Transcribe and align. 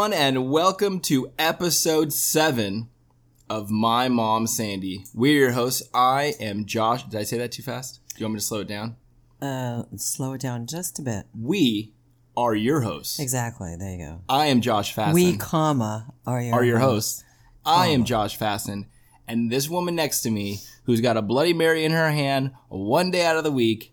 everyone, 0.00 0.18
and 0.18 0.50
welcome 0.50 0.98
to 0.98 1.30
episode 1.38 2.10
seven 2.10 2.88
of 3.50 3.70
My 3.70 4.08
Mom 4.08 4.46
Sandy. 4.46 5.04
We're 5.12 5.38
your 5.38 5.50
hosts. 5.50 5.86
I 5.92 6.32
am 6.40 6.64
Josh. 6.64 7.02
Did 7.02 7.20
I 7.20 7.22
say 7.24 7.36
that 7.36 7.52
too 7.52 7.62
fast? 7.62 8.00
Do 8.08 8.14
you 8.16 8.24
want 8.24 8.32
me 8.32 8.40
to 8.40 8.46
slow 8.46 8.60
it 8.60 8.66
down? 8.66 8.96
Uh, 9.42 9.82
slow 9.96 10.32
it 10.32 10.40
down 10.40 10.66
just 10.66 10.98
a 10.98 11.02
bit. 11.02 11.26
We 11.38 11.92
are 12.34 12.54
your 12.54 12.80
hosts. 12.80 13.18
Exactly. 13.18 13.76
There 13.78 13.90
you 13.90 13.98
go. 13.98 14.22
I 14.26 14.46
am 14.46 14.62
Josh 14.62 14.94
Fasten. 14.94 15.12
We, 15.12 15.36
comma, 15.36 16.14
are 16.26 16.40
your 16.40 16.54
are 16.54 16.64
your 16.64 16.78
hosts. 16.78 17.22
I 17.66 17.88
am 17.88 18.06
Josh 18.06 18.36
Fasten, 18.36 18.86
and 19.28 19.52
this 19.52 19.68
woman 19.68 19.96
next 19.96 20.22
to 20.22 20.30
me, 20.30 20.60
who's 20.84 21.02
got 21.02 21.18
a 21.18 21.22
Bloody 21.22 21.52
Mary 21.52 21.84
in 21.84 21.92
her 21.92 22.10
hand 22.10 22.52
one 22.70 23.10
day 23.10 23.26
out 23.26 23.36
of 23.36 23.44
the 23.44 23.52
week, 23.52 23.92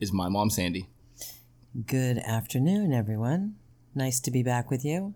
is 0.00 0.10
my 0.10 0.30
mom 0.30 0.48
Sandy. 0.48 0.88
Good 1.86 2.16
afternoon, 2.16 2.94
everyone. 2.94 3.56
Nice 3.94 4.20
to 4.20 4.30
be 4.30 4.42
back 4.42 4.70
with 4.70 4.86
you. 4.86 5.14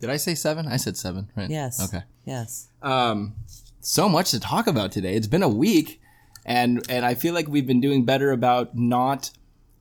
Did 0.00 0.10
I 0.10 0.16
say 0.16 0.34
seven? 0.34 0.66
I 0.68 0.76
said 0.76 0.96
seven, 0.96 1.30
right? 1.36 1.50
Yes. 1.50 1.82
Okay. 1.82 2.04
Yes. 2.24 2.68
Um, 2.82 3.34
so 3.80 4.08
much 4.08 4.30
to 4.30 4.40
talk 4.40 4.66
about 4.66 4.92
today. 4.92 5.14
It's 5.14 5.26
been 5.26 5.42
a 5.42 5.48
week, 5.48 6.00
and 6.44 6.84
and 6.88 7.04
I 7.04 7.14
feel 7.14 7.34
like 7.34 7.48
we've 7.48 7.66
been 7.66 7.80
doing 7.80 8.04
better 8.04 8.30
about 8.30 8.76
not 8.76 9.30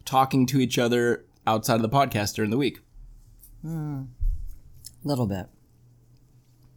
talking 0.06 0.46
to 0.48 0.60
each 0.60 0.80
other 0.80 1.26
outside 1.46 1.76
of 1.76 1.82
the 1.82 1.90
podcast 1.90 2.36
during 2.36 2.52
the 2.52 2.58
week. 2.58 2.80
A 3.64 5.08
little 5.08 5.28
bit. 5.28 5.48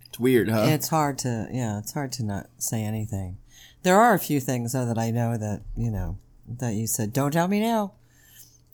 It's 0.06 0.18
weird, 0.18 0.48
huh? 0.48 0.66
It's 0.68 0.88
hard 0.88 1.18
to, 1.18 1.46
yeah, 1.52 1.78
it's 1.78 1.92
hard 1.92 2.10
to 2.12 2.24
not 2.24 2.48
say 2.58 2.82
anything. 2.82 3.38
There 3.84 4.00
are 4.00 4.12
a 4.12 4.18
few 4.18 4.40
things, 4.40 4.72
though, 4.72 4.84
that 4.84 4.98
I 4.98 5.12
know 5.12 5.36
that, 5.36 5.62
you 5.76 5.90
know, 5.90 6.18
that 6.48 6.74
you 6.74 6.88
said, 6.88 7.12
don't 7.12 7.30
tell 7.30 7.46
me 7.46 7.60
now. 7.60 7.92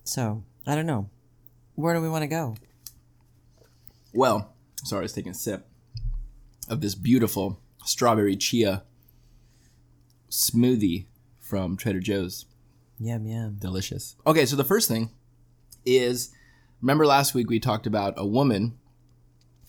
So, 0.02 0.44
I 0.66 0.74
don't 0.74 0.86
know. 0.86 1.10
Where 1.74 1.94
do 1.94 2.00
we 2.00 2.08
want 2.08 2.22
to 2.22 2.28
go? 2.28 2.56
well, 4.14 4.54
sorry, 4.86 5.02
I 5.02 5.02
was 5.02 5.12
taking 5.12 5.32
a 5.32 5.34
sip 5.34 5.66
of 6.68 6.80
this 6.80 6.94
beautiful 6.94 7.60
strawberry 7.84 8.36
chia 8.36 8.84
smoothie 10.30 11.06
from 11.40 11.76
Trader 11.76 12.00
Joe's. 12.00 12.46
Yum, 12.98 13.26
yum. 13.26 13.56
delicious. 13.60 14.16
Okay, 14.26 14.46
so 14.46 14.56
the 14.56 14.64
first 14.64 14.88
thing 14.88 15.10
is 15.84 16.30
remember 16.80 17.06
last 17.06 17.34
week 17.34 17.50
we 17.50 17.60
talked 17.60 17.86
about 17.86 18.14
a 18.16 18.26
woman 18.26 18.78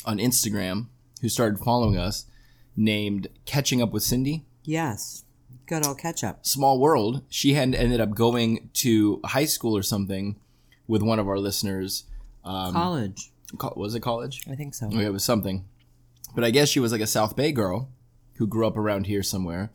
on 0.06 0.18
Instagram 0.18 0.88
who 1.22 1.30
started 1.30 1.59
following 1.59 1.98
us 1.98 2.26
named 2.76 3.28
Catching 3.46 3.81
Up 3.81 3.92
with 3.92 4.04
Cindy. 4.04 4.46
Yes. 4.64 5.24
Good 5.66 5.86
old 5.86 5.98
catch 5.98 6.24
up. 6.24 6.46
Small 6.46 6.80
world. 6.80 7.24
She 7.28 7.54
had 7.54 7.76
ended 7.76 8.00
up 8.00 8.12
going 8.12 8.70
to 8.76 9.20
high 9.26 9.46
school 9.46 9.76
or 9.76 9.84
something 9.84 10.38
with 10.88 11.02
one 11.02 11.20
of 11.20 11.28
our 11.28 11.40
listeners. 11.40 12.06
Um, 12.46 12.74
College. 12.74 13.31
Co- 13.58 13.73
was 13.76 13.95
it 13.95 14.02
college? 14.02 14.42
I 14.50 14.56
think 14.56 14.73
so. 14.76 14.88
Okay, 14.88 15.06
it 15.06 15.14
was 15.14 15.23
something. 15.23 15.66
But 16.36 16.44
I 16.44 16.52
guess 16.52 16.70
she 16.70 16.80
was 16.80 16.92
like 16.92 17.02
a 17.02 17.08
South 17.08 17.36
Bay 17.36 17.52
girl 17.52 17.90
who 18.36 18.48
grew 18.48 18.67
up 18.67 18.78
around 18.78 19.08
here 19.08 19.23
somewhere. 19.23 19.72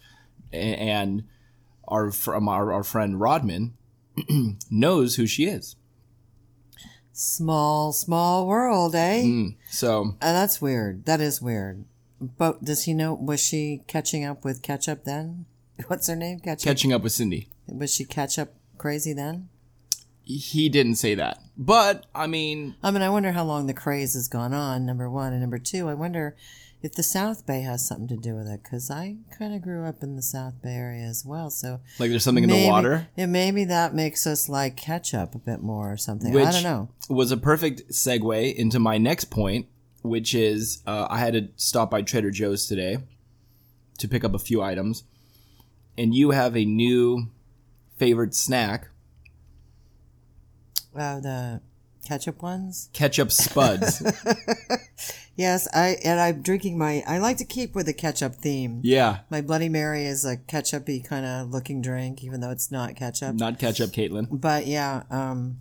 And 0.53 1.25
our, 1.89 2.11
from 2.13 2.49
our, 2.49 2.73
our 2.73 2.85
friend 2.85 3.19
Rodman 3.21 3.75
knows 4.71 5.17
who 5.17 5.27
she 5.27 5.47
is. 5.47 5.77
Small, 7.15 7.93
small 7.93 8.47
world, 8.47 8.95
eh? 8.95 9.23
Mm, 9.23 9.57
so 9.71 10.17
Uh, 10.21 10.33
that's 10.33 10.63
weird. 10.63 11.05
That 11.05 11.21
is 11.21 11.43
weird. 11.43 11.85
But 12.21 12.65
does 12.65 12.85
he 12.85 12.95
know? 12.95 13.15
Was 13.15 13.41
she 13.41 13.83
catching 13.87 14.25
up 14.25 14.45
with 14.45 14.63
ketchup 14.63 15.05
then? 15.05 15.45
What's 15.89 16.07
her 16.07 16.17
name? 16.17 16.41
Ketchup. 16.41 16.65
catching 16.65 16.93
up 16.93 17.03
with 17.03 17.13
Cindy. 17.13 17.49
Was 17.67 17.93
she 17.93 18.05
ketchup 18.05 18.55
crazy 18.79 19.13
then? 19.13 19.49
He 20.25 20.69
didn't 20.69 20.97
say 20.97 21.15
that. 21.15 21.39
But 21.57 22.07
I 22.15 22.27
mean, 22.27 22.77
I 22.83 22.91
mean, 22.91 23.03
I 23.03 23.11
wonder 23.11 23.33
how 23.33 23.45
long 23.45 23.67
the 23.67 23.75
craze 23.75 24.15
has 24.15 24.29
gone 24.29 24.55
on. 24.55 24.87
Number 24.87 25.11
one, 25.11 25.33
and 25.33 25.41
number 25.41 25.59
two, 25.59 25.89
I 25.89 25.95
wonder 25.95 26.37
if 26.83 26.95
the 26.95 27.03
South 27.03 27.47
Bay 27.47 27.61
has 27.61 27.87
something 27.87 28.09
to 28.09 28.17
do 28.17 28.35
with 28.35 28.47
it. 28.49 28.63
Because 28.63 28.91
I 28.91 29.17
kind 29.37 29.55
of 29.55 29.63
grew 29.63 29.85
up 29.85 30.03
in 30.03 30.17
the 30.17 30.23
South 30.23 30.55
Bay 30.63 30.75
area 30.75 31.05
as 31.05 31.25
well, 31.25 31.51
so 31.51 31.81
like 31.99 32.11
there's 32.11 32.25
something 32.25 32.45
in 32.45 32.51
the 32.51 32.69
water. 32.69 33.09
And 33.17 33.33
maybe 33.33 33.65
that 33.65 33.95
makes 33.95 34.27
us 34.27 34.49
like 34.49 34.77
ketchup 34.77 35.35
a 35.35 35.39
bit 35.39 35.63
more 35.63 35.93
or 35.93 35.97
something. 35.97 36.33
Which 36.33 36.47
I 36.47 36.53
don't 36.53 36.63
know. 36.63 36.89
was 37.09 37.31
a 37.31 37.37
perfect 37.37 37.91
segue 37.91 38.55
into 38.55 38.79
my 38.79 38.99
next 38.99 39.27
point, 39.27 39.67
which 40.03 40.35
is 40.35 40.83
uh, 40.87 41.07
I 41.11 41.19
had 41.19 41.35
to 41.35 41.49
stop 41.57 41.91
by 41.91 42.03
Trader 42.03 42.31
Joe's 42.31 42.67
today 42.67 42.99
to 43.99 44.09
pick 44.09 44.25
up 44.25 44.35
a 44.35 44.39
few 44.39 44.63
items, 44.63 45.05
and 45.99 46.15
you 46.15 46.31
have 46.31 46.57
a 46.57 46.65
new 46.65 47.29
favorite 47.99 48.35
snack: 48.35 48.89
Uh, 50.95 51.21
the 51.21 51.61
ketchup 52.07 52.43
ones. 52.43 52.91
ketchup 52.93 53.31
spuds. 53.33 54.03
Yes, 55.35 55.67
I 55.75 55.97
and 56.05 56.21
I'm 56.21 56.43
drinking 56.43 56.77
my. 56.77 57.03
I 57.07 57.17
like 57.17 57.39
to 57.39 57.45
keep 57.47 57.75
with 57.75 57.87
the 57.87 57.95
ketchup 57.95 58.35
theme. 58.35 58.81
yeah, 58.85 59.21
My 59.31 59.41
Bloody 59.41 59.71
Mary 59.71 60.05
is 60.05 60.27
a 60.27 60.37
ketchupy 60.37 61.03
kind 61.09 61.25
of 61.25 61.49
looking 61.51 61.81
drink, 61.81 62.23
even 62.23 62.41
though 62.43 62.51
it's 62.51 62.71
not 62.71 62.97
ketchup. 62.97 63.37
not 63.37 63.59
ketchup, 63.59 63.93
Caitlin. 63.93 64.29
But 64.31 64.67
yeah, 64.67 65.05
um, 65.11 65.61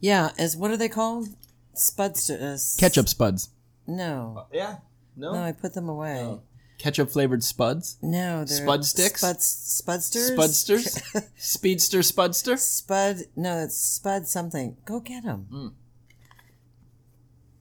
yeah, 0.00 0.30
as 0.36 0.56
what 0.56 0.72
are 0.72 0.76
they 0.76 0.88
called? 0.88 1.28
Spuds. 1.74 2.28
Uh, 2.28 2.34
s- 2.54 2.76
Ketchup 2.76 3.08
spuds. 3.08 3.50
No, 3.86 4.46
Yeah. 4.52 4.78
No. 5.16 5.32
no, 5.34 5.40
I 5.42 5.52
put 5.52 5.74
them 5.74 5.88
away. 5.88 6.18
Oh. 6.20 6.42
Ketchup 6.80 7.10
flavored 7.10 7.44
spuds. 7.44 7.98
No, 8.00 8.42
they're 8.46 8.56
Spud 8.56 8.86
sticks? 8.86 9.20
Spuds, 9.20 9.82
spudsters. 9.86 10.34
Spudsters. 10.34 11.28
Speedster 11.36 11.98
spudster. 11.98 12.58
Spud. 12.58 13.18
No, 13.36 13.58
it's 13.58 13.76
Spud 13.76 14.26
something. 14.26 14.78
Go 14.86 14.98
get 14.98 15.24
them. 15.24 15.46
Hmm. 15.50 15.68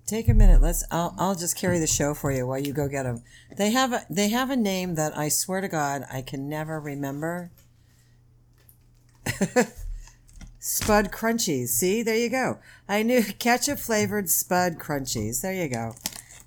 Take 0.06 0.29
a 0.29 0.34
minute. 0.34 0.62
Let's. 0.62 0.85
I'll. 0.90 1.16
I'll 1.19 1.35
just 1.35 1.58
carry 1.58 1.79
the 1.79 1.85
show 1.85 2.13
for 2.13 2.31
you 2.31 2.47
while 2.47 2.59
you 2.59 2.72
go 2.72 2.88
get 2.88 3.03
them. 3.03 3.22
They 3.58 3.72
have 3.72 3.91
a. 3.91 4.06
They 4.09 4.29
have 4.29 4.50
a 4.50 4.56
name 4.56 4.96
that 4.96 5.18
I 5.18 5.28
swear 5.28 5.59
to 5.59 5.68
God 5.68 6.06
I 6.09 6.22
can 6.22 6.47
never 6.47 6.79
remember. 6.79 7.52
Spud 10.59 11.12
Crunchies. 11.12 11.68
See, 11.69 12.03
there 12.03 12.16
you 12.16 12.29
go. 12.29 12.59
I 12.88 13.03
knew 13.03 13.22
ketchup 13.38 13.79
flavored 13.79 14.29
Spud 14.29 14.79
Crunchies. 14.79 15.41
There 15.41 15.53
you 15.53 15.68
go. 15.68 15.96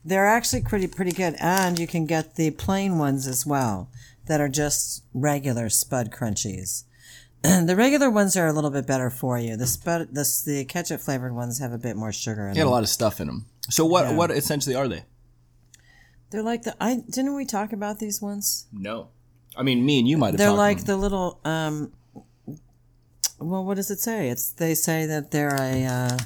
They're 0.04 0.26
actually 0.26 0.62
pretty 0.62 0.88
pretty 0.88 1.12
good, 1.12 1.36
and 1.38 1.78
you 1.78 1.86
can 1.86 2.06
get 2.06 2.34
the 2.34 2.50
plain 2.50 2.98
ones 2.98 3.26
as 3.26 3.46
well 3.46 3.88
that 4.26 4.40
are 4.40 4.48
just 4.48 5.04
regular 5.14 5.68
Spud 5.68 6.10
Crunchies. 6.10 6.84
the 7.42 7.74
regular 7.76 8.10
ones 8.10 8.36
are 8.36 8.46
a 8.46 8.52
little 8.52 8.70
bit 8.70 8.86
better 8.86 9.10
for 9.10 9.38
you. 9.38 9.56
The 9.56 9.66
Spud, 9.66 10.08
the, 10.12 10.42
the 10.46 10.64
ketchup 10.64 11.00
flavored 11.00 11.34
ones 11.34 11.58
have 11.58 11.72
a 11.72 11.78
bit 11.78 11.96
more 11.96 12.12
sugar 12.12 12.46
in 12.46 12.54
They 12.54 12.60
got 12.60 12.64
them. 12.64 12.68
a 12.68 12.70
lot 12.72 12.82
of 12.82 12.88
stuff 12.88 13.20
in 13.20 13.26
them. 13.26 13.46
So 13.68 13.84
what? 13.84 14.06
Yeah. 14.06 14.16
What 14.16 14.30
essentially 14.30 14.74
are 14.74 14.88
they? 14.88 15.04
They're 16.30 16.42
like 16.42 16.62
the 16.62 16.74
I 16.80 17.02
didn't 17.08 17.34
we 17.34 17.44
talk 17.44 17.72
about 17.72 17.98
these 17.98 18.22
once? 18.22 18.66
No. 18.72 19.08
I 19.56 19.62
mean, 19.62 19.84
me 19.84 19.98
and 19.98 20.08
you 20.08 20.16
might 20.16 20.28
have. 20.28 20.38
They're 20.38 20.48
talked 20.48 20.58
like 20.58 20.76
about 20.78 20.86
the 20.86 20.96
little 20.96 21.40
um. 21.44 21.92
Well, 23.38 23.64
what 23.64 23.74
does 23.74 23.90
it 23.90 23.98
say? 23.98 24.30
It's 24.30 24.52
they 24.52 24.74
say 24.74 25.04
that 25.06 25.30
they're 25.30 25.54
a 25.60 25.84
uh, 25.84 26.18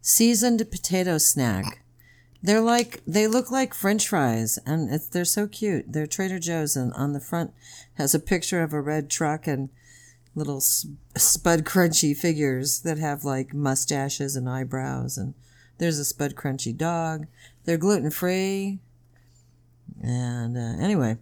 seasoned 0.00 0.70
potato 0.70 1.18
snack. 1.18 1.81
They're 2.42 2.60
like 2.60 3.02
they 3.06 3.26
look 3.28 3.50
like 3.50 3.72
French 3.72 4.08
fries, 4.08 4.58
and 4.66 4.92
it's 4.92 5.06
they're 5.06 5.24
so 5.24 5.46
cute. 5.46 5.92
They're 5.92 6.06
Trader 6.08 6.38
Joe's, 6.40 6.74
and 6.76 6.92
on 6.94 7.12
the 7.12 7.20
front 7.20 7.52
has 7.94 8.14
a 8.14 8.18
picture 8.20 8.62
of 8.62 8.72
a 8.72 8.80
red 8.80 9.08
truck 9.10 9.46
and 9.46 9.68
little 10.34 10.60
Spud 10.60 11.64
Crunchy 11.64 12.16
figures 12.16 12.80
that 12.80 12.98
have 12.98 13.24
like 13.24 13.54
mustaches 13.54 14.34
and 14.34 14.48
eyebrows, 14.48 15.16
and 15.16 15.34
there's 15.78 15.98
a 16.00 16.04
Spud 16.04 16.34
Crunchy 16.34 16.76
dog. 16.76 17.26
They're 17.64 17.78
gluten 17.78 18.10
free, 18.10 18.80
and 20.02 20.56
uh, 20.56 20.82
anyway, 20.82 21.18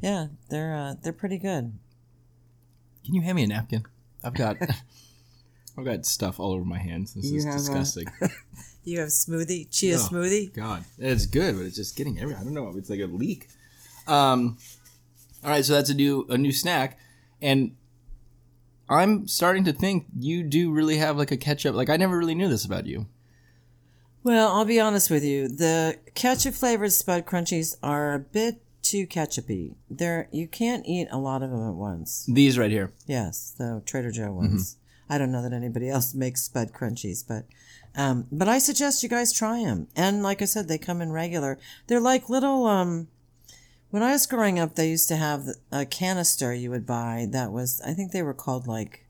yeah, 0.00 0.26
they're 0.48 0.74
uh, 0.74 0.94
they're 1.02 1.12
pretty 1.12 1.38
good. 1.38 1.72
Can 3.04 3.14
you 3.14 3.22
hand 3.22 3.36
me 3.36 3.44
a 3.44 3.46
napkin? 3.46 3.84
I've 4.24 4.34
got 4.34 4.56
I've 5.78 5.84
got 5.84 6.04
stuff 6.04 6.40
all 6.40 6.52
over 6.52 6.64
my 6.64 6.78
hands. 6.78 7.14
This 7.14 7.30
You 7.30 7.38
is 7.38 7.44
have 7.44 7.54
a- 7.54 7.58
disgusting. 7.58 8.06
You 8.84 9.00
have 9.00 9.10
smoothie, 9.10 9.70
chia 9.70 9.96
Oh. 9.96 9.98
smoothie. 10.10 10.52
God, 10.54 10.84
it's 10.98 11.26
good, 11.26 11.56
but 11.56 11.66
it's 11.66 11.76
just 11.76 11.96
getting 11.96 12.18
everywhere. 12.18 12.40
I 12.40 12.44
don't 12.44 12.54
know. 12.54 12.72
It's 12.76 12.90
like 12.90 13.00
a 13.00 13.06
leak. 13.06 13.48
Um, 14.08 14.58
all 15.44 15.50
right, 15.50 15.64
so 15.64 15.72
that's 15.74 15.90
a 15.90 15.94
new 15.94 16.26
a 16.28 16.36
new 16.36 16.52
snack, 16.52 16.98
and 17.40 17.76
I'm 18.88 19.26
starting 19.28 19.64
to 19.64 19.72
think 19.72 20.06
you 20.18 20.42
do 20.42 20.70
really 20.72 20.96
have 20.98 21.16
like 21.16 21.30
a 21.30 21.36
ketchup. 21.36 21.74
Like 21.74 21.88
I 21.90 21.96
never 21.96 22.16
really 22.18 22.34
knew 22.34 22.48
this 22.48 22.64
about 22.64 22.86
you. 22.86 23.06
Well, 24.24 24.52
I'll 24.52 24.64
be 24.64 24.78
honest 24.80 25.10
with 25.10 25.24
you. 25.24 25.48
The 25.48 25.98
ketchup 26.14 26.54
flavored 26.54 26.92
Spud 26.92 27.26
Crunchies 27.26 27.76
are 27.82 28.14
a 28.14 28.18
bit 28.20 28.62
too 28.82 29.06
ketchupy. 29.06 29.74
They're 29.90 30.28
you 30.32 30.46
can't 30.48 30.84
eat 30.86 31.08
a 31.10 31.18
lot 31.18 31.42
of 31.42 31.50
them 31.50 31.66
at 31.68 31.74
once. 31.74 32.26
These 32.28 32.58
right 32.58 32.70
here. 32.70 32.92
Yes, 33.06 33.54
the 33.56 33.82
Trader 33.86 34.10
Joe 34.10 34.32
ones. 34.32 34.76
I 35.08 35.18
don't 35.18 35.32
know 35.32 35.42
that 35.42 35.52
anybody 35.52 35.88
else 35.88 36.14
makes 36.14 36.42
Spud 36.42 36.72
Crunchies, 36.72 37.24
but 37.26 37.44
um, 37.94 38.26
but 38.32 38.48
I 38.48 38.58
suggest 38.58 39.02
you 39.02 39.08
guys 39.08 39.32
try 39.32 39.64
them. 39.64 39.88
And 39.94 40.22
like 40.22 40.42
I 40.42 40.46
said, 40.46 40.68
they 40.68 40.78
come 40.78 41.00
in 41.02 41.12
regular. 41.12 41.58
They're 41.86 42.00
like 42.00 42.28
little 42.28 42.66
um. 42.66 43.08
When 43.90 44.02
I 44.02 44.12
was 44.12 44.26
growing 44.26 44.58
up, 44.58 44.74
they 44.74 44.88
used 44.88 45.08
to 45.08 45.16
have 45.16 45.44
a 45.70 45.84
canister 45.84 46.54
you 46.54 46.70
would 46.70 46.86
buy 46.86 47.26
that 47.30 47.52
was 47.52 47.80
I 47.84 47.92
think 47.92 48.12
they 48.12 48.22
were 48.22 48.32
called 48.32 48.66
like 48.66 49.06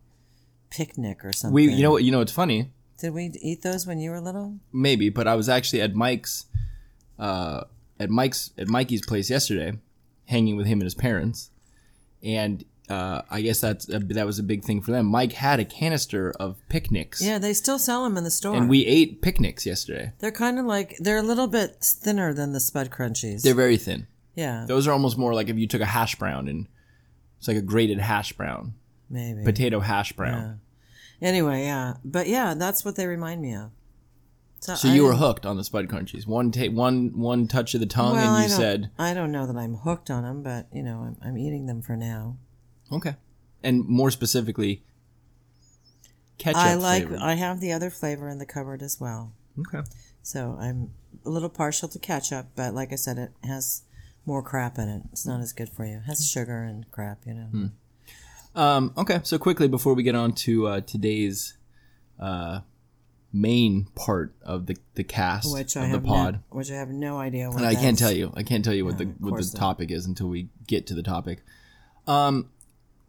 Pik-Nik 0.72 1.24
or 1.24 1.32
something. 1.32 1.54
We, 1.54 1.72
you 1.72 1.82
know 1.82 1.92
what? 1.92 2.02
You 2.02 2.10
know 2.10 2.20
it's 2.20 2.32
funny? 2.32 2.70
Did 2.98 3.14
we 3.14 3.30
eat 3.40 3.62
those 3.62 3.86
when 3.86 3.98
you 3.98 4.10
were 4.10 4.20
little? 4.20 4.58
maybe, 4.72 5.08
but 5.08 5.28
I 5.28 5.34
was 5.34 5.48
actually 5.48 5.80
at 5.82 5.94
Mike's, 5.94 6.46
uh, 7.18 7.64
at 7.98 8.10
Mike's 8.10 8.50
at 8.58 8.68
Mikey's 8.68 9.04
place 9.04 9.30
yesterday, 9.30 9.78
hanging 10.26 10.56
with 10.56 10.66
him 10.66 10.78
and 10.78 10.84
his 10.84 10.94
parents, 10.94 11.50
and 12.22 12.64
uh, 12.92 13.22
I 13.30 13.40
guess 13.40 13.60
that's 13.60 13.88
a, 13.88 13.98
that 13.98 14.26
was 14.26 14.38
a 14.38 14.42
big 14.42 14.64
thing 14.64 14.82
for 14.82 14.90
them. 14.90 15.06
Mike 15.06 15.32
had 15.32 15.58
a 15.60 15.64
canister 15.64 16.32
of 16.38 16.56
Pik-Niks, 16.68 17.20
Yeah, 17.20 17.38
they 17.38 17.54
still 17.54 17.78
sell 17.78 18.04
them 18.04 18.16
in 18.16 18.24
the 18.24 18.30
store. 18.30 18.54
and 18.56 18.68
we 18.68 18.84
ate 18.86 19.22
Pik-Niks 19.22 19.64
yesterday. 19.66 20.12
they're 20.18 20.30
kind 20.30 20.58
of 20.58 20.66
like 20.66 20.96
they're 21.00 21.18
a 21.18 21.22
little 21.22 21.48
bit 21.48 21.76
thinner 21.82 22.32
than 22.34 22.52
the 22.52 22.60
Spud 22.60 22.90
Crunchies. 22.90 23.42
They're 23.42 23.54
very 23.54 23.76
thin. 23.76 24.06
yeah, 24.34 24.64
Those 24.68 24.86
are 24.86 24.92
almost 24.92 25.16
more 25.18 25.34
like 25.34 25.48
if 25.48 25.56
you 25.56 25.66
took 25.66 25.80
a 25.80 25.86
hash 25.86 26.14
brown 26.16 26.48
and 26.48 26.66
it's 27.38 27.48
like 27.48 27.56
a 27.56 27.62
grated 27.62 27.98
hash 27.98 28.32
brown, 28.34 28.74
maybe. 29.10 29.42
potato 29.44 29.80
hash 29.80 30.12
brown. 30.12 30.60
Anyway, 31.20 31.62
yeah, 31.64 31.94
but 32.04 32.26
yeah, 32.28 32.54
that's 32.54 32.84
what 32.84 32.96
they 32.96 33.06
remind 33.06 33.40
me 33.40 33.54
of. 33.54 33.70
So 34.60 34.86
you 34.86 35.02
were 35.04 35.14
hooked 35.14 35.44
on 35.44 35.56
the 35.56 35.64
Spud 35.64 35.88
Crunchies. 35.88 36.24
One 36.24 36.52
ta- 36.52 36.70
one 36.70 37.18
one 37.18 37.48
touch 37.48 37.74
of 37.74 37.80
the 37.80 37.86
tongue, 37.86 38.16
and 38.16 38.28
I 38.30 38.42
you 38.44 38.48
don't, 38.48 38.56
said, 38.58 38.90
I 38.96 39.12
don't 39.12 39.32
know 39.32 39.44
that 39.46 39.56
I'm 39.56 39.74
hooked 39.74 40.08
on 40.08 40.22
them, 40.22 40.42
but 40.44 40.68
you 40.72 40.84
know, 40.84 40.98
I'm, 41.00 41.16
I'm 41.20 41.36
eating 41.38 41.66
them 41.66 41.82
for 41.82 41.96
now. 41.96 42.36
"Okay." 42.92 43.16
And 43.62 43.86
more 43.86 44.10
specifically, 44.10 44.82
ketchup 46.38 46.60
I 46.60 46.74
like. 46.74 47.02
flavored. 47.06 47.20
I 47.20 47.34
have 47.34 47.60
the 47.60 47.72
other 47.72 47.90
flavor 47.90 48.28
in 48.28 48.38
the 48.38 48.46
cupboard 48.46 48.82
as 48.82 49.00
well. 49.00 49.32
Okay. 49.58 49.82
So 50.22 50.56
I'm 50.60 50.90
a 51.24 51.30
little 51.30 51.48
partial 51.48 51.88
to 51.88 51.98
ketchup, 51.98 52.46
but 52.56 52.74
like 52.74 52.92
I 52.92 52.96
said, 52.96 53.18
it 53.18 53.32
has 53.44 53.82
more 54.24 54.42
crap 54.42 54.78
in 54.78 54.88
it. 54.88 55.02
It's 55.12 55.26
not 55.26 55.40
as 55.40 55.52
good 55.52 55.68
for 55.68 55.84
you. 55.84 55.96
It 55.98 56.02
has 56.06 56.26
sugar 56.28 56.62
and 56.62 56.90
crap, 56.90 57.20
you 57.26 57.34
know. 57.34 57.46
Hmm. 57.46 57.66
Um, 58.54 58.92
okay. 58.96 59.20
So 59.24 59.38
quickly 59.38 59.68
before 59.68 59.94
we 59.94 60.02
get 60.02 60.14
on 60.14 60.32
to 60.34 60.66
uh, 60.68 60.80
today's 60.82 61.56
uh, 62.20 62.60
main 63.32 63.86
part 63.94 64.34
of 64.42 64.66
the 64.66 64.76
the 64.94 65.04
cast 65.04 65.52
Which 65.52 65.76
of 65.76 65.82
I 65.82 65.86
the 65.86 65.92
have 65.92 66.04
pod, 66.04 66.34
no, 66.34 66.40
which 66.50 66.70
I 66.70 66.74
have 66.74 66.90
no 66.90 67.18
idea 67.18 67.48
what. 67.48 67.58
and 67.58 67.66
I 67.66 67.74
can't 67.74 67.98
that's- 67.98 68.00
tell 68.00 68.12
you. 68.12 68.32
I 68.36 68.42
can't 68.42 68.64
tell 68.64 68.74
you 68.74 68.84
what 68.84 68.98
the 68.98 69.06
what 69.06 69.30
course 69.30 69.50
the 69.50 69.58
not. 69.58 69.66
topic 69.66 69.90
is 69.90 70.06
until 70.06 70.28
we 70.28 70.48
get 70.66 70.86
to 70.88 70.94
the 70.94 71.02
topic. 71.02 71.42
Um, 72.06 72.50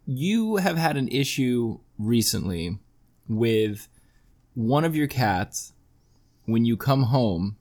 you 0.06 0.58
have 0.58 0.78
had 0.78 0.98
an 0.98 1.08
issue 1.10 1.80
recently 1.98 2.78
with 3.28 3.88
one 4.54 4.84
of 4.84 4.96
your 4.96 5.08
cats 5.08 5.74
when 6.46 6.66
you 6.66 6.76
come 6.78 7.04
home 7.04 7.56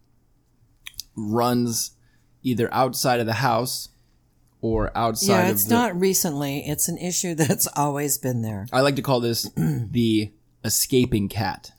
runs 1.15 1.93
either 2.43 2.73
outside 2.73 3.21
of 3.21 3.27
the 3.27 3.35
house 3.35 3.89
or 4.61 4.91
outside 4.97 5.29
Yeah, 5.47 5.51
it's 5.51 5.65
the 5.65 5.75
not 5.75 5.99
recently. 5.99 6.61
It's 6.67 6.89
an 6.89 6.99
issue 6.99 7.35
that's 7.37 7.67
always 7.77 8.19
been 8.19 8.43
there. 8.43 8.67
I 8.73 8.81
like 8.81 8.97
to 8.97 9.03
call 9.03 9.21
this 9.21 9.51
the 9.57 10.31
escaping 10.65 11.29
cat. 11.29 11.73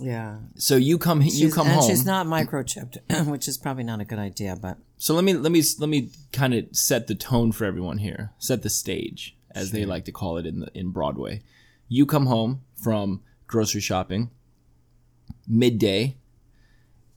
Yeah, 0.00 0.38
So 0.56 0.74
you 0.74 0.98
come 0.98 1.22
you 1.22 1.30
She's- 1.30 1.54
come 1.54 1.68
and 1.68 1.76
home. 1.76 1.88
she's 1.88 2.04
not 2.04 2.26
microchipped, 2.26 3.26
which 3.30 3.46
is 3.46 3.56
probably 3.56 3.84
not 3.84 4.00
a 4.00 4.04
good 4.04 4.18
idea. 4.18 4.56
But 4.60 4.78
so 4.98 5.14
let 5.14 5.22
me 5.22 5.34
let 5.34 5.52
me 5.52 5.62
let 5.78 5.88
me 5.88 6.10
kind 6.32 6.52
of 6.52 6.66
set 6.72 7.06
the 7.06 7.14
tone 7.14 7.52
for 7.52 7.64
everyone 7.64 7.98
here. 7.98 8.32
Set 8.38 8.62
the 8.62 8.70
stage, 8.70 9.36
as 9.54 9.70
they 9.70 9.84
like 9.84 10.04
to 10.06 10.12
call 10.12 10.36
it 10.38 10.46
in 10.46 10.60
the 10.60 10.68
in 10.74 10.90
Broadway. 10.90 11.42
You 11.88 12.06
come 12.06 12.26
home 12.26 12.62
from 12.74 13.20
grocery 13.46 13.80
shopping 13.80 14.30
midday 15.46 16.16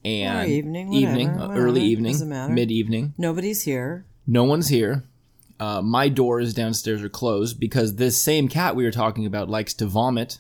and 0.06 0.48
Or 0.48 0.52
evening, 0.52 0.94
evening, 0.94 1.28
whatever, 1.28 1.44
uh, 1.44 1.48
whatever, 1.50 1.66
early 1.68 1.82
evening, 1.84 2.54
mid 2.54 2.72
evening. 2.72 3.14
nobody's 3.18 3.64
here. 3.64 4.06
No 4.26 4.44
one's 4.44 4.68
here. 4.70 5.04
Uh, 5.60 5.82
my 5.82 6.08
doors 6.10 6.54
downstairs 6.54 7.02
are 7.02 7.10
closed 7.10 7.60
because 7.60 7.96
this 7.96 8.22
same 8.22 8.48
cat 8.48 8.76
we 8.76 8.84
were 8.84 8.92
talking 8.92 9.26
about 9.26 9.50
likes 9.50 9.74
to 9.76 9.86
vomit. 9.86 10.40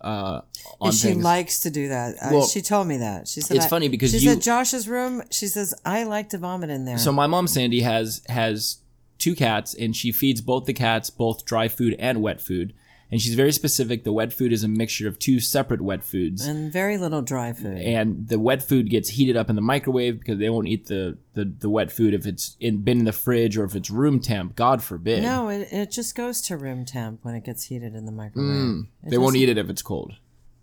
Uh, 0.00 0.40
on 0.80 0.92
she 0.92 1.08
things. 1.08 1.24
likes 1.24 1.60
to 1.60 1.70
do 1.70 1.88
that. 1.88 2.16
Uh, 2.20 2.28
Well, 2.32 2.46
she 2.46 2.60
told 2.60 2.86
me 2.86 2.98
that. 2.98 3.28
She 3.28 3.40
said 3.40 3.56
it's 3.56 3.66
funny 3.66 3.88
because 3.88 4.10
she's 4.10 4.24
you- 4.24 4.32
at 4.32 4.40
Josh's 4.40 4.88
room. 4.88 5.22
She 5.30 5.46
says 5.46 5.74
I 5.84 6.04
like 6.04 6.28
to 6.30 6.38
vomit 6.38 6.70
in 6.70 6.84
there. 6.84 6.98
So 6.98 7.12
my 7.12 7.26
mom 7.26 7.46
Sandy 7.46 7.80
has 7.80 8.22
has 8.28 8.78
two 9.26 9.34
cats 9.34 9.74
and 9.74 9.96
she 9.96 10.12
feeds 10.12 10.40
both 10.40 10.66
the 10.66 10.72
cats 10.72 11.10
both 11.10 11.44
dry 11.44 11.66
food 11.66 11.96
and 11.98 12.22
wet 12.22 12.40
food. 12.40 12.72
And 13.10 13.20
she's 13.20 13.34
very 13.34 13.50
specific. 13.50 14.04
The 14.04 14.12
wet 14.12 14.32
food 14.32 14.52
is 14.52 14.62
a 14.62 14.68
mixture 14.68 15.08
of 15.08 15.18
two 15.18 15.40
separate 15.40 15.80
wet 15.80 16.04
foods. 16.04 16.46
and 16.46 16.72
very 16.72 16.96
little 16.96 17.22
dry 17.22 17.52
food. 17.52 17.78
And 17.78 18.28
the 18.28 18.38
wet 18.38 18.62
food 18.62 18.88
gets 18.88 19.10
heated 19.10 19.36
up 19.36 19.50
in 19.50 19.56
the 19.56 19.62
microwave 19.62 20.20
because 20.20 20.38
they 20.38 20.48
won't 20.48 20.68
eat 20.68 20.86
the, 20.86 21.18
the, 21.34 21.44
the 21.44 21.68
wet 21.68 21.90
food 21.90 22.14
if 22.14 22.24
it's 22.24 22.56
in, 22.60 22.82
been 22.82 23.00
in 23.00 23.04
the 23.04 23.12
fridge 23.12 23.56
or 23.56 23.64
if 23.64 23.74
it's 23.74 23.90
room 23.90 24.20
temp. 24.20 24.54
God 24.54 24.80
forbid. 24.80 25.22
no, 25.22 25.48
it, 25.48 25.68
it 25.72 25.90
just 25.90 26.14
goes 26.14 26.40
to 26.42 26.56
room 26.56 26.84
temp 26.84 27.24
when 27.24 27.34
it 27.34 27.44
gets 27.44 27.64
heated 27.64 27.96
in 27.96 28.06
the 28.06 28.12
microwave. 28.12 28.50
Mm. 28.50 28.86
they 29.04 29.18
won't 29.18 29.36
eat 29.36 29.48
it 29.48 29.58
if 29.58 29.68
it's 29.70 29.82
cold. 29.82 30.14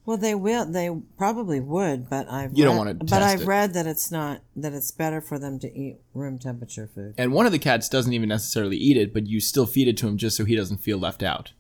Well, 0.06 0.18
they 0.18 0.36
will. 0.36 0.66
They 0.66 0.90
probably 1.18 1.62
would, 1.62 2.10
but 2.10 2.30
I've 2.30 2.58
You 2.58 2.66
don't 2.66 2.76
wanna 2.78 2.96
But 2.96 3.08
test 3.08 3.22
I've 3.22 3.42
it. 3.42 3.48
read 3.48 3.74
that 3.74 3.88
it's 3.88 4.12
not 4.12 4.42
that 4.56 4.74
it's 4.74 4.92
better 4.92 5.22
for 5.22 5.40
them 5.40 5.60
to 5.60 5.74
eat 5.78 5.98
room 6.14 6.38
temperature 6.40 6.90
food. 6.94 7.16
And 7.18 7.32
one 7.32 7.46
of 7.46 7.52
the 7.54 7.60
cats 7.60 7.88
doesn't 7.88 8.12
even 8.12 8.28
necessarily 8.30 8.76
eat 8.78 8.98
it, 8.98 9.14
but 9.14 9.28
you 9.28 9.40
still 9.40 9.66
feed 9.66 9.88
it 9.88 9.96
to 9.98 10.08
him 10.08 10.18
just 10.18 10.36
so 10.36 10.44
he 10.46 10.56
doesn't 10.58 10.80
feel 10.80 10.98
left 10.98 11.24
out. 11.24 11.54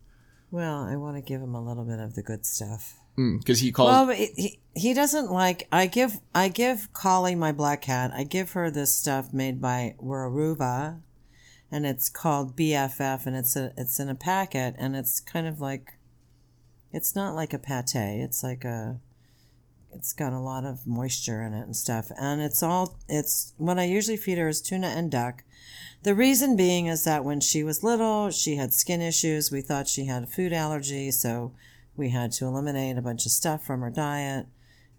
Well, 0.51 0.83
I 0.83 0.97
want 0.97 1.15
to 1.15 1.21
give 1.21 1.41
him 1.41 1.55
a 1.55 1.63
little 1.63 1.85
bit 1.85 1.99
of 1.99 2.15
the 2.15 2.21
good 2.21 2.45
stuff. 2.45 2.95
Hmm, 3.15 3.37
because 3.37 3.59
he 3.59 3.71
calls. 3.71 3.89
Well, 3.89 4.05
but 4.07 4.17
he, 4.17 4.27
he- 4.35 4.59
he 4.75 4.93
doesn't 4.95 5.31
like. 5.31 5.67
I 5.71 5.85
give 5.85 6.19
I 6.33 6.49
give 6.49 6.91
Collie 6.93 7.35
my 7.35 7.51
black 7.51 7.83
cat. 7.83 8.11
I 8.13 8.23
give 8.23 8.51
her 8.53 8.71
this 8.71 8.95
stuff 8.95 9.31
made 9.31 9.61
by 9.61 9.93
Weruva, 10.03 10.99
and 11.71 11.85
it's 11.85 12.09
called 12.09 12.55
BFF, 12.57 13.25
and 13.27 13.35
it's 13.35 13.55
a 13.55 13.71
it's 13.77 13.99
in 13.99 14.09
a 14.09 14.15
packet, 14.15 14.75
and 14.79 14.95
it's 14.95 15.19
kind 15.19 15.47
of 15.47 15.61
like. 15.61 15.93
It's 16.93 17.15
not 17.15 17.35
like 17.35 17.53
a 17.53 17.59
pate. 17.59 18.21
It's 18.21 18.43
like 18.43 18.63
a. 18.63 18.99
It's 19.95 20.13
got 20.13 20.33
a 20.33 20.39
lot 20.39 20.63
of 20.63 20.87
moisture 20.87 21.43
in 21.43 21.53
it 21.53 21.63
and 21.63 21.75
stuff, 21.75 22.11
and 22.19 22.41
it's 22.41 22.63
all. 22.63 22.97
It's 23.09 23.53
what 23.57 23.79
I 23.79 23.83
usually 23.83 24.17
feed 24.17 24.37
her 24.37 24.47
is 24.47 24.61
tuna 24.61 24.87
and 24.87 25.11
duck. 25.11 25.43
The 26.03 26.15
reason 26.15 26.55
being 26.55 26.87
is 26.87 27.03
that 27.03 27.25
when 27.25 27.39
she 27.39 27.63
was 27.63 27.83
little, 27.83 28.29
she 28.29 28.55
had 28.55 28.73
skin 28.73 29.01
issues. 29.01 29.51
We 29.51 29.61
thought 29.61 29.87
she 29.87 30.05
had 30.05 30.23
a 30.23 30.27
food 30.27 30.53
allergy, 30.53 31.11
so 31.11 31.53
we 31.95 32.09
had 32.09 32.31
to 32.33 32.45
eliminate 32.45 32.97
a 32.97 33.01
bunch 33.01 33.25
of 33.25 33.31
stuff 33.31 33.65
from 33.65 33.81
her 33.81 33.89
diet 33.89 34.47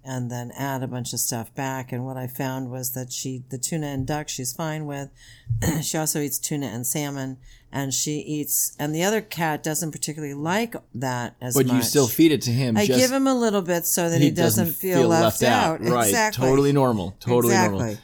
and 0.04 0.30
then 0.30 0.52
add 0.56 0.82
a 0.82 0.86
bunch 0.86 1.12
of 1.12 1.20
stuff 1.20 1.54
back. 1.54 1.92
And 1.92 2.04
what 2.04 2.16
I 2.16 2.26
found 2.26 2.70
was 2.70 2.92
that 2.92 3.12
she, 3.12 3.44
the 3.48 3.58
tuna 3.58 3.86
and 3.86 4.06
duck, 4.06 4.28
she's 4.28 4.52
fine 4.52 4.86
with. 4.86 5.10
she 5.82 5.96
also 5.96 6.20
eats 6.20 6.38
tuna 6.38 6.66
and 6.66 6.86
salmon, 6.86 7.38
and 7.72 7.92
she 7.92 8.18
eats, 8.18 8.76
and 8.78 8.94
the 8.94 9.02
other 9.02 9.20
cat 9.20 9.62
doesn't 9.62 9.92
particularly 9.92 10.34
like 10.34 10.76
that 10.94 11.36
as 11.40 11.54
but 11.54 11.66
much. 11.66 11.72
But 11.72 11.76
you 11.76 11.82
still 11.82 12.06
feed 12.06 12.32
it 12.32 12.42
to 12.42 12.50
him. 12.50 12.76
I 12.76 12.86
give 12.86 13.10
him 13.10 13.26
a 13.26 13.34
little 13.34 13.62
bit 13.62 13.86
so 13.86 14.10
that 14.10 14.20
he, 14.20 14.30
doesn't, 14.30 14.72
feel, 14.72 15.08
left, 15.08 15.42
out. 15.42 15.80
Right. 15.80 16.08
Exactly. 16.08 16.46
Totally 16.46 16.72
normal. 16.72 17.16
Totally 17.20 17.54
exactly. 17.54 17.78
normal. 17.78 17.98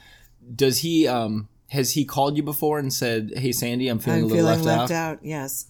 Does 0.53 0.79
he 0.79 1.07
um 1.07 1.47
has 1.71 1.93
he 1.93 2.03
called 2.03 2.35
you 2.35 2.43
before 2.43 2.79
and 2.79 2.91
said, 2.91 3.31
"Hey 3.37 3.53
Sandy, 3.53 3.87
I'm 3.87 3.99
feeling 3.99 4.19
I'm 4.19 4.25
a 4.25 4.27
little 4.27 4.43
feeling 4.43 4.63
left, 4.65 4.79
left 4.79 4.91
out. 4.91 5.13
out. 5.13 5.19
Yes, 5.23 5.67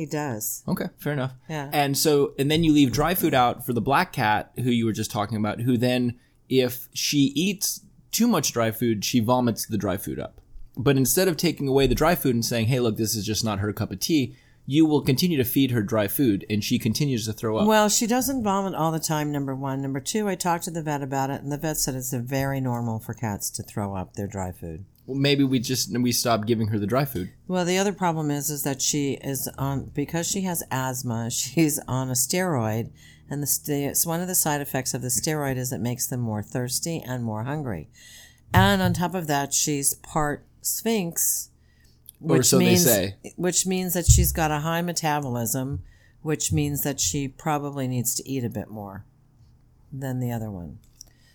he 0.00 0.06
does. 0.06 0.64
Okay, 0.66 0.86
fair 0.96 1.12
enough. 1.12 1.34
Yeah. 1.48 1.68
And 1.72 1.96
so 1.96 2.32
and 2.38 2.50
then 2.50 2.64
you 2.64 2.72
leave 2.72 2.90
dry 2.90 3.14
food 3.14 3.34
out 3.34 3.66
for 3.66 3.74
the 3.74 3.80
black 3.82 4.12
cat 4.14 4.50
who 4.56 4.70
you 4.70 4.86
were 4.86 4.92
just 4.92 5.10
talking 5.10 5.36
about 5.36 5.60
who 5.60 5.76
then 5.76 6.18
if 6.48 6.88
she 6.94 7.32
eats 7.36 7.82
too 8.10 8.26
much 8.26 8.52
dry 8.52 8.70
food, 8.70 9.04
she 9.04 9.20
vomits 9.20 9.66
the 9.66 9.76
dry 9.76 9.98
food 9.98 10.18
up. 10.18 10.40
But 10.74 10.96
instead 10.96 11.28
of 11.28 11.36
taking 11.36 11.68
away 11.68 11.86
the 11.86 11.94
dry 11.94 12.14
food 12.14 12.34
and 12.34 12.44
saying, 12.44 12.68
"Hey, 12.68 12.80
look, 12.80 12.96
this 12.96 13.14
is 13.14 13.26
just 13.26 13.44
not 13.44 13.58
her 13.58 13.74
cup 13.74 13.92
of 13.92 14.00
tea," 14.00 14.34
you 14.64 14.86
will 14.86 15.02
continue 15.02 15.36
to 15.36 15.44
feed 15.44 15.70
her 15.72 15.82
dry 15.82 16.08
food 16.08 16.46
and 16.48 16.64
she 16.64 16.78
continues 16.78 17.26
to 17.26 17.34
throw 17.34 17.58
up. 17.58 17.66
Well, 17.66 17.90
she 17.90 18.06
doesn't 18.06 18.42
vomit 18.42 18.74
all 18.74 18.92
the 18.92 18.98
time, 18.98 19.30
number 19.30 19.54
one. 19.54 19.82
Number 19.82 20.00
two, 20.00 20.28
I 20.28 20.34
talked 20.34 20.64
to 20.64 20.70
the 20.70 20.82
vet 20.82 21.02
about 21.02 21.28
it, 21.28 21.42
and 21.42 21.52
the 21.52 21.58
vet 21.58 21.76
said 21.76 21.94
it's 21.94 22.14
very 22.14 22.60
normal 22.60 23.00
for 23.00 23.12
cats 23.12 23.50
to 23.50 23.62
throw 23.62 23.94
up 23.94 24.14
their 24.14 24.28
dry 24.28 24.50
food. 24.50 24.86
Well, 25.06 25.18
maybe 25.18 25.42
we 25.44 25.58
just 25.58 25.96
we 25.98 26.12
stop 26.12 26.46
giving 26.46 26.68
her 26.68 26.78
the 26.78 26.86
dry 26.86 27.04
food. 27.04 27.32
Well, 27.48 27.64
the 27.64 27.78
other 27.78 27.92
problem 27.92 28.30
is 28.30 28.50
is 28.50 28.62
that 28.62 28.80
she 28.80 29.14
is 29.14 29.48
on 29.58 29.90
because 29.94 30.26
she 30.28 30.42
has 30.42 30.62
asthma. 30.70 31.30
She's 31.30 31.78
on 31.88 32.08
a 32.10 32.12
steroid, 32.14 32.90
and 33.28 33.42
the 33.42 33.46
st- 33.46 33.90
it's 33.90 34.06
one 34.06 34.20
of 34.20 34.28
the 34.28 34.34
side 34.34 34.60
effects 34.60 34.94
of 34.94 35.02
the 35.02 35.08
steroid 35.08 35.56
is 35.56 35.72
it 35.72 35.80
makes 35.80 36.06
them 36.06 36.20
more 36.20 36.42
thirsty 36.42 37.00
and 37.04 37.24
more 37.24 37.44
hungry. 37.44 37.88
And 38.52 38.82
on 38.82 38.92
top 38.92 39.14
of 39.14 39.26
that, 39.28 39.54
she's 39.54 39.94
part 39.94 40.44
Sphynx, 40.60 41.50
Or 42.20 42.42
so 42.42 42.58
they 42.58 42.64
means 42.66 42.84
say. 42.84 43.16
which 43.36 43.64
means 43.66 43.94
that 43.94 44.06
she's 44.06 44.32
got 44.32 44.50
a 44.50 44.58
high 44.60 44.82
metabolism, 44.82 45.82
which 46.22 46.52
means 46.52 46.82
that 46.82 46.98
she 47.00 47.28
probably 47.28 47.86
needs 47.88 48.14
to 48.16 48.28
eat 48.28 48.44
a 48.44 48.50
bit 48.50 48.68
more 48.68 49.04
than 49.92 50.18
the 50.20 50.30
other 50.32 50.50
one. 50.50 50.78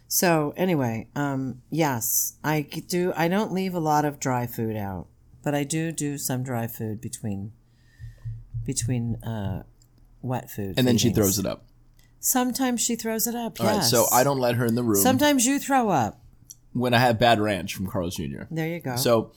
So 0.07 0.53
anyway, 0.55 1.07
um, 1.15 1.61
yes, 1.69 2.37
I 2.43 2.61
do. 2.61 3.11
I 3.15 3.27
don't 3.27 3.51
leave 3.51 3.73
a 3.73 3.79
lot 3.79 4.05
of 4.05 4.19
dry 4.19 4.47
food 4.47 4.75
out, 4.75 5.07
but 5.43 5.55
I 5.55 5.63
do 5.63 5.91
do 5.91 6.17
some 6.17 6.43
dry 6.43 6.67
food 6.67 7.01
between 7.01 7.51
between 8.65 9.15
uh, 9.23 9.63
wet 10.21 10.49
food. 10.49 10.75
And 10.77 10.87
then 10.87 10.97
she 10.97 11.11
throws 11.11 11.39
it 11.39 11.45
up. 11.45 11.65
Sometimes 12.19 12.81
she 12.81 12.95
throws 12.95 13.27
it 13.27 13.35
up. 13.35 13.59
All 13.59 13.67
right, 13.67 13.75
yes. 13.75 13.91
so 13.91 14.05
I 14.11 14.23
don't 14.23 14.39
let 14.39 14.55
her 14.55 14.65
in 14.65 14.75
the 14.75 14.83
room 14.83 14.95
Sometimes 14.95 15.45
you 15.45 15.59
throw 15.59 15.89
up. 15.89 16.19
when 16.73 16.93
I 16.93 16.99
have 16.99 17.19
bad 17.19 17.39
ranch 17.39 17.75
from 17.75 17.85
Carl's 17.87 18.15
Jr. 18.15 18.43
There 18.49 18.67
you 18.67 18.79
go. 18.79 18.95
So 18.95 19.31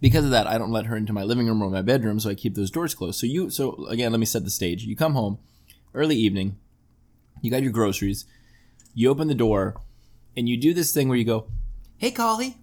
because 0.00 0.24
of 0.24 0.30
that, 0.32 0.46
I 0.46 0.58
don't 0.58 0.70
let 0.70 0.86
her 0.86 0.96
into 0.96 1.12
my 1.12 1.22
living 1.22 1.46
room 1.46 1.62
or 1.62 1.70
my 1.70 1.82
bedroom, 1.82 2.20
so 2.20 2.28
I 2.28 2.34
keep 2.34 2.54
those 2.54 2.70
doors 2.70 2.94
closed. 2.94 3.18
So 3.18 3.26
you, 3.26 3.50
so 3.50 3.86
again, 3.86 4.12
let 4.12 4.20
me 4.20 4.26
set 4.26 4.44
the 4.44 4.50
stage. 4.50 4.84
You 4.84 4.94
come 4.94 5.14
home, 5.14 5.38
early 5.94 6.16
evening, 6.16 6.58
you 7.40 7.50
got 7.50 7.62
your 7.62 7.72
groceries, 7.72 8.26
You 8.98 9.10
open 9.10 9.28
the 9.28 9.34
door, 9.34 9.76
and 10.38 10.48
you 10.48 10.56
do 10.56 10.72
this 10.72 10.90
thing 10.92 11.08
where 11.10 11.18
you 11.18 11.24
go, 11.24 11.48
"Hey, 11.98 12.10
Collie. 12.10 12.56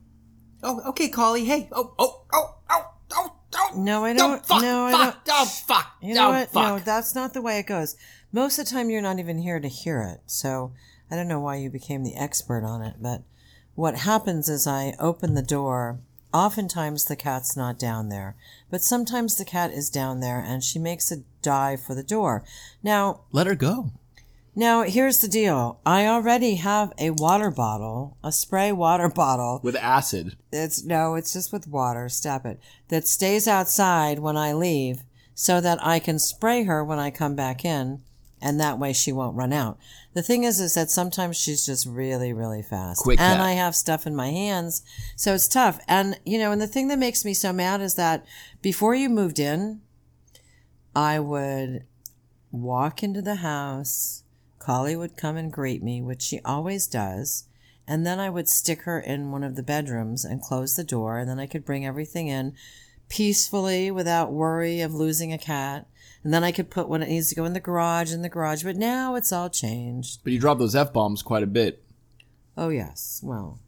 Oh, 0.63 0.81
okay, 0.89 1.07
Collie. 1.07 1.45
Hey. 1.45 1.69
Oh, 1.71 1.93
oh, 1.99 2.23
oh, 2.33 2.55
oh, 2.71 2.85
oh, 3.11 3.33
oh. 3.53 3.71
No, 3.77 4.03
I 4.03 4.11
Oh, 4.11 4.17
don't. 4.17 4.45
fuck, 4.45 4.61
no, 4.63 4.85
I 4.85 4.91
don't. 4.91 5.15
oh, 5.29 5.45
fuck. 5.45 5.95
You 6.01 6.15
know 6.15 6.29
oh, 6.29 6.31
what? 6.31 6.49
fuck. 6.49 6.63
No, 6.67 6.79
that's 6.79 7.13
not 7.13 7.33
the 7.35 7.41
way 7.43 7.59
it 7.59 7.67
goes. 7.67 7.95
Most 8.31 8.57
of 8.57 8.65
the 8.65 8.71
time, 8.71 8.89
you're 8.89 8.99
not 9.01 9.19
even 9.19 9.37
here 9.37 9.59
to 9.59 9.67
hear 9.67 10.01
it. 10.01 10.21
So 10.25 10.71
I 11.11 11.15
don't 11.15 11.27
know 11.27 11.39
why 11.39 11.57
you 11.57 11.69
became 11.69 12.03
the 12.03 12.15
expert 12.15 12.63
on 12.65 12.81
it. 12.81 12.95
But 12.99 13.21
what 13.75 13.99
happens 13.99 14.49
is 14.49 14.65
I 14.65 14.95
open 14.99 15.35
the 15.35 15.43
door. 15.43 15.99
Oftentimes, 16.33 17.05
the 17.05 17.15
cat's 17.15 17.55
not 17.55 17.77
down 17.77 18.09
there, 18.09 18.35
but 18.71 18.81
sometimes 18.81 19.35
the 19.35 19.45
cat 19.45 19.69
is 19.69 19.91
down 19.91 20.19
there 20.19 20.39
and 20.39 20.63
she 20.63 20.79
makes 20.79 21.11
a 21.11 21.17
dive 21.43 21.79
for 21.79 21.93
the 21.93 22.01
door. 22.01 22.43
Now, 22.81 23.21
Let 23.31 23.45
her 23.45 23.53
go. 23.53 23.91
Now 24.55 24.83
here's 24.83 25.19
the 25.19 25.27
deal. 25.27 25.79
I 25.85 26.05
already 26.05 26.55
have 26.55 26.93
a 26.97 27.11
water 27.11 27.51
bottle, 27.51 28.17
a 28.23 28.31
spray 28.31 28.71
water 28.71 29.09
bottle 29.15 29.59
With 29.63 29.75
acid. 29.75 30.35
it's 30.51 30.83
no, 30.83 31.15
it's 31.15 31.33
just 31.33 31.51
with 31.51 31.67
water. 31.67 32.09
Stop 32.09 32.45
it. 32.45 32.59
That 32.89 33.07
stays 33.07 33.47
outside 33.47 34.19
when 34.19 34.37
I 34.37 34.53
leave 34.53 35.03
so 35.35 35.59
that 35.61 35.79
I 35.83 35.99
can 35.99 36.19
spray 36.19 36.63
her 36.63 36.83
when 36.83 36.99
I 36.99 37.09
come 37.11 37.35
back 37.35 37.65
in 37.65 38.01
and 38.43 38.59
that 38.59 38.77
way 38.77 38.91
she 38.91 39.11
won't 39.11 39.37
run 39.37 39.53
out. 39.53 39.79
The 40.13 40.21
thing 40.21 40.43
is 40.43 40.59
is 40.59 40.73
that 40.75 40.91
sometimes 40.91 41.37
she's 41.37 41.65
just 41.65 41.87
really 41.87 42.33
really 42.33 42.61
fast. 42.61 43.01
Quick 43.01 43.19
and 43.19 43.37
cat. 43.37 43.45
I 43.45 43.53
have 43.53 43.75
stuff 43.75 44.05
in 44.05 44.15
my 44.15 44.29
hands, 44.31 44.83
so 45.15 45.33
it's 45.33 45.47
tough. 45.47 45.79
And 45.87 46.19
you 46.25 46.37
know, 46.37 46.51
and 46.51 46.61
the 46.61 46.67
thing 46.67 46.89
that 46.89 46.99
makes 46.99 47.23
me 47.25 47.33
so 47.33 47.53
mad 47.53 47.81
is 47.81 47.95
that 47.95 48.25
before 48.61 48.93
you 48.93 49.09
moved 49.09 49.39
in, 49.39 49.81
I 50.95 51.19
would 51.19 51.85
walk 52.51 53.01
into 53.01 53.21
the 53.21 53.35
house, 53.35 54.22
Collie 54.63 54.95
would 54.95 55.17
come 55.17 55.35
and 55.35 55.51
greet 55.51 55.83
me, 55.83 56.01
which 56.01 56.21
she 56.21 56.39
always 56.45 56.87
does. 56.87 57.45
And 57.85 58.05
then 58.05 58.19
I 58.19 58.29
would 58.29 58.47
stick 58.47 58.83
her 58.83 58.99
in 58.99 59.31
one 59.31 59.43
of 59.43 59.55
the 59.57 59.63
bedrooms 59.63 60.23
and 60.23 60.41
close 60.41 60.75
the 60.75 60.85
door, 60.85 61.19
and 61.19 61.29
then 61.29 61.39
I 61.39 61.47
could 61.47 61.65
bring 61.65 61.85
everything 61.85 62.29
in 62.29 62.53
peacefully 63.09 63.91
without 63.91 64.31
worry 64.31 64.79
of 64.79 64.93
losing 64.93 65.33
a 65.33 65.37
cat. 65.37 65.87
And 66.23 66.33
then 66.33 66.45
I 66.45 66.53
could 66.53 66.69
put 66.69 66.87
when 66.87 67.03
it 67.03 67.09
needs 67.09 67.27
to 67.29 67.35
go 67.35 67.43
in 67.43 67.51
the 67.51 67.59
garage 67.59 68.13
in 68.13 68.21
the 68.21 68.29
garage. 68.29 68.63
But 68.63 68.77
now 68.77 69.15
it's 69.15 69.33
all 69.33 69.49
changed. 69.49 70.21
But 70.23 70.31
you 70.31 70.39
drop 70.39 70.59
those 70.59 70.75
f 70.75 70.93
bombs 70.93 71.21
quite 71.21 71.43
a 71.43 71.47
bit. 71.47 71.83
Oh 72.55 72.69
yes, 72.69 73.19
well, 73.21 73.59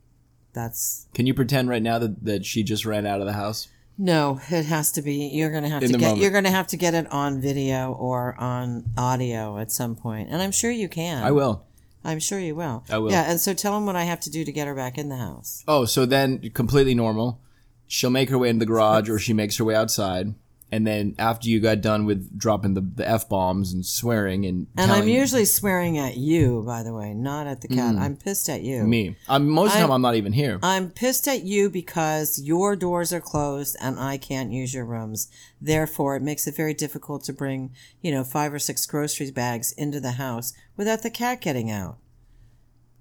that's 0.53 1.07
Can 1.13 1.27
you 1.27 1.33
pretend 1.33 1.67
right 1.67 1.83
now 1.83 1.99
that, 1.99 2.23
that 2.23 2.45
she 2.45 2.63
just 2.63 2.85
ran 2.85 3.05
out 3.05 3.19
of 3.19 3.27
the 3.27 3.33
house? 3.33 3.67
No. 3.97 4.39
It 4.49 4.65
has 4.65 4.91
to 4.93 5.01
be. 5.01 5.27
You're 5.27 5.51
gonna 5.51 5.69
have 5.69 5.83
In 5.83 5.91
to 5.91 5.97
get. 5.97 6.05
moment. 6.05 6.21
You're 6.21 6.31
gonna 6.31 6.51
have 6.51 6.67
to 6.67 6.77
get 6.77 6.93
it 6.93 7.11
on 7.11 7.41
video 7.41 7.91
or 7.93 8.35
on 8.39 8.85
audio 8.97 9.57
at 9.57 9.71
some 9.71 9.95
point, 9.95 10.29
and 10.31 10.41
I'm 10.41 10.51
sure 10.51 10.71
you 10.71 10.89
can. 10.89 11.23
I 11.23 11.31
will. 11.31 11.65
I'm 12.03 12.19
sure 12.19 12.39
you 12.39 12.55
will. 12.55 12.83
I 12.89 12.99
will. 12.99 13.11
Yeah, 13.11 13.29
and 13.29 13.41
so 13.41 13.53
tell 13.53 13.73
them 13.73 13.85
what 13.87 13.95
I 13.95 14.03
have 14.03 14.19
to 14.21 14.29
do 14.29 14.45
to 14.45 14.51
get 14.51 14.67
her 14.67 14.75
back 14.75 14.97
in 14.97 15.09
the 15.09 15.17
house. 15.17 15.63
Oh, 15.67 15.85
so 15.85 16.05
then 16.05 16.51
completely 16.51 16.93
normal. 16.93 17.41
She'll 17.87 18.11
make 18.11 18.29
her 18.29 18.37
way 18.37 18.49
into 18.49 18.59
the 18.59 18.65
garage 18.67 19.09
or 19.09 19.17
she 19.17 19.33
makes 19.33 19.57
her 19.57 19.65
way 19.65 19.75
outside. 19.75 20.35
And 20.72 20.86
then 20.86 21.15
after 21.19 21.48
you 21.48 21.60
got 21.60 21.81
done 21.81 22.05
with 22.05 22.38
dropping 22.38 22.74
the, 22.74 22.81
the 22.81 23.07
F 23.07 23.29
bombs 23.29 23.72
and 23.72 23.86
swearing 23.86 24.45
and, 24.45 24.67
And 24.75 24.91
I'm 24.91 25.07
usually 25.07 25.45
swearing 25.45 25.98
at 26.00 26.17
you, 26.17 26.63
by 26.65 26.81
the 26.84 26.93
way, 26.93 27.13
not 27.13 27.45
at 27.48 27.62
the 27.62 27.67
cat. 27.67 27.95
I'm 27.95 28.17
pissed 28.17 28.50
at 28.50 28.62
you. 28.62 28.81
Mm. 28.81 28.88
me, 28.88 29.15
I'm, 29.29 29.48
most 29.48 29.69
of 29.69 29.75
the 29.75 29.81
time 29.81 29.91
I'm 29.91 30.01
not 30.01 30.15
even 30.15 30.34
here. 30.34 30.60
I'm 30.63 30.89
pissed 30.89 31.27
at 31.27 31.43
you 31.43 31.69
because 31.69 32.41
your 32.41 32.75
doors 32.75 33.13
are 33.13 33.22
closed 33.22 33.77
and 33.79 34.00
I 34.00 34.17
can't 34.17 34.51
use 34.51 34.74
your 34.74 34.86
rooms. 34.86 35.29
Therefore, 35.62 36.15
it 36.15 36.24
makes 36.24 36.48
it 36.48 36.55
very 36.55 36.74
difficult 36.74 37.24
to 37.25 37.34
bring, 37.34 37.72
you 38.01 38.12
know, 38.12 38.24
five 38.24 38.51
or 38.53 38.60
six 38.60 38.86
grocery 38.86 39.29
bags 39.31 39.72
into 39.74 40.00
the 40.00 40.13
house 40.13 40.51
without 40.75 41.03
the 41.03 41.12
cat 41.12 41.41
getting 41.41 41.69
out. 41.72 42.00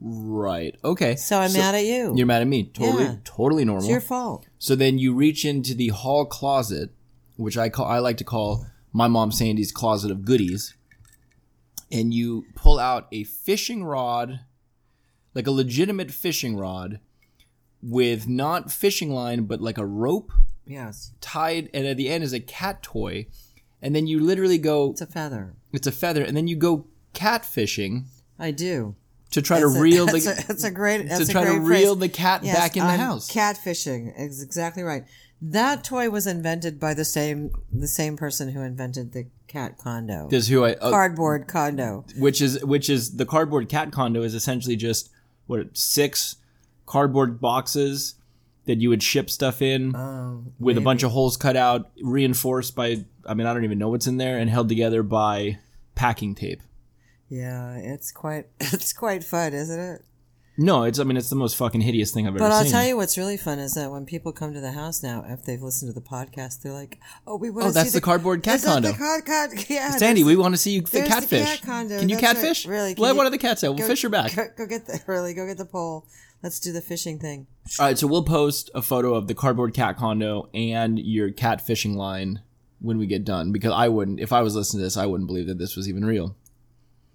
right. 0.00 0.76
Okay. 0.84 1.16
So 1.16 1.38
I'm 1.38 1.52
mad 1.54 1.74
at 1.74 1.84
you. 1.86 2.12
You're 2.14 2.26
mad 2.26 2.42
at 2.42 2.48
me. 2.48 2.64
Totally, 2.64 3.04
Yeah. 3.04 3.16
totally 3.24 3.64
normal. 3.64 3.84
It's 3.84 3.90
your 3.90 4.00
fault. 4.00 4.46
So 4.58 4.76
then 4.76 4.98
you 4.98 5.14
reach 5.14 5.44
into 5.44 5.74
the 5.74 5.88
hall 5.88 6.26
closet, 6.26 6.90
which 7.36 7.56
I 7.58 7.68
call 7.68 7.86
I 7.86 7.98
like 7.98 8.16
to 8.18 8.24
call 8.24 8.66
my 8.92 9.08
mom 9.08 9.32
Sandy's 9.32 9.72
closet 9.72 10.10
of 10.10 10.24
goodies, 10.24 10.74
and 11.90 12.12
you 12.14 12.44
pull 12.54 12.78
out 12.78 13.06
a 13.12 13.24
fishing 13.24 13.84
rod, 13.84 14.40
like 15.34 15.46
a 15.46 15.50
legitimate 15.50 16.10
fishing 16.10 16.56
rod, 16.56 17.00
with 17.82 18.28
not 18.28 18.70
fishing 18.72 19.10
line 19.10 19.44
but 19.44 19.60
like 19.60 19.78
a 19.78 19.86
rope 19.86 20.32
Yes. 20.66 21.12
tied, 21.20 21.68
and 21.74 21.86
at 21.86 21.96
the 21.96 22.08
end 22.08 22.24
is 22.24 22.32
a 22.32 22.40
cat 22.40 22.82
toy, 22.82 23.26
and 23.82 23.94
then 23.94 24.06
you 24.06 24.18
literally 24.20 24.58
go. 24.58 24.92
It's 24.92 25.00
a 25.02 25.06
feather. 25.06 25.54
It's 25.72 25.86
a 25.86 25.92
feather, 25.92 26.22
and 26.24 26.36
then 26.36 26.46
you 26.48 26.56
go 26.56 26.86
catfishing 27.12 28.04
I 28.38 28.50
do. 28.50 28.94
to 29.32 29.42
try 29.42 29.58
It's 29.58 29.72
to 29.74 29.78
a- 29.78 29.82
reel 29.82 30.06
that's 30.06 30.24
the 30.24 30.30
a, 30.32 30.46
that's 30.46 30.64
a 30.64 30.70
great. 30.70 31.06
That's 31.08 31.26
to 31.26 31.30
a 31.30 31.32
try 31.32 31.44
to 31.52 31.60
reel 31.60 31.94
phrase. 31.96 31.98
the 32.00 32.08
cat 32.08 32.44
Yes, 32.44 32.56
back 32.56 32.76
in 32.76 32.84
the 32.84 32.92
I'm 32.92 32.98
house. 33.00 33.30
Catfishing 33.30 34.18
is 34.18 34.42
exactly 34.42 34.82
right. 34.84 35.04
That 35.50 35.84
toy 35.84 36.08
was 36.08 36.26
invented 36.26 36.80
by 36.80 36.94
the 36.94 37.04
same 37.04 37.50
the 37.72 37.86
same 37.88 38.16
person 38.16 38.50
who 38.50 38.62
invented 38.62 39.12
the 39.12 39.26
cat 39.46 39.76
condo, 39.78 40.26
Because 40.28 40.48
who 40.48 40.64
I 40.64 40.72
uh, 40.74 40.90
cardboard 40.90 41.46
condo. 41.48 42.04
which 42.16 42.40
is 42.40 42.64
which 42.64 42.88
is 42.88 43.16
the 43.16 43.26
cardboard 43.26 43.68
cat 43.68 43.92
condo 43.92 44.22
is 44.22 44.34
essentially 44.34 44.76
just 44.76 45.10
what 45.46 45.76
six 45.76 46.36
cardboard 46.86 47.40
boxes 47.40 48.14
that 48.64 48.80
you 48.80 48.88
would 48.88 49.02
ship 49.02 49.28
stuff 49.28 49.60
in 49.60 49.94
Oh, 49.94 50.44
with 50.58 50.78
a 50.78 50.80
bunch 50.80 51.02
of 51.02 51.10
holes 51.12 51.36
cut 51.36 51.56
out, 51.56 51.90
reinforced 52.02 52.74
by 52.74 53.04
I 53.26 53.34
mean 53.34 53.46
I 53.46 53.52
don't 53.52 53.64
even 53.64 53.78
know 53.78 53.90
what's 53.90 54.06
in 54.06 54.16
there, 54.16 54.38
and 54.38 54.48
held 54.48 54.68
together 54.70 55.02
by 55.02 55.58
packing 55.94 56.34
tape. 56.34 56.62
Yeah, 57.28 57.76
it's 57.76 58.10
quite 58.12 58.46
it's 58.60 58.94
quite 58.94 59.22
fun, 59.22 59.52
isn't 59.52 59.78
it? 59.80 60.04
No, 60.56 60.84
it's 60.84 61.00
I 61.00 61.04
mean 61.04 61.16
it's 61.16 61.30
the 61.30 61.36
most 61.36 61.56
fucking 61.56 61.80
hideous 61.80 62.12
thing 62.12 62.28
I've 62.28 62.34
But 62.34 62.42
ever 62.44 62.52
I'll 62.52 62.62
seen. 62.62 62.70
But 62.70 62.76
I'll 62.76 62.82
tell 62.82 62.88
you 62.88 62.96
what's 62.96 63.18
really 63.18 63.36
fun 63.36 63.58
is 63.58 63.74
that 63.74 63.90
when 63.90 64.06
people 64.06 64.30
come 64.32 64.54
to 64.54 64.60
the 64.60 64.70
house 64.70 65.02
now, 65.02 65.24
if 65.26 65.44
they've 65.44 65.60
listened 65.60 65.92
to 65.92 66.00
the 66.00 66.06
podcast, 66.06 66.62
they're 66.62 66.72
like, 66.72 67.00
"Oh, 67.26 67.36
we 67.36 67.50
want 67.50 67.64
Oh, 67.64 67.68
to 67.70 67.74
that's 67.74 67.90
see 67.90 67.98
the 67.98 68.04
cardboard 68.04 68.44
cat 68.44 68.62
condo. 68.62 68.92
The 68.92 68.98
car, 68.98 69.20
car, 69.22 69.48
yeah, 69.68 69.90
Sandy, 69.96 70.22
we 70.22 70.36
want 70.36 70.54
to 70.54 70.58
see 70.58 70.70
you 70.70 70.82
the 70.82 71.02
catfish. 71.02 71.44
cat 71.44 71.62
condo. 71.62 71.98
Can 71.98 72.08
you 72.08 72.14
That's 72.16 72.26
right. 72.26 72.36
catfish? 72.36 72.66
Really? 72.66 72.94
Can 72.94 73.02
Let 73.02 73.16
one 73.16 73.26
of 73.26 73.32
the 73.32 73.38
cats 73.38 73.64
out. 73.64 73.70
We'll 73.70 73.78
go- 73.78 73.86
fish 73.88 74.02
her 74.02 74.08
back. 74.08 74.36
Go, 74.36 74.44
go 74.58 74.66
get 74.66 74.86
the 74.86 75.00
really 75.08 75.34
go 75.34 75.44
get 75.46 75.58
the 75.58 75.64
pole. 75.64 76.06
Let's 76.42 76.60
do 76.60 76.72
the 76.72 76.80
fishing 76.82 77.18
thing. 77.18 77.46
All 77.80 77.86
right, 77.86 77.98
so 77.98 78.06
we'll 78.06 78.22
post 78.22 78.70
a 78.76 78.82
photo 78.82 79.14
of 79.14 79.26
the 79.26 79.34
cardboard 79.34 79.74
cat 79.74 79.96
condo 79.96 80.50
and 80.54 80.98
your 81.00 81.30
cat 81.32 81.62
fishing 81.66 81.94
line 81.96 82.42
when 82.80 82.98
we 82.98 83.06
get 83.06 83.24
done 83.24 83.50
because 83.50 83.72
I 83.72 83.88
wouldn't 83.88 84.20
if 84.20 84.32
I 84.32 84.42
was 84.42 84.54
listening 84.54 84.80
to 84.82 84.84
this 84.84 84.96
I 84.96 85.06
wouldn't 85.06 85.26
believe 85.26 85.46
that 85.48 85.58
this 85.58 85.74
was 85.74 85.88
even 85.88 86.04
real. 86.04 86.36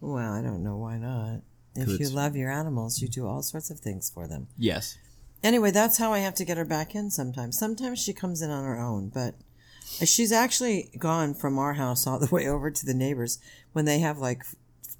Well, 0.01 0.33
I 0.33 0.41
don't 0.41 0.63
know 0.63 0.75
why 0.77 0.97
not. 0.97 1.41
If 1.75 1.99
you 1.99 2.09
love 2.09 2.35
your 2.35 2.51
animals, 2.51 3.01
you 3.01 3.07
do 3.07 3.27
all 3.27 3.41
sorts 3.41 3.69
of 3.69 3.79
things 3.79 4.09
for 4.09 4.27
them. 4.27 4.47
Yes. 4.57 4.97
Anyway, 5.43 5.71
that's 5.71 5.97
how 5.97 6.11
I 6.11 6.19
have 6.19 6.35
to 6.35 6.45
get 6.45 6.57
her 6.57 6.65
back 6.65 6.95
in 6.95 7.09
sometimes. 7.09 7.57
Sometimes 7.57 7.99
she 7.99 8.11
comes 8.11 8.41
in 8.41 8.49
on 8.49 8.65
her 8.65 8.77
own, 8.77 9.09
but 9.09 9.35
she's 10.05 10.31
actually 10.31 10.91
gone 10.97 11.33
from 11.33 11.57
our 11.57 11.73
house 11.73 12.05
all 12.05 12.19
the 12.25 12.33
way 12.33 12.47
over 12.47 12.69
to 12.69 12.85
the 12.85 12.93
neighbors 12.93 13.39
when 13.71 13.85
they 13.85 13.99
have 13.99 14.17
like 14.17 14.43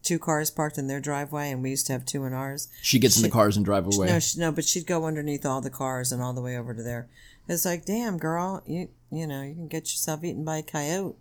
two 0.01 0.19
cars 0.19 0.49
parked 0.49 0.77
in 0.77 0.87
their 0.87 1.01
driveway 1.01 1.51
and 1.51 1.61
we 1.61 1.71
used 1.71 1.87
to 1.87 1.93
have 1.93 2.05
two 2.05 2.23
in 2.23 2.33
ours. 2.33 2.69
She 2.81 2.99
gets 2.99 3.17
in 3.17 3.23
the 3.23 3.29
cars 3.29 3.57
and 3.57 3.65
drive 3.65 3.85
away. 3.85 4.07
No, 4.07 4.19
she, 4.19 4.39
no, 4.39 4.51
but 4.51 4.63
she'd 4.63 4.87
go 4.87 5.05
underneath 5.05 5.45
all 5.45 5.61
the 5.61 5.69
cars 5.69 6.11
and 6.11 6.21
all 6.21 6.33
the 6.33 6.41
way 6.41 6.57
over 6.57 6.73
to 6.73 6.81
there. 6.83 7.09
It's 7.47 7.65
like, 7.65 7.85
damn, 7.85 8.17
girl, 8.17 8.63
you 8.65 8.89
you 9.11 9.25
know, 9.25 9.41
you 9.41 9.55
can 9.55 9.67
get 9.67 9.91
yourself 9.91 10.23
eaten 10.23 10.45
by 10.45 10.57
a 10.57 10.63
coyote. 10.63 11.15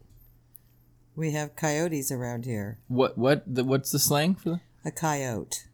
We 1.17 1.33
have 1.33 1.57
coyotes 1.57 2.12
around 2.12 2.45
here. 2.45 2.78
What 2.87 3.19
what 3.19 3.43
the, 3.47 3.64
what's 3.64 3.90
the 3.90 3.99
slang 3.99 4.35
for 4.35 4.50
the? 4.50 4.61
A 4.88 4.90
coyote. 4.90 5.64